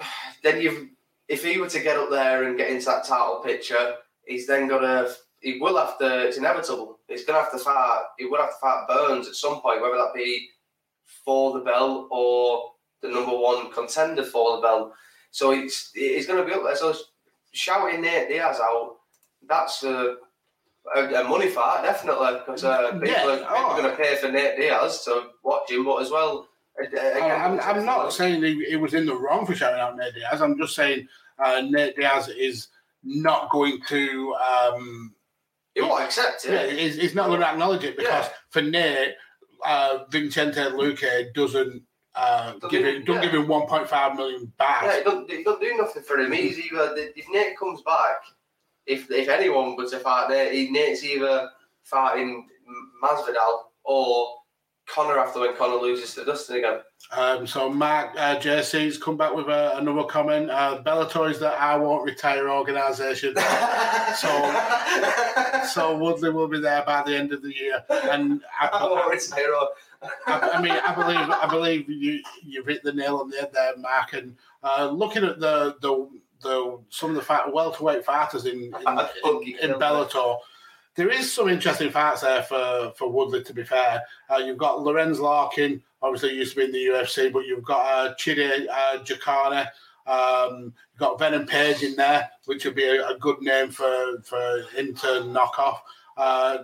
then 0.42 0.60
you've 0.60 0.88
if 1.28 1.44
he 1.44 1.58
were 1.58 1.68
to 1.68 1.80
get 1.80 1.96
up 1.96 2.10
there 2.10 2.44
and 2.44 2.58
get 2.58 2.70
into 2.70 2.86
that 2.86 3.04
title 3.04 3.42
picture, 3.44 3.94
he's 4.24 4.46
then 4.46 4.68
got 4.68 4.80
to 4.80 5.14
he 5.42 5.58
will 5.58 5.76
have 5.76 5.98
to. 5.98 6.26
It's 6.26 6.38
inevitable. 6.38 7.00
He's 7.08 7.24
going 7.24 7.36
to 7.38 7.42
have 7.42 7.52
to 7.52 7.58
fight. 7.58 8.02
He 8.18 8.26
will 8.26 8.38
have 8.38 8.50
to 8.50 8.60
fight 8.60 8.86
Burns 8.88 9.28
at 9.28 9.34
some 9.34 9.60
point, 9.60 9.82
whether 9.82 9.96
that 9.96 10.14
be 10.14 10.48
for 11.24 11.52
the 11.52 11.64
belt 11.64 12.08
or 12.10 12.70
the 13.02 13.08
number 13.08 13.36
one 13.36 13.70
contender 13.72 14.24
for 14.24 14.56
the 14.56 14.62
belt. 14.62 14.92
So 15.32 15.50
it's 15.50 15.90
it's 15.94 16.26
going 16.26 16.42
to 16.42 16.48
be 16.48 16.54
up 16.54 16.62
there. 16.62 16.76
So 16.76 16.94
shouting 17.52 18.02
Nate 18.02 18.28
Diaz 18.28 18.60
out, 18.60 18.96
that's 19.48 19.82
a, 19.82 20.16
a, 20.96 21.00
a 21.00 21.24
money 21.24 21.48
fight, 21.48 21.82
definitely, 21.82 22.38
because 22.38 22.64
uh, 22.64 22.92
people, 22.92 23.08
Yeah, 23.08 23.26
are, 23.26 23.36
people 23.36 23.46
oh. 23.50 23.70
are 23.70 23.82
going 23.82 23.90
to 23.90 23.96
pay 23.96 24.16
for 24.16 24.30
Nate 24.30 24.56
Diaz 24.56 25.02
to 25.04 25.30
watch 25.42 25.70
him, 25.70 25.84
but 25.84 25.96
as 25.96 26.10
well. 26.10 26.48
again, 26.80 27.40
I'm, 27.40 27.60
I'm 27.60 27.84
not 27.84 28.12
saying 28.12 28.42
he, 28.42 28.64
he 28.64 28.76
was 28.76 28.94
in 28.94 29.06
the 29.06 29.14
wrong 29.14 29.44
for 29.44 29.54
shouting 29.54 29.80
out 29.80 29.96
Nate 29.96 30.14
Diaz. 30.14 30.40
I'm 30.40 30.56
just 30.56 30.74
saying 30.76 31.08
uh, 31.44 31.62
Nate 31.68 31.96
Diaz 31.96 32.28
is 32.28 32.68
not 33.02 33.50
going 33.50 33.80
to. 33.88 34.34
Um, 34.34 35.14
He 35.74 35.80
won't 35.80 36.04
accept 36.04 36.44
yeah, 36.44 36.60
it. 36.62 36.78
he's, 36.78 36.96
he's 36.96 37.14
not 37.14 37.28
going 37.28 37.40
to 37.40 37.46
acknowledge 37.48 37.84
it 37.84 37.96
because 37.96 38.26
Yeah. 38.26 38.32
for 38.50 38.62
Nate, 38.62 39.14
uh, 39.64 40.00
Vincente 40.10 40.56
Luque 40.72 41.32
doesn't 41.34 41.82
uh, 42.14 42.52
Doesn't 42.54 42.70
give 42.70 42.84
him 42.84 43.04
don't 43.04 43.16
yeah. 43.16 43.22
give 43.30 43.34
him 43.40 43.46
1.5 43.46 44.16
million 44.16 44.52
back. 44.58 44.82
Yeah, 44.84 44.98
he 44.98 45.04
don't, 45.04 45.30
he 45.30 45.42
don't 45.42 45.60
do 45.60 45.74
nothing 45.78 46.02
for 46.02 46.18
him. 46.18 46.30
He's 46.32 46.58
either 46.58 46.94
if 47.16 47.24
Nate 47.30 47.58
comes 47.58 47.80
back, 47.82 48.16
if 48.86 49.10
if 49.10 49.28
anyone 49.30 49.76
was 49.76 49.92
to 49.92 49.98
fight 49.98 50.28
Nate, 50.28 50.52
he- 50.52 50.70
Nate's 50.70 51.02
either 51.04 51.48
fighting 51.84 52.48
Masvidal 53.02 53.60
or 53.84 54.41
Conor 54.92 55.18
after 55.18 55.40
when 55.40 55.56
Conor 55.56 55.76
loses 55.76 56.14
to 56.14 56.24
Dustin 56.24 56.56
again. 56.56 56.80
Um, 57.12 57.46
so 57.46 57.70
Mark 57.70 58.10
uh, 58.18 58.36
JC's 58.36 58.98
come 58.98 59.16
back 59.16 59.34
with 59.34 59.48
uh, 59.48 59.74
another 59.76 60.04
comment. 60.04 60.50
Uh, 60.50 60.82
Bellator 60.84 61.30
is 61.30 61.38
the 61.38 61.48
I 61.48 61.76
won't 61.76 62.04
retire 62.04 62.50
organisation. 62.50 63.34
so 64.16 64.28
so 65.72 65.96
Woodley 65.96 66.30
will 66.30 66.48
be 66.48 66.60
there 66.60 66.82
by 66.84 67.02
the 67.02 67.16
end 67.16 67.32
of 67.32 67.42
the 67.42 67.54
year, 67.54 67.82
and 67.88 68.42
I, 68.60 68.66
I 68.68 68.84
won't 68.84 69.10
retire. 69.10 69.52
I, 70.26 70.50
I 70.54 70.62
mean, 70.62 70.72
I 70.72 70.94
believe 70.94 71.18
I 71.18 71.46
believe 71.48 71.88
you 71.88 72.22
you've 72.44 72.66
hit 72.66 72.82
the 72.82 72.92
nail 72.92 73.16
on 73.16 73.30
the 73.30 73.38
head 73.38 73.50
there, 73.52 73.76
Mark. 73.78 74.12
And 74.12 74.36
uh, 74.62 74.90
looking 74.90 75.24
at 75.24 75.40
the 75.40 75.76
the 75.80 76.08
the 76.42 76.78
some 76.90 77.10
of 77.10 77.16
the 77.16 77.22
fight, 77.22 77.52
welterweight 77.52 78.04
fighters 78.04 78.44
in 78.44 78.74
in, 78.86 78.98
in, 79.24 79.56
in 79.62 79.70
Bellator, 79.78 80.38
there 80.94 81.10
is 81.10 81.32
some 81.32 81.48
interesting 81.48 81.90
fights 81.90 82.20
there 82.20 82.42
for 82.42 82.92
for 82.96 83.10
Woodley. 83.10 83.42
To 83.44 83.54
be 83.54 83.64
fair, 83.64 84.02
uh, 84.30 84.36
you've 84.36 84.58
got 84.58 84.82
Lorenz 84.82 85.18
Larkin, 85.18 85.82
obviously 86.02 86.34
used 86.34 86.54
to 86.54 86.58
be 86.58 86.64
in 86.64 86.72
the 86.72 86.86
UFC, 86.86 87.32
but 87.32 87.46
you've 87.46 87.64
got 87.64 87.86
uh, 87.86 88.14
Chidi 88.14 88.66
uh, 88.70 88.98
Jacane. 89.02 89.66
Um, 90.06 90.74
you've 90.92 90.98
got 90.98 91.18
Venom 91.18 91.46
Page 91.46 91.82
in 91.82 91.96
there, 91.96 92.28
which 92.46 92.64
would 92.64 92.74
be 92.74 92.84
a, 92.84 93.08
a 93.08 93.18
good 93.18 93.40
name 93.40 93.70
for 93.70 94.20
for 94.22 94.62
him 94.74 94.94
to 94.96 95.24
knock 95.24 95.58
off. 95.58 95.82
Uh, 96.16 96.58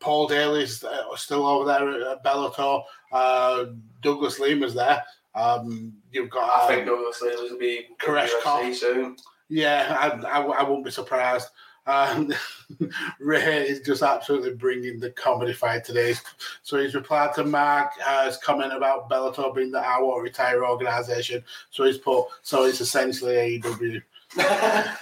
Paul 0.00 0.28
Daley's 0.28 0.84
uh, 0.84 1.04
still 1.16 1.46
over 1.46 1.64
there 1.64 2.12
at 2.12 2.24
Bellator. 2.24 2.82
Uh, 3.12 3.66
Douglas 4.02 4.38
Lima's 4.38 4.74
there. 4.74 5.02
Um, 5.34 5.92
you've 6.12 6.30
got. 6.30 6.48
I 6.48 6.62
um, 6.62 6.68
think 6.68 6.86
Douglas 6.86 7.20
will 7.20 7.58
be 7.58 7.86
Koresh 8.00 8.30
Koff. 8.42 8.74
soon. 8.74 9.16
yeah, 9.48 9.96
I, 10.00 10.40
I, 10.40 10.42
I 10.42 10.62
won't 10.62 10.84
be 10.84 10.90
surprised. 10.90 11.48
Um, 11.86 12.32
Ray 13.20 13.68
is 13.68 13.80
just 13.80 14.02
absolutely 14.02 14.54
bringing 14.54 14.98
the 14.98 15.10
comedy 15.10 15.52
fight 15.52 15.84
today. 15.84 16.14
So 16.62 16.78
he's 16.78 16.94
replied 16.94 17.34
to 17.34 17.44
Mark 17.44 17.92
uh, 18.06 18.26
his 18.26 18.38
comment 18.38 18.72
about 18.72 19.10
Bellator 19.10 19.54
being 19.54 19.70
the 19.70 19.78
I 19.78 20.00
Won't 20.00 20.22
Retire 20.22 20.64
organisation. 20.64 21.44
So 21.70 21.84
he's 21.84 21.98
put, 21.98 22.26
so 22.42 22.64
it's 22.64 22.80
essentially 22.80 23.60
AEW. 23.60 24.02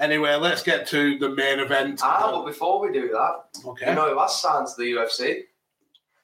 Anyway, 0.00 0.34
let's 0.36 0.62
get 0.62 0.86
to 0.86 1.18
the 1.18 1.28
main 1.28 1.60
event. 1.60 2.00
ah, 2.02 2.32
but 2.32 2.46
before 2.46 2.80
we 2.80 2.90
do 2.90 3.08
that, 3.08 3.66
okay. 3.66 3.90
you 3.90 3.94
know 3.94 4.08
who 4.08 4.18
has 4.18 4.40
signed 4.40 4.66
to 4.66 4.72
the 4.78 4.92
UFC? 4.92 5.42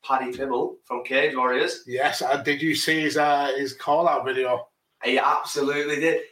Paddy 0.03 0.33
Pimblett 0.33 0.77
from 0.85 1.05
Cage 1.05 1.37
Warriors. 1.37 1.85
Yes, 1.87 2.23
uh, 2.23 2.39
did 2.39 2.63
you 2.63 2.75
see 2.75 3.03
his 3.03 3.19
uh, 3.19 3.53
his 3.57 3.75
call 3.75 4.09
out 4.09 4.25
video? 4.25 4.69
He 5.05 5.19
absolutely 5.19 5.97
did. 5.97 6.23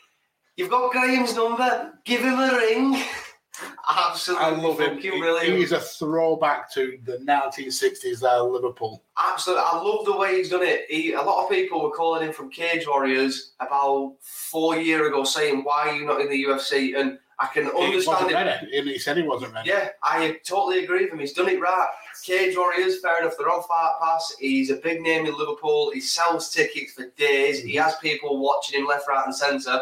You've 0.57 0.71
got 0.71 0.93
Graham's 0.93 1.35
number. 1.35 1.93
Give 2.05 2.21
him 2.21 2.39
a 2.39 2.57
ring. 2.57 3.03
Absolutely 3.89 4.45
I 4.47 4.51
love 4.51 4.81
him. 4.81 4.99
He- 4.99 5.11
brilliant. 5.11 5.59
He's 5.59 5.73
a 5.73 5.81
throwback 5.81 6.73
to 6.75 6.99
the 7.05 7.19
1960s 7.19 8.23
uh, 8.23 8.43
Liverpool. 8.43 9.05
Absolutely, 9.17 9.65
I 9.65 9.77
love 9.77 10.05
the 10.05 10.17
way 10.17 10.37
he's 10.39 10.51
done 10.51 10.63
it. 10.65 10.87
He, 10.89 11.13
a 11.13 11.23
lot 11.23 11.45
of 11.45 11.51
people 11.51 11.83
were 11.83 11.91
calling 11.93 12.27
him 12.27 12.33
from 12.33 12.51
Cage 12.51 12.87
Warriors 12.89 13.53
about 13.61 14.15
four 14.21 14.77
year 14.77 15.07
ago, 15.07 15.23
saying, 15.25 15.63
"Why 15.63 15.89
are 15.91 15.95
you 15.97 16.05
not 16.05 16.21
in 16.21 16.29
the 16.31 16.45
UFC?" 16.45 16.99
And 16.99 17.19
I 17.39 17.47
can 17.47 17.65
He 17.65 17.71
understand 17.71 18.25
wasn't 18.33 18.49
it. 18.73 18.85
he 18.87 18.99
said 18.99 19.17
he 19.17 19.23
wasn't 19.23 19.55
ready. 19.55 19.69
Yeah, 19.71 19.91
I 20.03 20.39
totally 20.45 20.83
agree 20.85 21.05
with 21.05 21.13
him. 21.13 21.21
He's 21.21 21.33
done 21.33 21.49
it 21.49 21.61
right. 21.61 21.89
Cage 22.25 22.57
Warriors, 22.57 23.01
fair 23.01 23.21
enough. 23.21 23.35
They're 23.39 23.51
on 23.51 23.63
Fight 23.63 23.93
Pass. 24.01 24.35
He's 24.39 24.71
a 24.71 24.77
big 24.77 25.01
name 25.01 25.27
in 25.27 25.37
Liverpool. 25.37 25.91
He 25.93 26.01
sells 26.01 26.51
tickets 26.51 26.93
for 26.93 27.09
days. 27.17 27.63
He 27.63 27.75
has 27.77 27.97
people 27.99 28.39
watching 28.41 28.81
him 28.81 28.87
left, 28.87 29.07
right, 29.09 29.25
and 29.27 29.35
centre. 29.35 29.81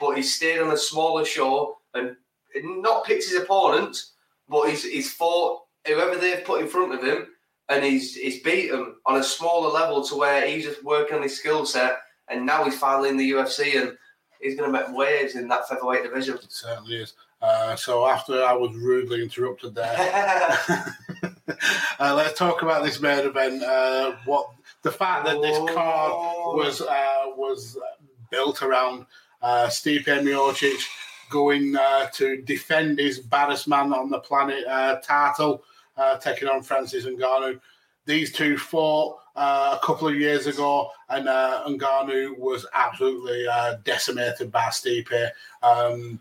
But 0.00 0.16
he's 0.16 0.34
stayed 0.34 0.60
on 0.60 0.70
a 0.70 0.76
smaller 0.76 1.24
show 1.24 1.78
and 1.94 2.16
not 2.82 3.04
picked 3.04 3.24
his 3.24 3.40
opponent, 3.42 3.96
but 4.48 4.68
he's 4.68 4.84
he's 4.84 5.12
fought 5.12 5.62
whoever 5.86 6.16
they've 6.16 6.44
put 6.44 6.60
in 6.60 6.68
front 6.68 6.94
of 6.94 7.02
him, 7.02 7.26
and 7.68 7.84
he's 7.84 8.14
he's 8.14 8.40
beat 8.42 8.70
them 8.70 8.96
on 9.06 9.18
a 9.18 9.24
smaller 9.24 9.70
level 9.70 10.04
to 10.04 10.16
where 10.16 10.46
he's 10.46 10.64
just 10.64 10.84
working 10.84 11.16
on 11.16 11.22
his 11.22 11.36
skill 11.38 11.64
set. 11.66 11.98
and 12.28 12.44
now 12.44 12.64
he's 12.64 12.78
finally 12.78 13.08
in 13.08 13.16
the 13.16 13.30
UFC, 13.32 13.80
and 13.80 13.96
he's 14.40 14.56
going 14.56 14.70
to 14.70 14.78
make 14.78 14.96
waves 14.96 15.34
in 15.34 15.48
that 15.48 15.68
featherweight 15.68 16.02
division. 16.02 16.36
It 16.36 16.52
certainly 16.52 16.96
is. 16.96 17.14
Uh, 17.40 17.76
so 17.76 18.06
after 18.06 18.44
I 18.44 18.52
was 18.52 18.74
rudely 18.74 19.22
interrupted 19.22 19.74
there, 19.74 19.94
uh, 22.00 22.14
let's 22.14 22.38
talk 22.38 22.62
about 22.62 22.84
this 22.84 23.00
main 23.00 23.26
event. 23.26 23.62
Uh, 23.62 24.16
what 24.24 24.48
the 24.82 24.90
fact 24.90 25.24
that 25.26 25.40
this 25.40 25.58
card 25.72 26.12
was 26.56 26.80
uh, 26.82 27.24
was 27.36 27.78
built 28.30 28.62
around 28.62 29.06
uh, 29.42 29.66
Stipe 29.66 30.04
Miocic 30.04 30.82
going 31.30 31.76
uh, 31.76 32.06
to 32.14 32.42
defend 32.42 32.98
his 32.98 33.18
baddest 33.18 33.68
man 33.68 33.92
on 33.92 34.10
the 34.10 34.18
planet, 34.18 34.64
uh, 34.66 35.00
Tartle, 35.06 35.60
uh, 35.96 36.16
taking 36.18 36.48
on 36.48 36.62
Francis 36.62 37.04
Ngannou. 37.04 37.60
These 38.06 38.32
two 38.32 38.56
fought 38.56 39.18
a 39.36 39.78
couple 39.82 40.08
of 40.08 40.16
years 40.16 40.46
ago, 40.46 40.90
and 41.10 41.28
uh, 41.28 41.64
Ngannou 41.68 42.38
was 42.38 42.66
absolutely 42.72 43.46
decimated 43.84 44.50
by 44.50 44.64
Stipe. 44.68 45.30
Um, 45.62 46.18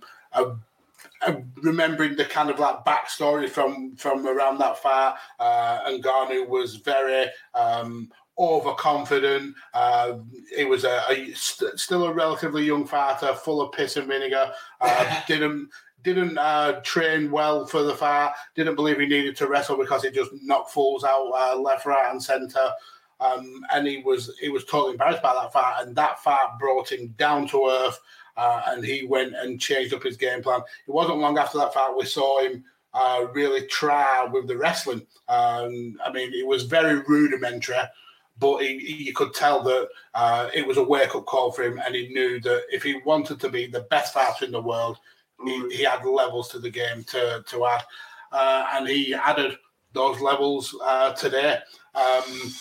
remembering 1.61 2.15
the 2.15 2.25
kind 2.25 2.49
of 2.49 2.59
like 2.59 2.85
backstory 2.85 3.49
from 3.49 3.95
from 3.95 4.27
around 4.27 4.57
that 4.59 4.77
fight, 4.77 5.15
uh, 5.39 5.89
Ngannou 5.89 6.47
was 6.47 6.75
very 6.75 7.27
um, 7.53 8.11
overconfident. 8.39 9.55
Uh, 9.73 10.17
he 10.55 10.65
was 10.65 10.83
a, 10.83 11.01
a 11.09 11.33
st- 11.33 11.79
still 11.79 12.05
a 12.05 12.13
relatively 12.13 12.65
young 12.65 12.85
fighter, 12.85 13.33
full 13.33 13.61
of 13.61 13.71
piss 13.71 13.97
and 13.97 14.07
vinegar. 14.07 14.51
Uh, 14.81 15.21
didn't 15.27 15.69
didn't 16.03 16.37
uh, 16.37 16.79
train 16.81 17.31
well 17.31 17.65
for 17.65 17.83
the 17.83 17.95
fight. 17.95 18.31
Didn't 18.55 18.75
believe 18.75 18.99
he 18.99 19.07
needed 19.07 19.35
to 19.37 19.47
wrestle 19.47 19.77
because 19.77 20.03
he 20.03 20.11
just 20.11 20.31
knocked 20.41 20.71
fools 20.71 21.03
out 21.03 21.31
uh, 21.35 21.59
left, 21.59 21.85
right, 21.85 22.09
and 22.11 22.21
centre. 22.21 22.69
Um, 23.19 23.61
and 23.73 23.87
he 23.87 23.97
was 23.97 24.35
he 24.39 24.49
was 24.49 24.63
totally 24.65 24.91
embarrassed 24.91 25.23
by 25.23 25.33
that 25.33 25.51
fight, 25.51 25.81
and 25.81 25.95
that 25.95 26.19
fight 26.19 26.57
brought 26.59 26.91
him 26.91 27.07
down 27.17 27.47
to 27.49 27.65
earth. 27.65 27.99
Uh, 28.37 28.61
and 28.67 28.85
he 28.85 29.03
went 29.03 29.35
and 29.35 29.59
changed 29.59 29.95
up 29.95 30.03
his 30.03 30.15
game 30.15 30.43
plan. 30.43 30.61
It 30.87 30.91
wasn't 30.91 31.17
long 31.17 31.39
after 31.39 31.57
that 31.57 31.73
fight 31.73 31.95
we 31.97 32.05
saw 32.05 32.41
him 32.43 32.63
uh, 32.93 33.25
really 33.33 33.65
try 33.67 34.27
with 34.31 34.47
the 34.47 34.55
wrestling. 34.55 35.05
Um, 35.27 35.97
I 36.05 36.11
mean, 36.13 36.31
it 36.33 36.45
was 36.45 36.63
very 36.63 36.99
rudimentary, 37.01 37.77
but 38.39 38.59
he, 38.59 38.77
he- 38.79 39.03
you 39.05 39.13
could 39.13 39.33
tell 39.33 39.61
that 39.63 39.87
uh, 40.13 40.49
it 40.53 40.65
was 40.65 40.77
a 40.77 40.83
wake 40.83 41.15
up 41.15 41.25
call 41.25 41.51
for 41.51 41.63
him, 41.63 41.79
and 41.85 41.95
he 41.95 42.09
knew 42.09 42.39
that 42.41 42.63
if 42.69 42.83
he 42.83 43.01
wanted 43.05 43.39
to 43.39 43.49
be 43.49 43.67
the 43.67 43.81
best 43.89 44.13
fighter 44.13 44.45
in 44.45 44.51
the 44.51 44.61
world, 44.61 44.97
he, 45.45 45.69
he 45.69 45.83
had 45.83 46.05
levels 46.05 46.47
to 46.49 46.59
the 46.59 46.69
game 46.69 47.03
to, 47.05 47.43
to 47.47 47.65
add. 47.65 47.83
Uh, 48.31 48.65
and 48.73 48.87
he 48.87 49.13
added 49.13 49.57
those 49.93 50.19
levels 50.19 50.75
uh, 50.83 51.13
today. 51.13 51.57
Um, 51.95 52.51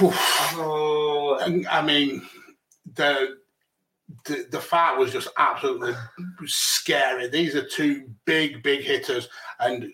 Oh, 0.00 1.38
and, 1.42 1.66
I 1.68 1.82
mean, 1.82 2.26
the, 2.94 3.36
the 4.24 4.46
the 4.50 4.60
fight 4.60 4.96
was 4.96 5.12
just 5.12 5.28
absolutely 5.36 5.92
scary. 6.46 7.28
These 7.28 7.56
are 7.56 7.66
two 7.68 8.08
big, 8.24 8.62
big 8.62 8.80
hitters, 8.82 9.28
and 9.60 9.92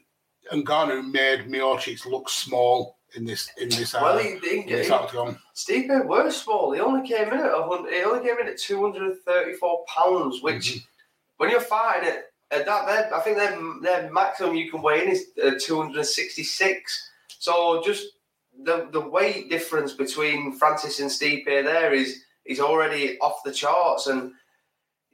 Ngannou 0.53 1.11
made 1.11 1.49
Miocic 1.49 2.07
look 2.07 2.29
small 2.29 2.99
in 3.15 3.25
this 3.25 3.51
in 3.61 3.69
this, 3.69 3.95
uh, 3.95 4.01
well, 4.03 4.19
he, 4.19 4.39
this 4.67 4.87
he, 4.87 4.93
octagon. 4.93 5.39
Stipe 5.55 6.07
was 6.07 6.37
small. 6.37 6.73
He 6.73 6.81
only 6.81 7.07
came 7.07 7.29
in 7.29 7.41
at 7.41 7.53
hundred, 7.53 7.93
he 7.93 8.03
only 8.03 8.27
came 8.27 8.39
in 8.41 8.49
at 8.49 8.59
two 8.59 8.81
hundred 8.81 9.03
and 9.03 9.19
thirty-four 9.27 9.85
pounds, 9.87 10.43
which 10.43 10.87
when 11.37 11.51
you're 11.51 11.61
fighting 11.61 12.09
at, 12.09 12.25
at 12.51 12.67
that, 12.67 13.13
I 13.13 13.21
think 13.21 13.37
their 13.37 13.59
their 13.83 14.13
maximum 14.13 14.57
you 14.57 14.71
can 14.71 14.83
weigh 14.83 15.03
in 15.03 15.09
is 15.11 15.27
uh, 15.45 15.53
two 15.61 15.81
hundred 15.81 15.99
and 15.99 16.07
sixty-six. 16.07 17.11
So 17.39 17.83
just 17.85 18.07
the 18.65 18.89
the 18.93 19.01
weight 19.01 19.51
difference 19.51 19.93
between 19.93 20.53
Francis 20.53 21.01
and 21.01 21.11
Stipe 21.11 21.45
there 21.45 21.93
is 21.93 22.23
is 22.45 22.61
already 22.61 23.19
off 23.21 23.43
the 23.45 23.53
charts, 23.53 24.07
and 24.07 24.33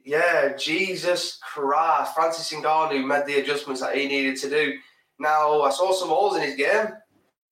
yeah, 0.05 0.55
Jesus 0.55 1.39
Christ, 1.43 2.15
Francis 2.15 2.51
Ngannou 2.51 3.05
made 3.05 3.25
the 3.25 3.41
adjustments 3.41 3.81
that 3.81 3.95
he 3.95 4.07
needed 4.07 4.37
to 4.37 4.49
do. 4.49 4.73
Now 5.19 5.61
I 5.61 5.69
saw 5.71 5.91
some 5.93 6.09
holes 6.09 6.37
in 6.37 6.43
his 6.43 6.55
game. 6.55 6.87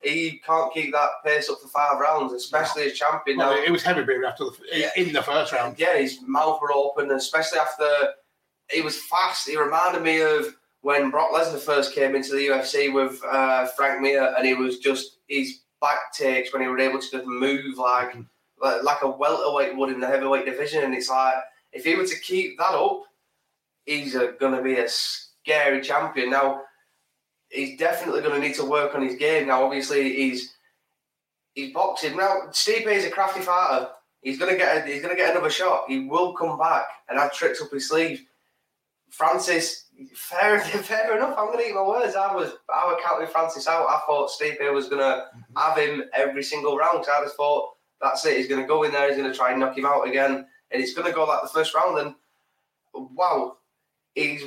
He 0.04 0.40
can't 0.46 0.72
keep 0.74 0.92
that 0.94 1.10
pace 1.26 1.50
up 1.50 1.60
for 1.60 1.68
five 1.70 2.00
rounds, 2.00 2.32
especially 2.34 2.84
as 2.84 2.94
champion. 2.94 3.38
Well, 3.40 3.56
now, 3.56 3.64
it 3.64 3.72
was 3.72 3.82
heavy 3.84 4.04
beer 4.04 4.26
after 4.26 4.46
the, 4.46 4.52
Yeah. 4.72 4.90
in 4.96 5.12
the 5.12 5.24
first 5.24 5.52
round. 5.52 5.80
yeah, 5.80 5.98
his 5.98 6.20
mouth 6.22 6.60
were 6.62 6.72
open, 6.72 7.06
and 7.10 7.18
especially 7.20 7.60
after 7.60 7.88
he 8.72 8.82
was 8.82 9.02
fast. 9.04 9.48
He 9.48 9.58
reminded 9.58 10.04
me 10.04 10.22
of 10.22 10.56
when 10.82 11.10
Brock 11.10 11.32
Lesnar 11.34 11.60
first 11.60 11.96
came 11.96 12.16
into 12.16 12.36
the 12.36 12.48
UFC 12.48 12.94
with 12.94 13.20
uh, 13.26 13.66
Frank 13.76 14.02
Mir, 14.02 14.34
and 14.38 14.46
he 14.46 14.54
was 14.54 14.78
just 14.80 15.18
his 15.28 15.62
back 15.82 16.14
takes 16.14 16.54
when 16.54 16.62
he 16.62 16.68
was 16.68 16.80
able 16.82 17.00
to 17.00 17.12
just 17.12 17.26
move 17.26 17.78
like 17.78 18.16
like, 18.62 18.84
like 18.84 19.02
a 19.04 19.10
welterweight 19.10 19.76
would 19.76 19.90
in 19.92 20.00
the 20.00 20.08
heavyweight 20.08 20.46
division. 20.46 20.84
And 20.84 20.94
it's 20.94 21.10
like 21.10 21.36
if 21.72 21.84
he 21.86 21.96
were 21.96 22.06
to 22.06 22.20
keep 22.20 22.58
that 22.60 22.74
up, 22.74 23.04
he's 23.86 24.14
going 24.14 24.56
to 24.56 24.62
be 24.64 24.76
a 24.80 24.88
scary 24.90 25.82
champion. 25.82 26.30
Now 26.32 26.62
he's 27.50 27.78
definitely 27.78 28.22
going 28.22 28.40
to 28.40 28.48
need 28.48 28.56
to 28.56 28.66
work 28.66 28.96
on 28.96 29.02
his 29.02 29.16
game. 29.16 29.48
Now, 29.48 29.64
obviously, 29.64 30.14
he's 30.16 30.54
he's 31.54 31.74
boxing 31.74 32.16
now. 32.18 32.42
Stipe 32.52 32.88
is 32.88 33.06
a 33.06 33.10
crafty 33.10 33.42
fighter. 33.42 33.90
He's 34.22 34.40
gonna 34.40 34.58
get 34.58 34.78
a, 34.86 34.92
he's 34.92 35.02
gonna 35.02 35.16
get 35.16 35.32
another 35.32 35.50
shot. 35.50 35.86
He 35.88 36.00
will 36.08 36.34
come 36.34 36.58
back 36.58 36.86
and 37.08 37.20
have 37.20 37.34
tricks 37.34 37.62
up 37.62 37.72
his 37.72 37.88
sleeve. 37.88 38.26
Francis, 39.10 39.86
fair 40.14 40.60
fair 40.62 41.16
enough. 41.16 41.36
I'm 41.38 41.48
gonna 41.52 41.64
eat 41.64 41.74
my 41.76 41.84
words. 41.88 42.16
I 42.16 42.34
was 42.36 42.52
I 42.74 42.86
was 42.86 43.00
counting 43.06 43.28
Francis 43.28 43.68
out. 43.68 43.88
I 43.88 44.02
thought 44.06 44.30
Stipe 44.32 44.74
was 44.74 44.90
gonna 44.90 45.28
have 45.56 45.78
him 45.78 46.04
every 46.14 46.44
single 46.44 46.78
round. 46.78 46.98
'cause 47.06 47.10
I 47.16 47.24
just 47.24 47.38
thought 47.38 47.74
that's 48.02 48.26
it. 48.26 48.38
He's 48.38 48.48
gonna 48.48 48.68
go 48.68 48.84
in 48.84 48.92
there. 48.92 49.08
He's 49.08 49.18
gonna 49.18 49.34
try 49.34 49.52
and 49.52 49.60
knock 49.60 49.78
him 49.78 49.86
out 49.86 50.08
again, 50.08 50.46
and 50.72 50.82
it's 50.84 50.94
gonna 50.94 51.14
go 51.14 51.24
like 51.24 51.44
the 51.44 51.48
first 51.50 51.74
round. 51.74 51.98
And 52.00 52.16
wow, 52.94 53.58
he's 54.16 54.44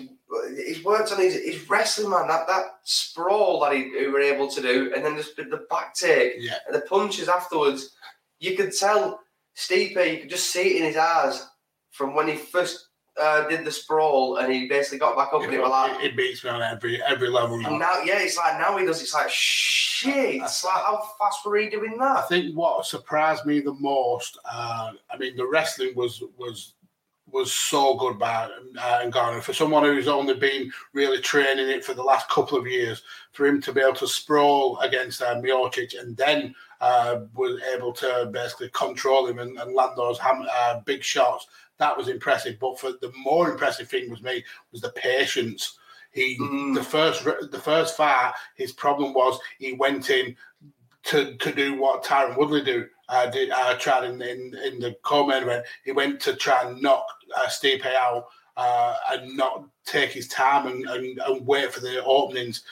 he's 0.67 0.85
worked 0.85 1.13
on 1.13 1.19
his, 1.19 1.35
his 1.35 1.69
wrestling 1.69 2.11
man. 2.11 2.29
That 2.29 2.47
that 2.47 2.65
sprawl 2.85 3.61
that 3.61 3.73
he, 3.73 3.91
he 3.99 4.07
were 4.07 4.21
able 4.21 4.49
to 4.49 4.61
do, 4.61 4.93
and 4.95 5.05
then 5.05 5.17
just 5.17 5.37
the 5.37 5.67
back 5.71 5.95
take 5.95 6.35
Yeah. 6.39 6.55
and 6.67 6.75
the 6.75 6.81
punches 6.83 7.29
afterwards, 7.29 7.91
you 8.39 8.57
could 8.57 8.73
tell 8.77 9.21
Stipe, 9.57 10.13
you 10.13 10.19
could 10.21 10.31
just 10.31 10.51
see 10.51 10.77
it 10.77 10.81
in 10.81 10.85
his 10.85 10.97
eyes 10.97 11.47
from 11.91 12.15
when 12.15 12.29
he 12.29 12.37
first 12.37 12.87
uh, 13.21 13.47
did 13.49 13.65
the 13.65 13.71
sprawl 13.71 14.37
and 14.37 14.51
he 14.53 14.67
basically 14.69 14.99
got 14.99 15.17
back 15.17 15.35
up 15.35 15.43
and 15.43 15.53
it 15.53 15.61
was 15.61 15.69
like, 15.69 16.03
It, 16.03 16.13
it 16.13 16.17
beats 16.17 16.43
me 16.45 16.51
on 16.51 16.63
every 16.63 17.03
every 17.03 17.29
level 17.29 17.59
now. 17.59 17.77
now, 17.77 18.01
yeah, 18.03 18.21
it's 18.21 18.37
like 18.39 18.59
now 18.59 18.77
he 18.79 18.87
does, 18.87 19.03
it's 19.03 19.13
like, 19.13 19.29
shit, 19.29 20.37
it's 20.43 20.65
like, 20.65 20.75
how 20.85 21.03
fast 21.19 21.45
were 21.45 21.57
he 21.59 21.69
doing 21.69 21.99
that? 21.99 22.17
I 22.19 22.23
think 22.23 22.55
what 22.57 22.87
surprised 22.87 23.45
me 23.45 23.61
the 23.61 23.75
most, 23.75 24.39
uh, 24.51 24.93
I 25.11 25.17
mean, 25.19 25.37
the 25.37 25.47
wrestling 25.47 25.93
was 25.97 26.23
was 26.39 26.75
was 27.33 27.53
so 27.53 27.97
good 27.97 28.19
by 28.19 28.49
uh, 28.79 29.01
Ngannou. 29.05 29.43
For 29.43 29.53
someone 29.53 29.85
who's 29.85 30.09
only 30.09 30.35
been 30.35 30.71
really 30.93 31.21
training 31.21 31.69
it 31.69 31.85
for 31.85 31.95
the 31.95 32.03
last 32.03 32.29
couple 32.29 32.59
of 32.59 32.67
years, 32.67 33.03
for 33.33 33.47
him 33.47 33.61
to 33.63 33.73
be 33.73 33.81
able 33.81 33.95
to 33.95 34.09
sprawl 34.09 34.79
against 34.81 35.23
uh, 35.23 35.37
Miocic 35.37 35.99
and 36.01 36.17
then 36.17 36.55
uh, 36.81 37.21
was 37.35 37.61
able 37.75 37.93
to 37.93 38.31
basically 38.33 38.71
control 38.71 39.27
him 39.27 39.39
and, 39.39 39.59
and 39.59 39.75
land 39.75 39.93
those 39.97 40.19
ham- 40.19 40.47
uh, 40.51 40.81
big 40.81 41.03
shots, 41.03 41.47
that 41.79 41.97
was 41.97 42.09
impressive. 42.09 42.59
But 42.61 42.79
for 42.79 42.93
the 42.93 43.13
more 43.17 43.51
impressive 43.51 43.89
thing 43.89 44.11
was 44.11 44.23
me 44.23 44.45
was 44.73 44.81
the 44.81 44.91
patience. 44.93 45.79
He 46.13 46.37
Mm. 46.41 46.75
the 46.75 46.83
first 46.83 47.25
the 47.25 47.61
first 47.61 47.97
fight, 47.97 48.33
his 48.57 48.73
problem 48.73 49.15
was 49.15 49.39
he 49.59 49.75
went 49.75 50.11
in 50.11 50.37
to 51.05 51.37
to 51.37 51.53
do 51.53 51.81
what 51.81 52.03
Tyron 52.05 52.37
Woodley 52.37 52.63
do. 52.63 52.87
Uh, 53.11 53.75
tried 53.75 54.05
in, 54.05 54.23
in 54.23 54.55
in 54.65 54.79
the 54.79 54.97
co-main 55.03 55.43
event. 55.43 55.67
He 55.85 55.91
went 55.91 56.21
to 56.21 56.37
try 56.37 56.63
and 56.63 56.81
knock 56.81 57.05
uh, 57.37 57.49
Stipe 57.49 57.85
out 57.85 58.27
uh, 58.57 58.95
and 59.11 59.37
not 59.37 59.65
take 59.85 60.11
his 60.11 60.29
time 60.29 60.67
and, 60.69 60.85
and, 60.89 61.19
and 61.19 61.47
wait 61.47 61.73
for 61.73 61.81
the 61.81 62.05
openings. 62.05 62.63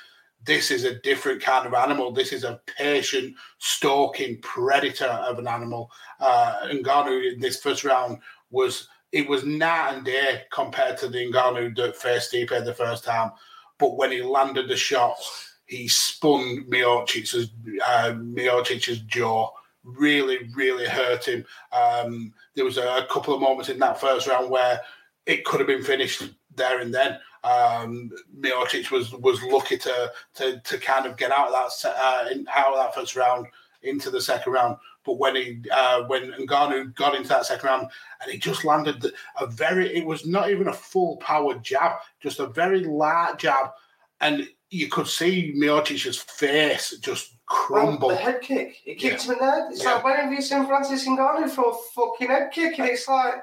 This 0.45 0.71
is 0.71 0.85
a 0.85 1.01
different 1.01 1.43
kind 1.43 1.67
of 1.67 1.75
animal. 1.75 2.13
This 2.13 2.33
is 2.33 2.45
a 2.45 2.61
patient, 2.79 3.35
stalking 3.59 4.41
predator 4.41 5.07
of 5.07 5.41
an 5.41 5.49
animal. 5.49 5.91
Uh, 6.21 6.69
Ngannou 6.69 7.33
in 7.35 7.41
this 7.41 7.61
first 7.61 7.85
round 7.85 8.19
was 8.51 8.89
it 9.11 9.29
was 9.29 9.45
night 9.45 9.95
and 9.95 10.05
day 10.05 10.43
compared 10.53 10.99
to 10.99 11.09
the 11.09 11.31
Ngannou 11.33 11.75
that 11.77 11.97
faced 11.97 12.33
Stipe 12.33 12.65
the 12.65 12.75
first 12.75 13.05
time. 13.05 13.33
But 13.79 13.97
when 13.97 14.13
he 14.13 14.23
landed 14.23 14.69
the 14.69 14.77
shots, 14.77 15.57
he 15.67 15.89
spun 15.89 16.65
Miocic's 16.69 17.35
uh, 17.35 18.13
Miocic's 18.13 19.01
jaw. 19.01 19.51
Really, 19.97 20.51
really 20.55 20.87
hurt 20.87 21.27
him. 21.27 21.45
Um, 21.73 22.35
there 22.55 22.65
was 22.65 22.77
a, 22.77 23.07
couple 23.11 23.35
of 23.35 23.41
moments 23.41 23.71
in 23.71 23.79
that 23.79 24.01
first 24.01 24.27
round 24.27 24.51
where 24.51 24.81
it 25.25 25.45
could 25.45 25.61
have 25.61 25.67
been 25.67 25.83
finished 25.83 26.31
there 26.55 26.81
and 26.81 26.93
then. 26.93 27.19
Um, 27.45 28.11
Miocic 28.39 28.91
was 28.91 29.13
was 29.13 29.43
lucky 29.45 29.79
to 29.79 30.13
to 30.35 30.61
to 30.61 30.79
kind 30.79 31.07
of 31.07 31.17
get 31.17 31.31
out 31.31 31.49
of 31.49 31.53
that 31.53 31.97
uh, 31.97 32.29
in, 32.33 32.47
out 32.55 32.73
of 32.73 32.77
that 32.77 32.95
first 32.95 33.17
round 33.17 33.47
into 33.83 34.11
the 34.11 34.21
second 34.21 34.53
round. 34.53 34.77
But 35.05 35.19
when 35.19 35.37
he 35.37 35.63
uh, 35.73 36.03
when 36.03 36.33
Ngannou 36.33 36.95
got 36.95 37.15
into 37.15 37.29
that 37.31 37.47
second 37.47 37.67
round 37.67 37.89
and 38.21 38.31
he 38.31 38.39
just 38.39 38.65
landed 38.65 39.13
a 39.41 39.47
very 39.47 39.95
it 39.97 40.05
was 40.05 40.27
not 40.27 40.51
even 40.51 40.69
a 40.69 40.73
full 40.73 41.17
power 41.19 41.55
jab, 41.55 41.93
just 42.21 42.41
a 42.41 42.49
very 42.49 42.85
light 42.85 43.39
jab, 43.39 43.71
and 44.21 44.49
you 44.71 44.89
could 44.89 45.07
see 45.07 45.55
Miocic's 45.57 46.19
face 46.19 46.95
just 46.99 47.38
crumble. 47.49 48.09
The 48.11 48.17
head 48.17 48.41
kick. 48.41 48.77
It 48.87 48.97
kicked 48.97 49.27
Yeah. 49.27 49.33
him 49.33 49.39
in 49.41 49.47
the 49.47 49.51
head. 49.51 49.65
It's 49.73 49.83
Yeah. 49.83 49.95
like, 49.95 50.05
when 50.05 50.17
have 50.17 50.33
you 50.33 50.43
seen 50.43 50.67
Francis 50.67 51.07
Ngannou 51.07 51.51
throw 51.51 51.71
a 51.71 51.79
fucking 51.95 52.29
head 52.29 52.51
kick? 52.53 52.79
And 52.79 52.89
it's 52.89 53.09
like, 53.09 53.35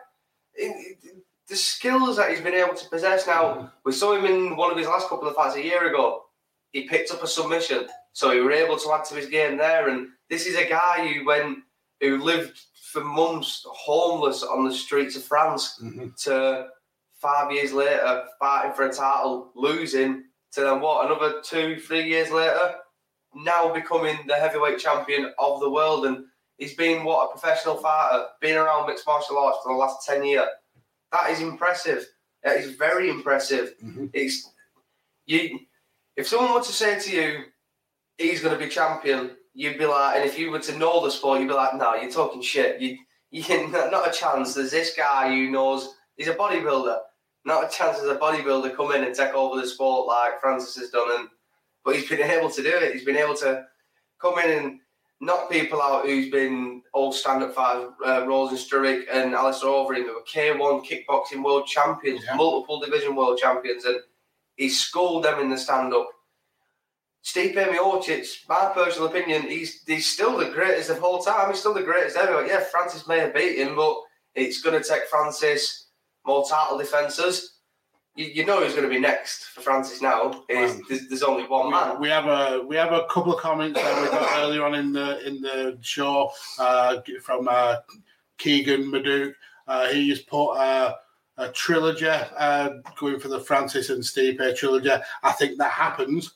it, 0.54 0.98
it- 1.04 1.16
the 1.48 1.56
skills 1.56 2.18
that 2.18 2.32
he's 2.32 2.42
been 2.42 2.56
able 2.56 2.74
to 2.74 2.90
possess 2.90 3.28
now. 3.28 3.44
Mm-hmm. 3.44 3.66
We 3.84 3.92
saw 3.92 4.14
him 4.16 4.26
in 4.26 4.56
one 4.56 4.72
of 4.72 4.78
his 4.80 4.88
last 4.88 5.08
couple 5.10 5.28
of 5.28 5.36
fights 5.36 5.56
a 5.56 5.64
year 5.64 5.88
ago. 5.90 6.24
He 6.72 6.88
picked 6.88 7.12
up 7.12 7.22
a 7.22 7.28
submission, 7.28 7.88
so 8.14 8.32
he 8.32 8.40
were 8.40 8.52
able 8.52 8.78
to 8.78 8.92
add 8.94 9.06
to 9.06 9.16
his 9.16 9.28
game 9.28 9.56
there. 9.58 9.90
And 9.90 10.08
this 10.28 10.48
is 10.48 10.56
a 10.56 10.66
guy 10.68 11.08
who 11.08 11.24
went, 11.24 11.60
who 12.02 12.18
lived 12.18 12.60
for 12.92 13.02
months 13.04 13.64
homeless 13.70 14.42
on 14.42 14.66
the 14.66 14.74
streets 14.74 15.16
of 15.16 15.24
France 15.24 15.78
Mhm. 15.84 16.16
to 16.24 16.68
five 17.22 17.52
years 17.52 17.72
later 17.74 18.26
fighting 18.40 18.74
for 18.74 18.88
a 18.88 18.92
title, 18.94 19.52
losing 19.54 20.24
to 20.54 20.62
then 20.62 20.82
what 20.82 21.06
another 21.06 21.42
two, 21.44 21.80
three 21.80 22.08
years 22.10 22.32
later, 22.32 22.76
now 23.36 23.74
becoming 23.74 24.18
the 24.28 24.36
heavyweight 24.36 24.80
champion 24.80 25.32
of 25.38 25.60
the 25.60 25.70
world. 25.70 26.06
And 26.06 26.26
he's 26.58 26.74
been 26.74 27.04
what 27.04 27.26
a 27.26 27.32
professional 27.38 27.76
fighter, 27.78 28.28
been 28.42 28.58
around 28.58 28.88
mixed 28.88 29.06
martial 29.06 29.38
arts 29.38 29.60
for 29.64 29.74
the 29.74 29.78
last 29.78 30.06
ten 30.06 30.24
years. 30.24 30.48
That 31.12 31.30
is 31.30 31.42
impressive. 31.42 32.06
That 32.44 32.58
is 32.58 32.76
very 32.76 33.10
impressive. 33.10 33.74
Mhm. 33.84 34.10
It's 34.14 34.50
you. 35.26 35.60
If 36.16 36.28
someone 36.28 36.54
were 36.54 36.62
to 36.62 36.72
say 36.74 37.00
to 37.00 37.12
you, 37.12 37.46
"He's 38.18 38.42
going 38.42 38.58
to 38.58 38.64
be 38.64 38.70
champion," 38.70 39.36
you'd 39.54 39.78
be 39.78 39.86
like, 39.86 40.16
and 40.18 40.26
if 40.26 40.38
you 40.40 40.52
were 40.52 40.60
to 40.60 40.78
know 40.78 41.04
the 41.04 41.12
sport, 41.12 41.40
you'd 41.40 41.48
be 41.48 41.54
like, 41.54 41.74
"No, 41.76 41.96
you're 41.96 42.12
talking 42.12 42.42
shit. 42.42 42.80
You, 42.80 42.98
you 43.32 43.68
not 43.68 44.08
a 44.08 44.12
chance." 44.12 44.54
There's 44.54 44.72
this 44.72 44.96
guy 44.96 45.30
who 45.30 45.50
knows 45.50 45.96
he's 46.16 46.28
a 46.28 46.36
bodybuilder. 46.36 47.00
Not 47.44 47.66
a 47.66 47.70
chance 47.76 48.00
as 48.00 48.10
a 48.10 48.16
bodybuilder 48.16 48.76
come 48.76 48.92
in 48.94 49.04
and 49.04 49.16
take 49.16 49.34
over 49.34 49.60
the 49.60 49.68
sport 49.68 50.08
like 50.08 50.40
Francis 50.40 50.76
has 50.78 50.90
done, 50.90 51.10
and 51.20 51.30
but 51.86 51.96
he's 51.96 52.10
been 52.10 52.22
able 52.22 52.50
to 52.50 52.64
do 52.64 52.76
it. 52.76 52.94
He's 52.94 53.06
been 53.06 53.16
able 53.16 53.36
to 53.38 53.66
come 54.20 54.40
in 54.40 54.52
and 54.64 54.80
knock 55.22 55.50
people 55.50 55.82
out 55.82 56.06
who's 56.06 56.30
been 56.30 56.82
all 56.94 57.12
stand-up 57.14 57.54
fighters, 57.54 57.92
uh, 58.04 58.24
Rozenstruik 58.24 59.06
and 59.12 59.34
Alistair 59.34 59.70
Overeem, 59.70 60.04
who 60.06 60.16
were 60.16 60.24
K1 60.24 60.84
kickboxing 60.86 61.44
world 61.44 61.68
champions, 61.68 62.24
Yeah. 62.26 62.36
multiple 62.36 62.80
division 62.80 63.16
world 63.16 63.38
champions, 63.38 63.86
and 63.86 64.00
he 64.56 64.68
schooled 64.68 65.24
them 65.24 65.40
in 65.40 65.50
the 65.50 65.58
stand-up. 65.58 66.10
Stipe 67.24 67.56
Miocic, 67.56 68.48
my 68.48 68.70
personal 68.74 69.08
opinion, 69.08 69.44
he's 69.44 69.82
he's 69.88 70.06
still 70.12 70.38
the 70.38 70.52
greatest 70.52 70.92
of 70.92 71.04
all 71.04 71.20
time. 71.24 71.50
He's 71.50 71.60
still 71.60 71.74
the 71.74 71.82
greatest 71.82 72.18
ever. 72.18 72.46
Yeah, 72.46 72.60
Francis 72.60 73.08
may 73.08 73.18
have 73.20 73.34
beat 73.34 73.58
him, 73.58 73.76
but 73.76 73.98
it's 74.36 74.62
going 74.62 74.80
to 74.80 74.88
take 74.88 75.06
Francis 75.08 75.88
more 76.24 76.48
title 76.48 76.78
defences. 76.78 77.55
You, 78.16 78.26
you 78.28 78.46
know 78.46 78.64
who's 78.64 78.74
going 78.74 78.88
to 78.88 78.94
be 78.94 79.00
next 79.00 79.46
for 79.46 79.62
Francis 79.62 80.02
now. 80.02 80.44
Is 80.48 80.76
Wow. 80.76 80.82
there's, 80.90 81.08
there's 81.10 81.24
only 81.24 81.44
one 81.46 81.70
man. 81.70 82.00
We 82.00 82.10
have 82.10 82.26
a 82.28 82.62
we 82.66 82.76
have 82.78 82.94
a 82.94 83.06
couple 83.10 83.34
of 83.34 83.42
comments 83.42 83.80
that 83.80 84.02
we 84.02 84.08
got 84.10 84.40
earlier 84.40 84.64
on 84.64 84.74
in 84.76 84.94
the 84.94 85.26
in 85.28 85.42
the 85.42 85.78
show 85.82 86.32
uh, 86.58 87.02
from 87.22 87.48
uh, 87.50 87.78
Keegan 88.38 88.92
Madouk. 88.92 89.34
Uh, 89.68 89.88
he's 89.88 90.22
put 90.22 90.54
uh, 90.54 90.96
a 91.38 91.50
trilogy 91.50 92.08
uh, 92.08 92.70
going 92.98 93.20
for 93.20 93.28
the 93.28 93.40
Francis 93.40 93.90
and 93.90 94.02
Stipe 94.02 94.56
trilogy. 94.56 94.92
I 95.24 95.32
think 95.34 95.58
that 95.58 95.72
happens. 95.72 96.36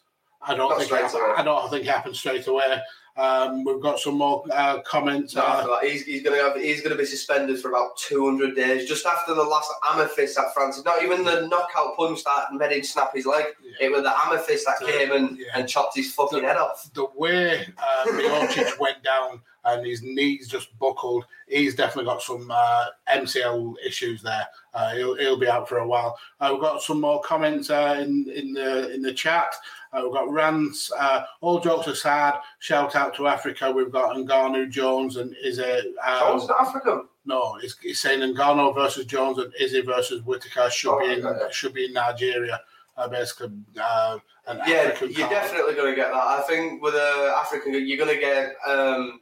I 0.49 0.55
don't 0.55 0.69
Not 0.69 0.79
think 0.79 0.91
away. 0.91 1.33
I 1.37 1.43
don't 1.43 1.69
think 1.69 1.85
it 1.85 1.89
happens 1.89 2.17
straight 2.19 2.47
away. 2.47 2.79
Um, 3.17 3.65
we've 3.65 3.81
got 3.81 3.99
some 3.99 4.15
more 4.17 4.45
uh, 4.53 4.79
comments. 4.81 5.35
No, 5.35 5.41
Uh, 5.41 5.79
he's, 5.81 6.03
he's 6.05 6.23
going 6.23 6.37
to 6.37 6.43
have 6.43 6.55
he's 6.55 6.79
going 6.81 6.91
to 6.95 6.97
be 6.97 7.05
suspended 7.05 7.59
for 7.59 7.69
about 7.69 7.97
200 7.97 8.55
days 8.55 8.87
just 8.87 9.05
after 9.05 9.33
the 9.33 9.43
last 9.43 9.69
amethyst 9.91 10.37
that 10.37 10.53
Francis. 10.53 10.85
Not 10.85 11.03
even 11.03 11.25
the 11.25 11.47
knockout 11.47 11.97
punch 11.97 12.23
that 12.23 12.53
made 12.53 12.71
him 12.71 12.83
snap 12.83 13.11
his 13.13 13.25
leg. 13.25 13.45
Yeah. 13.61 13.87
It 13.87 13.91
was 13.91 14.03
the 14.03 14.13
amethyst 14.25 14.65
that 14.65 14.79
The- 14.79 14.85
came 14.91 15.11
and, 15.11 15.37
yeah. 15.37 15.45
and 15.55 15.67
chopped 15.67 15.97
his 15.97 16.13
fucking 16.13 16.43
head 16.43 16.55
off. 16.57 16.89
the 16.93 17.07
way 17.15 17.67
uh, 17.77 18.05
Miocic 18.07 18.79
went 18.79 19.03
down 19.03 19.41
and 19.65 19.85
his 19.85 20.01
knees 20.01 20.47
just 20.47 20.69
buckled, 20.79 21.25
he's 21.49 21.75
definitely 21.75 22.05
got 22.05 22.21
some 22.21 22.49
uh, 22.49 22.85
MCL 23.11 23.75
issues 23.85 24.21
there. 24.21 24.47
Uh, 24.73 24.95
he'll, 24.95 25.15
he'll 25.17 25.37
be 25.37 25.49
out 25.49 25.67
for 25.67 25.79
a 25.79 25.87
while. 25.87 26.17
Uh, 26.39 26.49
we've 26.53 26.61
got 26.61 26.81
some 26.81 27.01
more 27.01 27.21
comments 27.21 27.69
uh, 27.69 27.97
in 27.99 28.25
in 28.33 28.53
the 28.53 28.93
in 28.93 29.01
the 29.01 29.13
chat. 29.13 29.53
Uh, 29.91 30.01
we've 30.03 30.13
got 30.13 30.29
rants. 30.31 30.91
Uh, 30.97 31.23
all 31.41 31.59
jokes 31.59 31.87
aside, 31.87 32.35
shout 32.59 32.95
out 32.95 33.15
to 33.15 33.27
Africa. 33.27 33.71
We've 33.71 33.91
got 33.91 34.15
Ngannou 34.15 34.69
Jones 34.69 35.15
and 35.17 35.35
Izzy. 35.43 35.63
Jones 35.63 36.43
Um, 36.43 36.47
not 36.47 36.61
African. 36.61 37.07
no, 37.25 37.57
it's, 37.63 37.75
it's 37.83 37.99
saying 37.99 38.19
Ngannou 38.35 38.75
versus 38.75 39.05
Jones 39.05 39.37
and 39.39 39.51
Izzy 39.59 39.81
versus 39.81 40.21
Whittaker 40.23 40.69
should 40.69 40.99
be 40.99 41.13
in 41.13 41.25
Oh, 41.25 41.47
should 41.51 41.73
be 41.73 41.85
in 41.85 41.93
Nigeria. 41.93 42.61
Uh, 42.97 43.07
basically, 43.07 43.51
uh, 43.81 44.19
Yeah, 44.67 44.73
African 44.73 45.09
you're 45.11 45.19
card. 45.27 45.31
definitely 45.31 45.73
going 45.73 45.91
to 45.91 45.95
get 45.95 46.11
that. 46.11 46.17
I 46.21 46.41
think 46.41 46.81
with 46.83 46.95
a 46.95 47.33
African, 47.41 47.73
you're 47.87 47.97
going 47.97 48.13
to 48.13 48.19
get 48.19 48.55
um, 48.67 49.21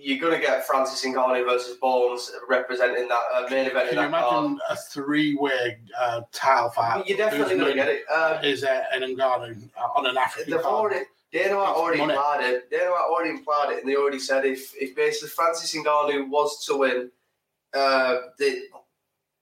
you're 0.00 0.18
going 0.20 0.32
to 0.32 0.40
get 0.40 0.64
Francis 0.64 1.04
Ngannou 1.04 1.44
versus 1.44 1.76
Bones 1.78 2.30
representing 2.48 3.08
that 3.08 3.22
uh, 3.34 3.46
main 3.50 3.66
event 3.66 3.90
Can 3.90 3.96
you 3.98 4.10
that 4.10 4.10
card. 4.20 4.44
imagine 4.44 4.60
a 4.70 4.76
three-way 4.76 5.78
uh, 5.98 6.20
title 6.32 6.70
fight? 6.70 7.06
You're 7.08 7.18
definitely 7.18 7.56
going 7.56 7.70
to 7.70 7.74
get 7.74 7.88
it. 7.88 8.02
Um, 8.08 8.44
Is 8.44 8.62
uh, 8.62 8.84
an 8.92 9.02
Ngannou 9.02 9.68
uh, 9.76 9.80
on 9.96 10.06
an 10.06 10.16
African 10.16 10.52
They've 10.52 10.62
card? 10.62 10.74
already 10.92 11.04
Dana 11.32 11.56
White 11.56 11.66
already 11.68 11.98
money. 11.98 12.12
implied 12.14 12.44
it. 12.44 12.70
Dana 12.70 12.90
White 12.90 13.06
already 13.10 13.30
implied 13.30 13.72
it, 13.72 13.80
and 13.82 13.90
they 13.90 13.96
already 13.96 14.18
said 14.20 14.44
if 14.44 14.72
if 14.80 14.94
basically 14.94 15.28
Francis 15.30 15.74
Ngannou 15.74 16.28
was 16.30 16.64
to 16.66 16.76
win, 16.76 17.10
uh, 17.74 18.16
they, 18.38 18.60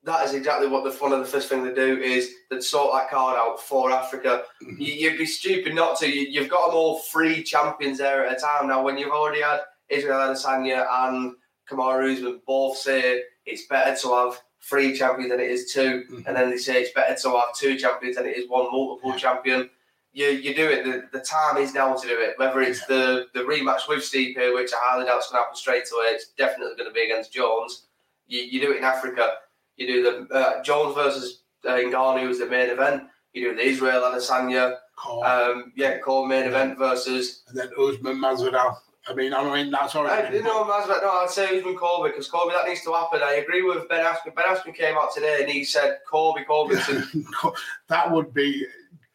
that 0.04 0.24
is 0.24 0.34
exactly 0.34 0.68
what 0.68 0.84
the 0.84 0.90
one 1.02 1.12
of 1.12 1.20
the 1.20 1.26
first 1.26 1.48
thing 1.48 1.62
they 1.64 1.74
do 1.74 1.98
is 2.00 2.32
they'd 2.50 2.62
sort 2.62 2.92
that 2.94 3.10
card 3.10 3.36
out 3.36 3.60
for 3.60 3.90
Africa. 3.92 4.44
Mhm. 4.64 4.80
You, 4.80 4.92
you'd 4.94 5.18
be 5.18 5.26
stupid 5.26 5.74
not 5.74 5.98
to. 5.98 6.08
You, 6.10 6.22
you've 6.28 6.48
got 6.50 6.66
them 6.68 6.76
all 6.76 7.00
three 7.00 7.42
champions 7.42 7.98
there 7.98 8.26
at 8.26 8.36
a 8.36 8.40
time 8.40 8.68
now. 8.68 8.82
When 8.82 8.96
you've 8.98 9.12
already 9.12 9.42
had 9.42 9.60
Israel 9.88 10.18
Adesanya 10.18 10.86
and 10.90 11.34
Kamaru 11.70 12.14
Usman 12.16 12.40
both 12.46 12.76
say 12.76 13.22
it's 13.44 13.66
better 13.66 13.96
to 14.02 14.14
have 14.14 14.40
three 14.62 14.96
champions 14.96 15.30
than 15.30 15.40
it 15.40 15.50
is 15.50 15.72
2 15.72 16.04
Mhm. 16.10 16.26
and 16.26 16.36
then 16.36 16.50
they 16.50 16.56
say 16.56 16.82
it's 16.82 16.92
better 16.92 17.14
to 17.14 17.30
have 17.36 17.54
two 17.54 17.76
champions 17.78 18.16
than 18.16 18.26
it 18.26 18.36
is 18.36 18.48
one 18.48 18.64
multiple 18.72 19.10
Yeah. 19.12 19.16
champion 19.18 19.70
you, 20.12 20.28
you 20.28 20.54
do 20.54 20.66
it. 20.66 20.82
The, 20.82 21.18
the 21.18 21.22
time 21.22 21.58
is 21.58 21.74
now 21.74 21.94
to 21.94 22.08
do 22.08 22.18
it. 22.18 22.38
Whether 22.38 22.62
it's 22.62 22.86
the, 22.86 23.26
the 23.34 23.40
rematch 23.40 23.86
with 23.86 23.98
Stipe, 23.98 24.54
which 24.54 24.72
I 24.72 24.76
highly 24.80 25.04
doubt 25.04 25.18
is 25.18 25.26
going 25.26 25.34
to 25.40 25.42
happen 25.44 25.54
straight 25.56 25.84
away, 25.92 26.06
it's 26.06 26.28
definitely 26.28 26.74
going 26.74 26.88
to 26.88 26.94
be 26.94 27.02
against 27.04 27.34
Jones. 27.34 27.82
You, 28.26 28.40
you 28.40 28.58
do 28.62 28.72
it 28.72 28.78
in 28.78 28.84
Africa. 28.84 29.34
You 29.76 29.86
do 29.86 30.02
the 30.28 30.34
uh, 30.34 30.62
Jones 30.62 30.94
versus 30.94 31.42
uh, 31.68 31.72
Ngannou 31.72 32.30
is 32.30 32.38
the 32.38 32.46
main 32.46 32.70
event. 32.70 33.02
You 33.34 33.50
do 33.50 33.56
the 33.56 33.62
Israel 33.62 34.00
Adesanya, 34.04 34.76
Call. 34.96 35.22
um, 35.22 35.72
yeah, 35.76 35.98
called 35.98 36.30
main 36.30 36.44
event 36.44 36.78
versus. 36.78 37.42
and 37.48 37.58
then 37.58 37.68
Usman 37.78 38.16
Masvidal. 38.16 38.74
I 39.08 39.14
mean, 39.14 39.32
I 39.32 39.44
mean 39.54 39.70
that's 39.70 39.94
I, 39.94 40.00
already. 40.00 40.36
you 40.36 40.42
know, 40.42 40.64
Masvidal, 40.64 41.02
no, 41.02 41.10
I'd 41.10 41.30
say 41.30 41.58
Usman 41.58 41.76
Colby 41.76 42.10
because 42.10 42.28
Colby 42.28 42.54
that 42.54 42.66
needs 42.66 42.82
to 42.82 42.92
happen. 42.92 43.20
I 43.22 43.34
agree 43.34 43.62
with 43.62 43.88
Ben 43.88 44.04
Askren. 44.04 44.34
Ben 44.34 44.44
Askren 44.46 44.74
came 44.74 44.96
out 44.96 45.14
today 45.14 45.38
and 45.40 45.50
he 45.50 45.64
said 45.64 45.98
Colby 46.08 46.44
Colbinson. 46.48 47.24
that 47.88 48.10
would 48.10 48.34
be 48.34 48.66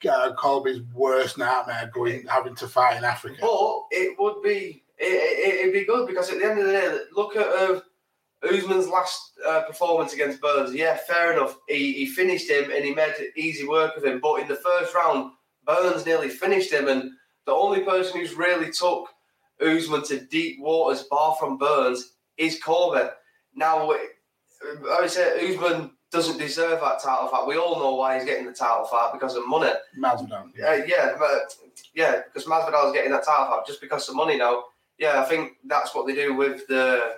uh, 0.09 0.33
Colby's 0.33 0.81
worst 0.93 1.37
nightmare 1.37 1.91
going 1.93 2.25
having 2.27 2.55
to 2.55 2.67
fight 2.67 2.97
in 2.97 3.03
Africa. 3.03 3.37
But 3.41 3.81
it 3.91 4.17
would 4.17 4.41
be 4.41 4.83
it, 4.97 5.05
it, 5.05 5.59
it'd 5.61 5.73
be 5.73 5.85
good 5.85 6.07
because 6.07 6.29
at 6.29 6.39
the 6.39 6.45
end 6.45 6.59
of 6.59 6.65
the 6.65 6.71
day, 6.71 6.97
look 7.15 7.35
at 7.35 7.47
uh, 7.47 7.81
Usman's 8.43 8.87
last 8.87 9.33
uh, 9.47 9.63
performance 9.63 10.13
against 10.13 10.41
Burns. 10.41 10.73
Yeah, 10.73 10.97
fair 11.07 11.33
enough. 11.33 11.57
He, 11.67 11.93
he 11.93 12.05
finished 12.05 12.49
him 12.49 12.71
and 12.71 12.83
he 12.83 12.93
made 12.93 13.13
easy 13.35 13.67
work 13.67 13.97
of 13.97 14.05
him. 14.05 14.19
But 14.19 14.41
in 14.41 14.47
the 14.47 14.55
first 14.55 14.93
round, 14.95 15.31
Burns 15.65 16.05
nearly 16.05 16.29
finished 16.29 16.71
him, 16.71 16.87
and 16.87 17.11
the 17.45 17.51
only 17.51 17.81
person 17.81 18.19
who's 18.19 18.33
really 18.33 18.71
took 18.71 19.09
Usman 19.61 20.03
to 20.05 20.21
deep 20.21 20.59
waters, 20.59 21.03
bar 21.03 21.35
from 21.39 21.57
Burns, 21.57 22.13
is 22.37 22.61
Corbett. 22.61 23.13
Now, 23.55 23.91
I 23.91 25.01
would 25.01 25.09
say 25.09 25.53
Usman 25.53 25.91
doesn't 26.11 26.37
deserve 26.37 26.81
that 26.81 27.01
title 27.01 27.29
fight. 27.29 27.47
We 27.47 27.57
all 27.57 27.79
know 27.79 27.95
why 27.95 28.15
he's 28.15 28.25
getting 28.25 28.45
the 28.45 28.53
title 28.53 28.85
fight 28.85 29.11
because 29.13 29.35
of 29.35 29.47
money. 29.47 29.71
Masvidal. 29.97 30.47
Uh, 30.61 30.83
yeah, 30.85 31.15
but 31.17 31.55
yeah, 31.93 32.21
because 32.25 32.47
Masvidal 32.47 32.87
is 32.87 32.93
getting 32.93 33.11
that 33.11 33.25
title 33.25 33.45
fight 33.45 33.65
just 33.65 33.81
because 33.81 34.07
of 34.09 34.15
money 34.15 34.37
now. 34.37 34.65
Yeah, 34.97 35.21
I 35.21 35.25
think 35.25 35.53
that's 35.65 35.95
what 35.95 36.05
they 36.05 36.13
do 36.13 36.33
with 36.35 36.67
the 36.67 37.15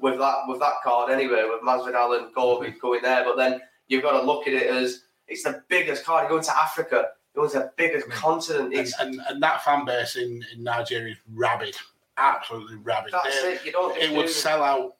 with 0.00 0.18
that 0.18 0.42
with 0.46 0.60
that 0.60 0.74
card 0.84 1.10
anyway, 1.10 1.46
with 1.48 1.62
Masvidal 1.62 2.18
and 2.18 2.34
Colby 2.34 2.74
going 2.80 3.02
there. 3.02 3.24
But 3.24 3.36
then 3.36 3.60
you've 3.88 4.02
got 4.02 4.20
to 4.20 4.26
look 4.26 4.46
at 4.46 4.52
it 4.52 4.66
as 4.66 5.04
it's 5.26 5.42
the 5.42 5.62
biggest 5.68 6.04
card. 6.04 6.22
You're 6.22 6.30
going 6.30 6.44
to 6.44 6.56
Africa. 6.56 7.08
You're 7.34 7.48
going 7.48 7.52
to 7.52 7.58
the 7.60 7.72
biggest 7.76 8.08
continent. 8.10 8.74
and, 8.74 8.88
and, 9.00 9.20
and 9.28 9.42
that 9.42 9.64
fan 9.64 9.84
base 9.84 10.16
in, 10.16 10.44
in 10.54 10.62
Nigeria 10.62 11.12
is 11.12 11.18
rabid, 11.32 11.74
absolutely 12.16 12.76
rabid. 12.76 13.12
that's 13.12 13.42
They- 13.42 13.54
it. 13.54 13.64
You 13.64 13.72
don't. 13.72 13.96
It 13.96 14.12
would 14.16 14.28
sell 14.28 14.62
out 14.62 14.96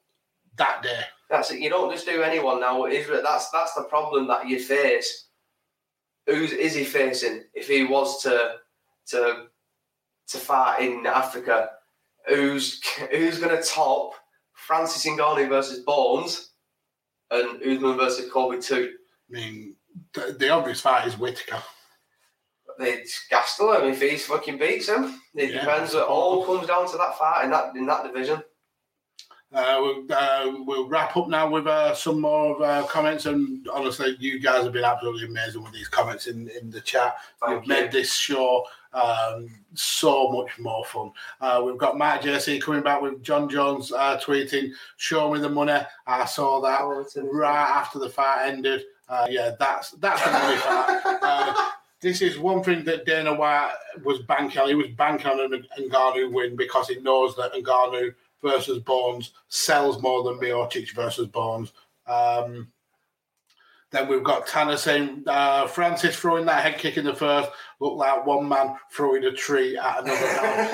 that 0.57 0.83
day. 0.83 1.03
That's 1.31 1.51
it. 1.51 1.61
You 1.61 1.71
don't 1.71 1.91
just 1.93 2.07
do 2.07 2.23
anyone 2.23 2.61
now. 2.61 2.87
Israel. 2.87 3.23
That's 3.23 3.51
that's 3.51 3.75
the 3.75 3.85
problem 3.85 4.27
that 4.29 4.47
you 4.49 4.61
face. 4.61 5.27
Who's 6.27 6.53
is 6.53 6.75
he 6.75 6.85
facing 6.85 7.45
if 7.55 7.69
he 7.69 7.85
was 7.85 8.23
to 8.23 8.57
to 9.09 9.47
to 10.29 10.39
fight 10.39 10.81
in 10.81 11.07
Africa? 11.07 11.71
Who's 12.29 12.81
who's 13.11 13.39
going 13.39 13.57
to 13.57 13.63
top 13.63 14.13
Francis 14.53 15.05
Ngannou 15.07 15.49
versus 15.49 15.81
Bones 15.81 16.51
and 17.31 17.61
Usman 17.63 17.97
versus 17.97 18.31
Colby 18.33 18.61
too? 18.61 18.95
I 19.31 19.33
mean, 19.33 19.77
the, 20.13 20.35
the 20.39 20.49
obvious 20.51 20.81
fight 20.81 21.07
is 21.07 21.19
Whittaker. 21.19 21.63
It's 22.79 23.27
Gastelum 23.31 23.91
if 23.91 24.01
he 24.01 24.17
fucking 24.17 24.59
beats 24.59 24.89
him. 24.89 25.21
It 25.35 25.51
Yeah. 25.53 25.61
depends. 25.61 25.95
It 25.95 26.03
all 26.03 26.45
comes 26.45 26.67
down 26.67 26.91
to 26.91 26.97
that 26.99 27.19
fight 27.19 27.45
in 27.45 27.51
that 27.51 27.75
in 27.77 27.87
that 27.87 28.05
division. 28.05 28.43
Uh, 29.53 29.79
we'll, 29.81 30.05
uh, 30.13 30.53
we'll 30.65 30.89
wrap 30.89 31.17
up 31.17 31.29
now 31.29 31.49
with 31.49 31.69
uh, 31.69 31.95
some 31.95 32.21
more 32.21 32.57
of, 32.57 32.63
uh, 32.63 32.85
comments. 32.89 33.27
And 33.27 33.65
honestly, 33.73 34.17
you 34.19 34.41
guys 34.41 34.65
have 34.65 34.73
been 34.73 34.83
absolutely 34.85 35.27
amazing 35.27 35.63
with 35.63 35.73
these 35.73 35.87
comments 35.87 36.27
in, 36.27 36.49
in 36.61 36.71
the 36.71 36.81
chat. 36.81 37.19
Thank 37.41 37.53
You've 37.53 37.63
you. 37.63 37.69
made 37.69 37.93
this 37.93 38.13
show 38.13 38.67
um, 38.93 39.49
so 39.75 40.29
much 40.33 40.59
more 40.59 40.85
fun. 40.87 41.13
Uh, 41.41 41.63
we've 41.65 41.79
got 41.79 41.97
Matt 41.97 42.23
JC 42.23 42.61
coming 42.61 42.83
back 42.83 43.01
with 43.01 43.23
Jon 43.23 43.49
Jones 43.49 43.93
uh, 43.93 44.19
tweeting, 44.19 44.71
"Show 44.97 45.33
me 45.33 45.39
the 45.39 45.49
money." 45.49 45.81
I 46.07 46.25
saw 46.25 46.61
that 46.63 46.81
Oh, 46.83 47.05
right 47.31 47.69
after 47.77 48.01
the 48.01 48.09
fight 48.09 48.49
ended. 48.49 48.83
Uh, 49.09 49.27
yeah, 49.31 49.53
that's 49.59 49.93
that's 49.93 50.21
the 50.25 50.31
money 50.33 50.57
fight. 50.57 51.71
This 52.05 52.21
is 52.21 52.39
one 52.39 52.63
thing 52.63 52.85
that 52.85 53.07
Dana 53.07 53.33
White 53.33 53.73
was 54.05 54.19
banking 54.19 54.61
on. 54.61 54.69
He 54.69 54.75
was 54.75 54.89
banking 54.89 55.27
on 55.27 55.55
an 55.55 55.67
Ngannou 55.81 56.35
win 56.35 56.55
because 56.55 56.89
he 56.89 56.97
knows 56.97 57.35
that 57.37 57.55
Ngannou 57.55 58.15
versus 58.43 58.79
Bones 58.81 59.33
sells 59.49 60.03
more 60.03 60.23
than 60.23 60.39
Miocic 60.39 60.95
versus 60.95 61.29
Bones. 61.29 61.73
Um, 62.07 62.71
then 63.95 64.09
we've 64.09 64.25
got 64.25 64.47
Tanner 64.47 64.77
saying 64.77 65.23
uh, 65.27 65.67
Francis 65.67 66.17
throwing 66.17 66.47
that 66.47 66.63
head 66.63 66.79
kick 66.79 66.97
in 66.97 67.05
the 67.05 67.15
first 67.15 67.51
looked 67.81 67.97
like 67.97 68.27
one 68.27 68.49
man 68.49 68.77
throwing 68.91 69.25
a 69.25 69.33
tree 69.33 69.77
at 69.77 70.03
another 70.03 70.21
man. 70.21 70.71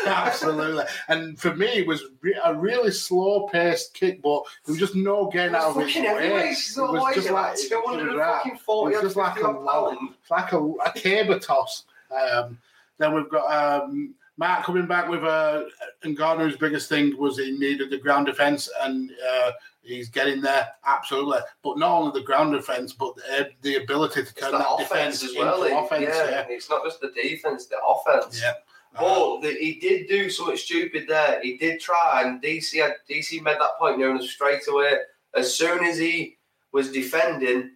Absolutely. 0.06 0.84
And 1.08 1.38
for 1.38 1.54
me, 1.54 1.66
it 1.66 1.86
was 1.86 2.04
a 2.44 2.54
really 2.54 2.90
slow 2.90 3.48
paced 3.48 3.94
kick, 3.94 4.22
but 4.22 4.42
there 4.64 4.72
was 4.72 4.78
just 4.78 4.94
no 4.94 5.28
gain 5.30 5.54
out 5.54 5.70
of 5.70 5.78
it. 5.78 5.86
fucking 5.86 6.04
heavyweight. 6.04 6.48
Was 6.48 7.14
just 7.14 7.28
it, 7.28 7.32
like- 7.32 7.56
it 7.56 7.58
was 7.58 7.68
240 7.68 8.16
right. 8.16 8.46
It 8.46 8.60
was 8.66 9.02
just 9.02 9.16
like 9.16 9.40
a 9.40 9.54
pound. 9.54 10.10
Like 10.30 10.52
a, 10.52 10.58
a 10.58 10.92
caber 10.94 11.40
toss. 11.40 11.84
Um, 12.10 12.58
then 12.98 13.14
we've 13.14 13.28
got 13.30 13.82
um, 13.82 14.14
Mark 14.36 14.64
coming 14.64 14.86
back 14.86 15.08
with 15.08 15.22
uh, 15.22 15.64
Ngannou's 16.04 16.56
biggest 16.56 16.88
thing 16.88 17.16
was 17.18 17.38
he 17.38 17.52
needed 17.58 17.90
the 17.90 17.98
ground 17.98 18.26
defense, 18.26 18.70
and 18.82 19.10
uh, 19.10 19.52
he's 19.82 20.08
getting 20.08 20.40
there 20.40 20.68
absolutely. 20.86 21.38
But 21.62 21.78
not 21.78 21.90
only 21.98 22.20
the 22.20 22.24
ground 22.26 22.52
defense, 22.52 22.92
but 22.92 23.14
the, 23.16 23.50
the 23.62 23.76
ability 23.82 24.24
to 24.24 24.34
turn 24.34 24.52
that 24.52 24.66
offense 24.68 25.20
defense 25.20 25.24
as 25.24 25.34
well. 25.36 25.62
into 25.64 25.78
offense. 25.78 26.02
yeah, 26.08 26.30
Yeah, 26.30 26.46
it's 26.48 26.68
not 26.70 26.84
just 26.84 27.00
the 27.00 27.10
defense, 27.10 27.66
the 27.66 27.76
offense. 27.86 28.40
yeah. 28.42 28.52
But 28.98 29.40
the, 29.42 29.52
he 29.54 29.74
did 29.80 30.08
do 30.08 30.28
something 30.30 30.56
stupid 30.56 31.04
there. 31.08 31.40
He 31.42 31.56
did 31.56 31.80
try, 31.80 32.24
and 32.26 32.42
DC 32.42 32.80
had 32.82 32.94
DC 33.08 33.40
made 33.42 33.56
that 33.60 33.78
point 33.78 33.98
known 34.00 34.18
as 34.18 34.30
straight 34.30 34.62
away. 34.68 34.94
As 35.34 35.54
soon 35.54 35.84
as 35.84 35.96
he 35.96 36.38
was 36.72 36.90
defending, 36.90 37.70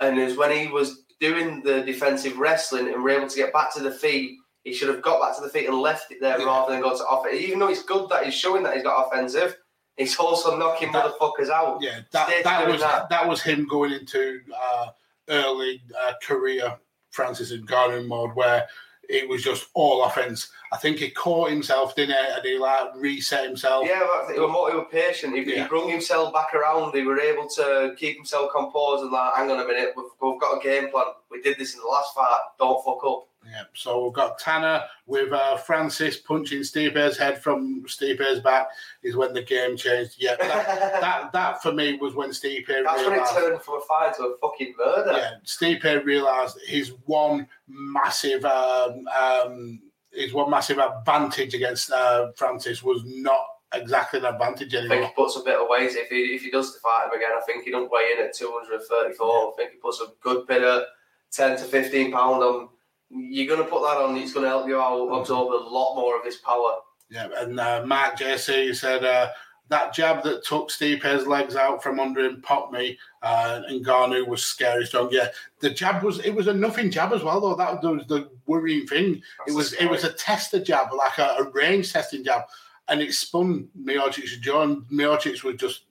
and 0.00 0.18
as 0.20 0.36
when 0.36 0.52
he 0.56 0.68
was 0.68 1.02
doing 1.20 1.62
the 1.62 1.82
defensive 1.82 2.38
wrestling 2.38 2.92
and 2.92 3.02
were 3.02 3.10
able 3.10 3.28
to 3.28 3.36
get 3.36 3.52
back 3.52 3.72
to 3.74 3.80
the 3.82 3.90
feet, 3.90 4.38
he 4.62 4.72
should 4.72 4.88
have 4.88 5.02
got 5.02 5.20
back 5.20 5.34
to 5.36 5.42
the 5.42 5.48
feet 5.48 5.68
and 5.68 5.76
left 5.78 6.12
it 6.12 6.20
there 6.20 6.38
Yeah. 6.38 6.44
rather 6.46 6.72
than 6.72 6.82
go 6.82 6.96
to 6.96 7.04
offense. 7.08 7.40
Even 7.40 7.58
though 7.58 7.68
it's 7.68 7.82
good 7.82 8.08
that 8.10 8.24
he's 8.24 8.34
showing 8.34 8.62
that 8.62 8.74
he's 8.74 8.84
got 8.84 9.04
offensive, 9.08 9.56
he's 9.96 10.16
also 10.16 10.56
knocking 10.56 10.92
That- 10.92 11.06
motherfuckers 11.18 11.50
out. 11.50 11.78
yeah, 11.80 12.00
that, 12.12 12.28
Stay 12.28 12.42
that 12.42 12.68
was 12.68 12.80
that. 12.80 13.08
that. 13.08 13.28
was 13.28 13.42
him 13.42 13.66
going 13.68 13.92
into 13.92 14.40
uh, 14.54 14.88
early 15.28 15.82
uh, 16.00 16.12
career 16.22 16.76
Francis 17.10 17.50
and 17.52 17.66
Ngannou 17.68 18.06
mode 18.06 18.34
where 18.34 18.66
it 19.08 19.28
was 19.28 19.42
just 19.42 19.66
all 19.74 20.04
offense. 20.04 20.50
I 20.72 20.78
think 20.78 20.96
he 20.98 21.10
caught 21.10 21.50
himself, 21.50 21.94
didn't 21.94 22.14
he? 22.16 22.32
And 22.34 22.44
he 22.44 22.58
like 22.58 22.94
reset 22.96 23.44
himself. 23.44 23.84
Yeah, 23.86 24.00
but 24.26 24.32
he 24.32 24.40
was 24.40 24.50
more 24.50 24.70
he 24.70 24.76
was 24.76 24.86
patient. 24.90 25.34
He, 25.36 25.42
Yeah. 25.42 25.64
he 25.64 25.68
brung 25.68 25.90
himself 25.90 26.32
back 26.32 26.54
around. 26.54 26.94
He 26.94 27.02
were 27.02 27.20
able 27.20 27.46
to 27.48 27.94
keep 27.98 28.16
himself 28.16 28.50
composed 28.54 29.02
and 29.02 29.12
like, 29.12 29.34
hang 29.34 29.50
on 29.50 29.60
a 29.60 29.66
minute, 29.66 29.92
we've, 29.96 30.06
we've 30.22 30.40
got 30.40 30.56
a 30.58 30.62
game 30.62 30.88
plan. 30.90 31.06
We 31.30 31.42
did 31.42 31.58
this 31.58 31.74
in 31.74 31.80
the 31.80 31.86
last 31.86 32.14
fight. 32.14 32.40
Don't 32.58 32.82
fuck 32.84 33.04
up. 33.04 33.26
Yeah, 33.44 33.64
so 33.74 34.04
we've 34.04 34.12
got 34.12 34.38
Tanner 34.38 34.84
with 35.06 35.32
uh, 35.32 35.56
Francis 35.56 36.16
punching 36.16 36.60
Stipe's 36.60 37.16
head 37.16 37.42
from 37.42 37.82
Stipe's 37.84 38.40
back 38.40 38.68
is 39.02 39.16
when 39.16 39.32
the 39.34 39.42
game 39.42 39.76
changed. 39.76 40.16
Yeah, 40.18 40.36
that, 40.36 40.66
that, 41.00 41.32
that 41.32 41.62
for 41.62 41.72
me 41.72 41.96
was 41.96 42.14
when 42.14 42.30
Stipe 42.30 42.66
That's 42.66 43.04
when 43.04 43.18
it 43.18 43.26
turned 43.34 43.62
from 43.62 43.78
a 43.78 43.80
fight 43.80 44.14
to 44.16 44.24
a 44.24 44.36
fucking 44.38 44.74
murder. 44.78 45.12
Yeah, 45.12 45.30
Stipe 45.44 46.04
realised 46.04 46.58
his 46.66 46.92
one 47.06 47.48
massive 47.68 48.44
um, 48.44 49.08
um, 49.08 49.80
his 50.12 50.32
one 50.32 50.50
massive 50.50 50.78
advantage 50.78 51.54
against 51.54 51.90
uh, 51.90 52.32
Francis 52.36 52.82
was 52.82 53.02
not 53.04 53.44
exactly 53.74 54.20
an 54.20 54.26
advantage 54.26 54.74
I 54.74 54.86
think 54.86 55.06
he 55.06 55.12
puts 55.14 55.36
a 55.36 55.40
bit 55.40 55.58
of 55.58 55.66
weight. 55.68 55.90
If 55.92 56.08
he 56.08 56.34
if 56.34 56.42
he 56.42 56.50
does 56.50 56.76
fight 56.76 57.06
him 57.06 57.18
again, 57.18 57.30
I 57.36 57.40
think 57.44 57.64
he 57.64 57.70
don't 57.70 57.90
weigh 57.90 58.12
in 58.16 58.24
at 58.24 58.34
234. 58.34 59.26
I 59.26 59.52
think 59.56 59.72
he 59.72 59.78
puts 59.78 60.00
a 60.00 60.06
good 60.20 60.46
bit 60.46 60.62
of 60.62 60.84
10 61.32 61.58
to 61.58 61.64
15 61.64 62.12
pound 62.12 62.42
on. 62.42 62.68
You're 63.14 63.54
going 63.54 63.62
to 63.62 63.70
put 63.70 63.82
that 63.82 63.98
on, 63.98 64.16
it's 64.16 64.32
going 64.32 64.44
to 64.44 64.50
help 64.50 64.66
you 64.66 64.80
out 64.80 65.08
absorb 65.08 65.52
a 65.52 65.68
lot 65.68 65.96
more 65.96 66.18
of 66.18 66.24
his 66.24 66.36
power. 66.36 66.76
Yeah, 67.10 67.28
and 67.36 67.60
uh, 67.60 67.84
Mark 67.86 68.18
JC 68.18 68.74
said 68.74 69.04
uh, 69.04 69.28
that 69.68 69.92
jab 69.92 70.22
that 70.22 70.44
took 70.44 70.70
Stipe's 70.70 71.26
legs 71.26 71.56
out 71.56 71.82
from 71.82 72.00
under 72.00 72.24
him 72.24 72.40
popped 72.40 72.72
me, 72.72 72.98
uh, 73.22 73.62
and 73.66 73.84
Ngannou 73.84 74.26
was 74.26 74.42
scary 74.42 74.86
strong. 74.86 75.08
Yeah, 75.10 75.28
the 75.60 75.70
jab 75.70 76.02
was 76.02 76.20
it 76.20 76.34
was 76.34 76.46
a 76.46 76.54
nothing 76.54 76.90
jab 76.90 77.12
as 77.12 77.22
well 77.22 77.40
though. 77.40 77.54
That 77.54 77.82
was 77.82 78.06
the 78.06 78.30
worrying 78.46 78.86
thing. 78.86 79.22
it 79.46 79.54
was 79.54 79.74
it 79.74 79.86
was 79.86 80.04
a 80.04 80.12
tester 80.12 80.62
jab, 80.62 80.92
like 80.92 81.18
a, 81.18 81.36
a 81.38 81.50
range 81.50 81.92
testing 81.92 82.24
jab, 82.24 82.42
and 82.88 83.00
it 83.00 83.12
spun 83.12 83.68
Miocic's 83.78 84.38
jaw, 84.38 84.62
and 84.62 84.82
Miocic 84.84 85.42
was 85.42 85.56
just 85.56 85.84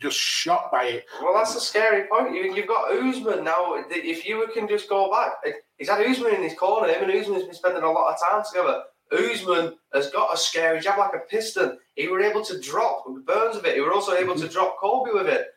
just 0.00 0.18
shocked 0.18 0.72
by 0.72 0.84
it. 0.84 1.06
Well, 1.22 1.34
that's 1.34 1.54
a 1.54 1.60
scary 1.60 2.06
point. 2.08 2.34
You, 2.34 2.54
you've 2.54 2.66
got 2.66 2.92
Usman 2.92 3.44
now. 3.44 3.74
If 3.90 4.26
you 4.26 4.48
can 4.54 4.66
just 4.66 4.88
go 4.88 5.10
back, 5.10 5.32
he's 5.80 5.88
had 5.88 6.06
Usman 6.06 6.36
in 6.36 6.42
his 6.44 6.54
corner. 6.54 6.86
Him 6.92 7.10
and 7.10 7.20
Usman's 7.20 7.44
been 7.44 7.54
spending 7.54 7.82
a 7.82 7.90
lot 7.90 8.12
of 8.12 8.20
time 8.20 8.44
together. 8.48 8.82
Usman 9.12 9.74
has 9.92 10.10
got 10.10 10.32
a 10.32 10.36
scary 10.36 10.78
jab 10.78 10.98
like 10.98 11.14
a 11.14 11.26
piston. 11.28 11.78
He 11.96 12.06
were 12.06 12.20
able 12.20 12.44
to 12.44 12.60
drop 12.60 13.04
Burns 13.26 13.56
with 13.56 13.64
it. 13.64 13.74
He 13.74 13.80
were 13.80 13.92
also 13.92 14.14
able 14.14 14.36
to 14.36 14.46
drop 14.46 14.78
Colby 14.78 15.10
with 15.12 15.26
it. 15.26 15.48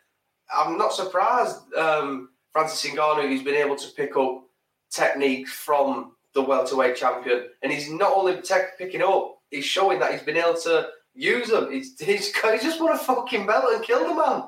I'm 0.51 0.77
not 0.77 0.93
surprised 0.93 1.57
um, 1.75 2.29
Francis 2.51 2.89
Ngannou 2.89 3.29
he's 3.29 3.43
been 3.43 3.55
able 3.55 3.75
to 3.75 3.87
pick 3.91 4.17
up 4.17 4.43
technique 4.89 5.47
from 5.47 6.13
the 6.33 6.41
welterweight 6.41 6.95
champion, 6.95 7.45
and 7.61 7.71
he's 7.71 7.91
not 7.91 8.13
only 8.15 8.41
tech 8.41 8.77
picking 8.77 9.03
up, 9.03 9.37
he's 9.51 9.65
showing 9.65 9.99
that 9.99 10.11
he's 10.11 10.23
been 10.23 10.37
able 10.37 10.55
to 10.55 10.87
use 11.13 11.49
them. 11.49 11.71
He's, 11.71 11.99
he's, 11.99 12.35
he's 12.35 12.63
just 12.63 12.81
won 12.81 12.93
a 12.93 12.97
fucking 12.97 13.45
belt 13.45 13.65
and 13.71 13.83
killed 13.83 14.09
a 14.09 14.15
man. 14.15 14.43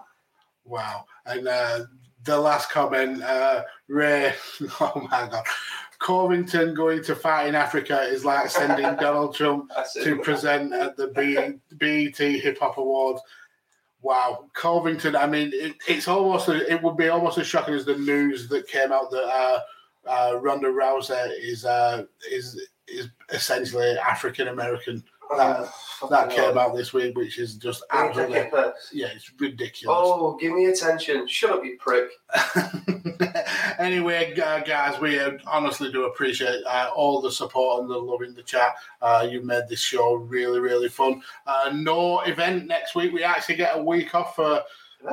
Wow. 0.64 1.06
And 1.26 1.48
uh, 1.48 1.82
the 2.26 2.38
last 2.38 2.70
comment, 2.70 3.22
uh, 3.24 3.64
Ray, 3.88 4.34
oh 4.82 5.08
my 5.12 5.28
God. 5.30 5.44
Covington 6.00 6.74
going 6.74 7.04
to 7.04 7.16
fight 7.16 7.48
in 7.48 7.56
Africa 7.56 8.02
is 8.02 8.26
like 8.26 8.50
sending 8.50 8.96
Donald 9.00 9.34
Trump 9.34 9.72
to 10.04 10.18
present 10.20 10.74
at 10.74 10.98
the 10.98 11.08
B- 11.08 11.60
BET 11.78 12.18
Hip 12.18 12.60
Hop 12.60 12.78
Awards. 12.78 13.22
Wow, 14.02 14.46
Covington. 14.54 15.16
I 15.16 15.26
mean, 15.26 15.52
it, 15.54 15.76
it's 15.88 16.08
almost 16.08 16.50
it 16.50 16.82
would 16.84 16.98
be 16.98 17.10
almost 17.10 17.38
as 17.38 17.48
shocking 17.48 17.74
as 17.74 17.86
the 17.86 17.98
news 17.98 18.48
that 18.50 18.68
came 18.68 18.92
out 18.92 19.10
that 19.10 19.24
uh, 19.24 19.60
uh, 20.08 20.40
Ronda 20.40 20.68
Rousey 20.68 21.32
is 21.40 21.66
uh, 21.66 22.04
is 22.32 22.62
is 22.88 23.10
essentially 23.32 23.98
African 23.98 24.50
American. 24.50 25.04
That, 25.36 25.70
that 26.10 26.30
came 26.30 26.58
out 26.58 26.76
this 26.76 26.94
week, 26.94 27.18
which 27.18 27.40
is 27.40 27.56
just 27.56 27.84
absolutely 27.92 28.38
yeah, 28.94 29.08
it's 29.16 29.32
ridiculous. 29.40 29.98
Oh, 30.00 30.38
give 30.40 30.54
me 30.54 30.66
attention. 30.66 31.28
Shut 31.28 31.52
up, 31.52 31.66
you 31.66 31.78
prick. 31.80 32.10
anyway, 33.80 34.38
uh, 34.40 34.60
guys, 34.60 35.00
we 35.00 35.20
uh, 35.20 35.32
honestly 35.48 35.92
do 35.92 36.06
appreciate 36.06 36.64
uh, 36.66 36.90
all 36.96 37.22
the 37.22 37.32
support 37.32 37.82
and 37.82 37.90
the 37.90 37.98
love 37.98 38.22
in 38.22 38.36
the 38.36 38.44
chat. 38.44 38.76
Uh, 39.02 39.28
you 39.30 39.42
made 39.42 39.64
this 39.68 39.82
show 39.82 40.16
really, 40.16 40.60
really 40.60 40.90
fun. 40.90 41.22
Uh, 41.48 41.72
no 41.74 42.22
event 42.22 42.68
next 42.68 42.96
week. 42.96 43.14
We 43.14 43.24
actually 43.24 43.56
get 43.56 43.78
a 43.78 43.84
week 43.84 44.14
off 44.14 44.36
for 44.36 44.62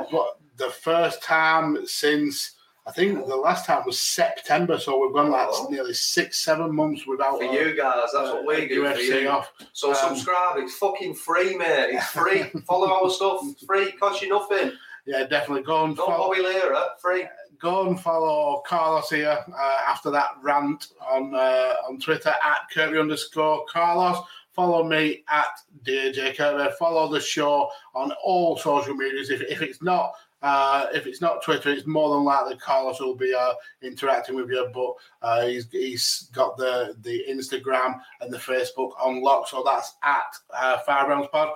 what, 0.09 0.39
the 0.57 0.69
first 0.69 1.23
time 1.23 1.85
since 1.85 2.52
I 2.85 2.91
think 2.91 3.25
the 3.27 3.35
last 3.35 3.65
time 3.65 3.83
was 3.85 3.97
September. 3.99 4.77
So 4.77 4.99
we've 4.99 5.13
gone 5.13 5.31
like 5.31 5.47
Oh. 5.51 5.67
nearly 5.69 5.93
six, 5.93 6.39
seven 6.43 6.75
months 6.75 7.05
without 7.07 7.37
For 7.39 7.45
uh, 7.45 7.51
you 7.51 7.75
guys, 7.77 8.09
that's 8.13 8.29
what 8.29 8.45
we 8.45 8.67
do 8.67 8.83
UFC 8.83 9.21
you. 9.21 9.29
off. 9.29 9.51
So 9.71 9.89
Um, 9.91 9.95
subscribe. 9.95 10.57
It's 10.57 10.75
fucking 10.77 11.13
free, 11.15 11.55
mate. 11.55 11.91
It's 11.93 12.07
free. 12.07 12.43
Follow 12.67 12.91
our 12.91 13.09
stuff. 13.09 13.39
It's 13.43 13.63
free. 13.65 13.91
Cost 13.93 14.21
you 14.21 14.29
nothing. 14.29 14.73
Yeah, 15.05 15.25
definitely 15.25 15.63
go 15.63 15.83
and 15.85 15.95
follow. 15.97 16.29
Bobby 16.29 16.41
Lira. 16.41 16.81
Free. 16.99 17.25
go 17.61 17.87
and 17.87 17.99
follow 17.99 18.61
Carlos 18.67 19.09
here 19.09 19.37
uh, 19.57 19.77
after 19.87 20.09
that 20.11 20.31
rant 20.41 20.87
on 21.09 21.33
uh, 21.35 21.75
on 21.87 21.99
Twitter 21.99 22.29
at 22.29 22.69
Kirkby 22.73 22.99
underscore 22.99 23.65
Carlos. 23.71 24.17
Follow 24.53 24.83
me 24.83 25.23
at 25.29 25.47
DJ 25.83 26.35
Kirkby. 26.35 26.73
Follow 26.77 27.11
the 27.11 27.19
show 27.19 27.69
on 27.95 28.11
all 28.23 28.57
social 28.57 28.93
medias. 28.93 29.29
If, 29.29 29.41
if 29.41 29.61
it's 29.61 29.81
not 29.81 30.13
uh, 30.43 30.87
if 30.93 31.07
it's 31.07 31.21
not 31.21 31.41
Twitter, 31.41 31.69
it's 31.69 31.87
more 31.87 32.13
than 32.13 32.25
likely 32.25 32.57
Carlos 32.57 32.99
will 32.99 33.15
be 33.15 33.33
uh, 33.33 33.53
interacting 33.81 34.35
with 34.35 34.49
you. 34.49 34.69
But 34.73 34.93
uh, 35.21 35.45
he's, 35.47 35.69
he's 35.71 36.29
got 36.33 36.57
the 36.57 36.95
the 37.01 37.23
Instagram 37.29 37.99
and 38.19 38.31
the 38.31 38.37
Facebook 38.37 38.91
on 39.01 39.23
lock, 39.23 39.47
so 39.47 39.63
that's 39.65 39.95
at 40.03 40.35
uh, 40.53 40.79
Five 40.79 41.07
Rounds 41.07 41.29
Pod. 41.31 41.53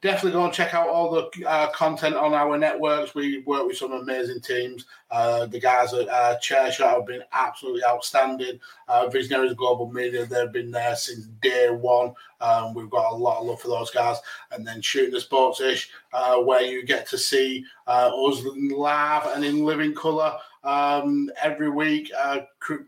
Definitely 0.00 0.32
go 0.32 0.44
and 0.44 0.54
check 0.54 0.74
out 0.74 0.88
all 0.88 1.10
the 1.10 1.46
uh, 1.46 1.70
content 1.70 2.14
on 2.14 2.32
our 2.32 2.56
networks. 2.56 3.14
We 3.14 3.40
work 3.40 3.66
with 3.66 3.76
some 3.76 3.92
amazing 3.92 4.40
teams. 4.40 4.84
Uh, 5.10 5.46
the 5.46 5.58
guys 5.58 5.92
at 5.92 6.08
uh, 6.08 6.36
Chairshot 6.42 6.90
have 6.90 7.06
been 7.06 7.22
absolutely 7.32 7.82
outstanding. 7.84 8.60
Uh, 8.86 9.08
Visionaries 9.08 9.54
Global 9.54 9.90
Media, 9.90 10.24
they've 10.24 10.52
been 10.52 10.70
there 10.70 10.94
since 10.94 11.26
day 11.42 11.70
one. 11.70 12.14
Um, 12.40 12.74
we've 12.74 12.90
got 12.90 13.12
a 13.12 13.16
lot 13.16 13.40
of 13.40 13.46
love 13.46 13.60
for 13.60 13.68
those 13.68 13.90
guys. 13.90 14.18
And 14.52 14.66
then 14.66 14.80
Shooting 14.80 15.12
the 15.12 15.20
Sports 15.20 15.60
Ish, 15.60 15.90
uh, 16.12 16.36
where 16.36 16.62
you 16.62 16.84
get 16.84 17.08
to 17.08 17.18
see 17.18 17.64
uh, 17.86 18.10
us 18.14 18.42
live 18.70 19.26
and 19.34 19.44
in 19.44 19.64
living 19.64 19.94
colour 19.94 20.38
um, 20.64 21.30
every 21.42 21.70
week, 21.70 22.10
uh, 22.16 22.40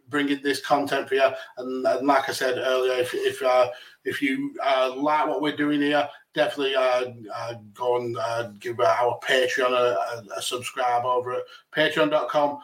bringing 0.09 0.43
this 0.43 0.61
content 0.61 1.09
for 1.09 1.15
you. 1.15 1.29
And, 1.57 1.87
and, 1.87 2.07
like 2.07 2.29
I 2.29 2.33
said 2.33 2.59
earlier, 2.59 3.01
if 3.01 3.15
if 3.15 3.43
uh, 3.43 3.71
if 4.05 4.21
you 4.21 4.55
uh, 4.63 4.95
like 4.97 5.27
what 5.27 5.41
we're 5.41 5.57
doing 5.57 5.81
here, 5.81 6.09
definitely 6.35 6.74
uh, 6.74 7.07
uh, 7.35 7.55
go 7.74 7.97
and 7.97 8.16
uh, 8.16 8.51
give 8.59 8.81
our 8.81 9.18
Patreon 9.20 9.70
a, 9.70 9.72
a, 9.72 10.39
a, 10.39 10.43
subscribe 10.43 11.05
over 11.05 11.35
at 11.35 11.43
patreon.com 11.74 12.61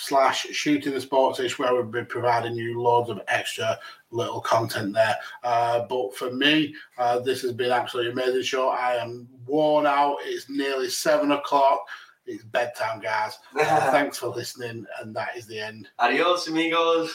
slash 0.00 0.46
shooting 0.50 0.94
the 0.94 1.00
sports 1.00 1.38
sportsish 1.38 1.58
where 1.58 1.72
we'll 1.72 1.84
be 1.84 2.04
providing 2.04 2.54
you 2.54 2.80
loads 2.80 3.10
of 3.10 3.20
extra 3.28 3.78
little 4.10 4.40
content 4.40 4.94
there. 4.94 5.16
Uh, 5.42 5.84
but 5.88 6.16
for 6.16 6.32
me, 6.32 6.74
uh, 6.98 7.18
this 7.20 7.42
has 7.42 7.52
been 7.52 7.70
absolutely 7.70 8.12
amazing 8.12 8.42
show. 8.42 8.68
I 8.68 8.94
am 8.94 9.28
worn 9.46 9.86
out. 9.86 10.16
It's 10.22 10.48
nearly 10.48 10.88
seven 10.88 11.32
o'clock. 11.32 11.80
It's 12.26 12.44
bedtime, 12.44 13.00
guys. 13.00 13.38
Uh, 13.58 13.90
thanks 13.90 14.18
for 14.18 14.28
listening, 14.28 14.84
and 15.00 15.14
that 15.14 15.36
is 15.36 15.46
the 15.46 15.58
end. 15.58 15.88
Adios, 15.98 16.48
amigos. 16.48 17.14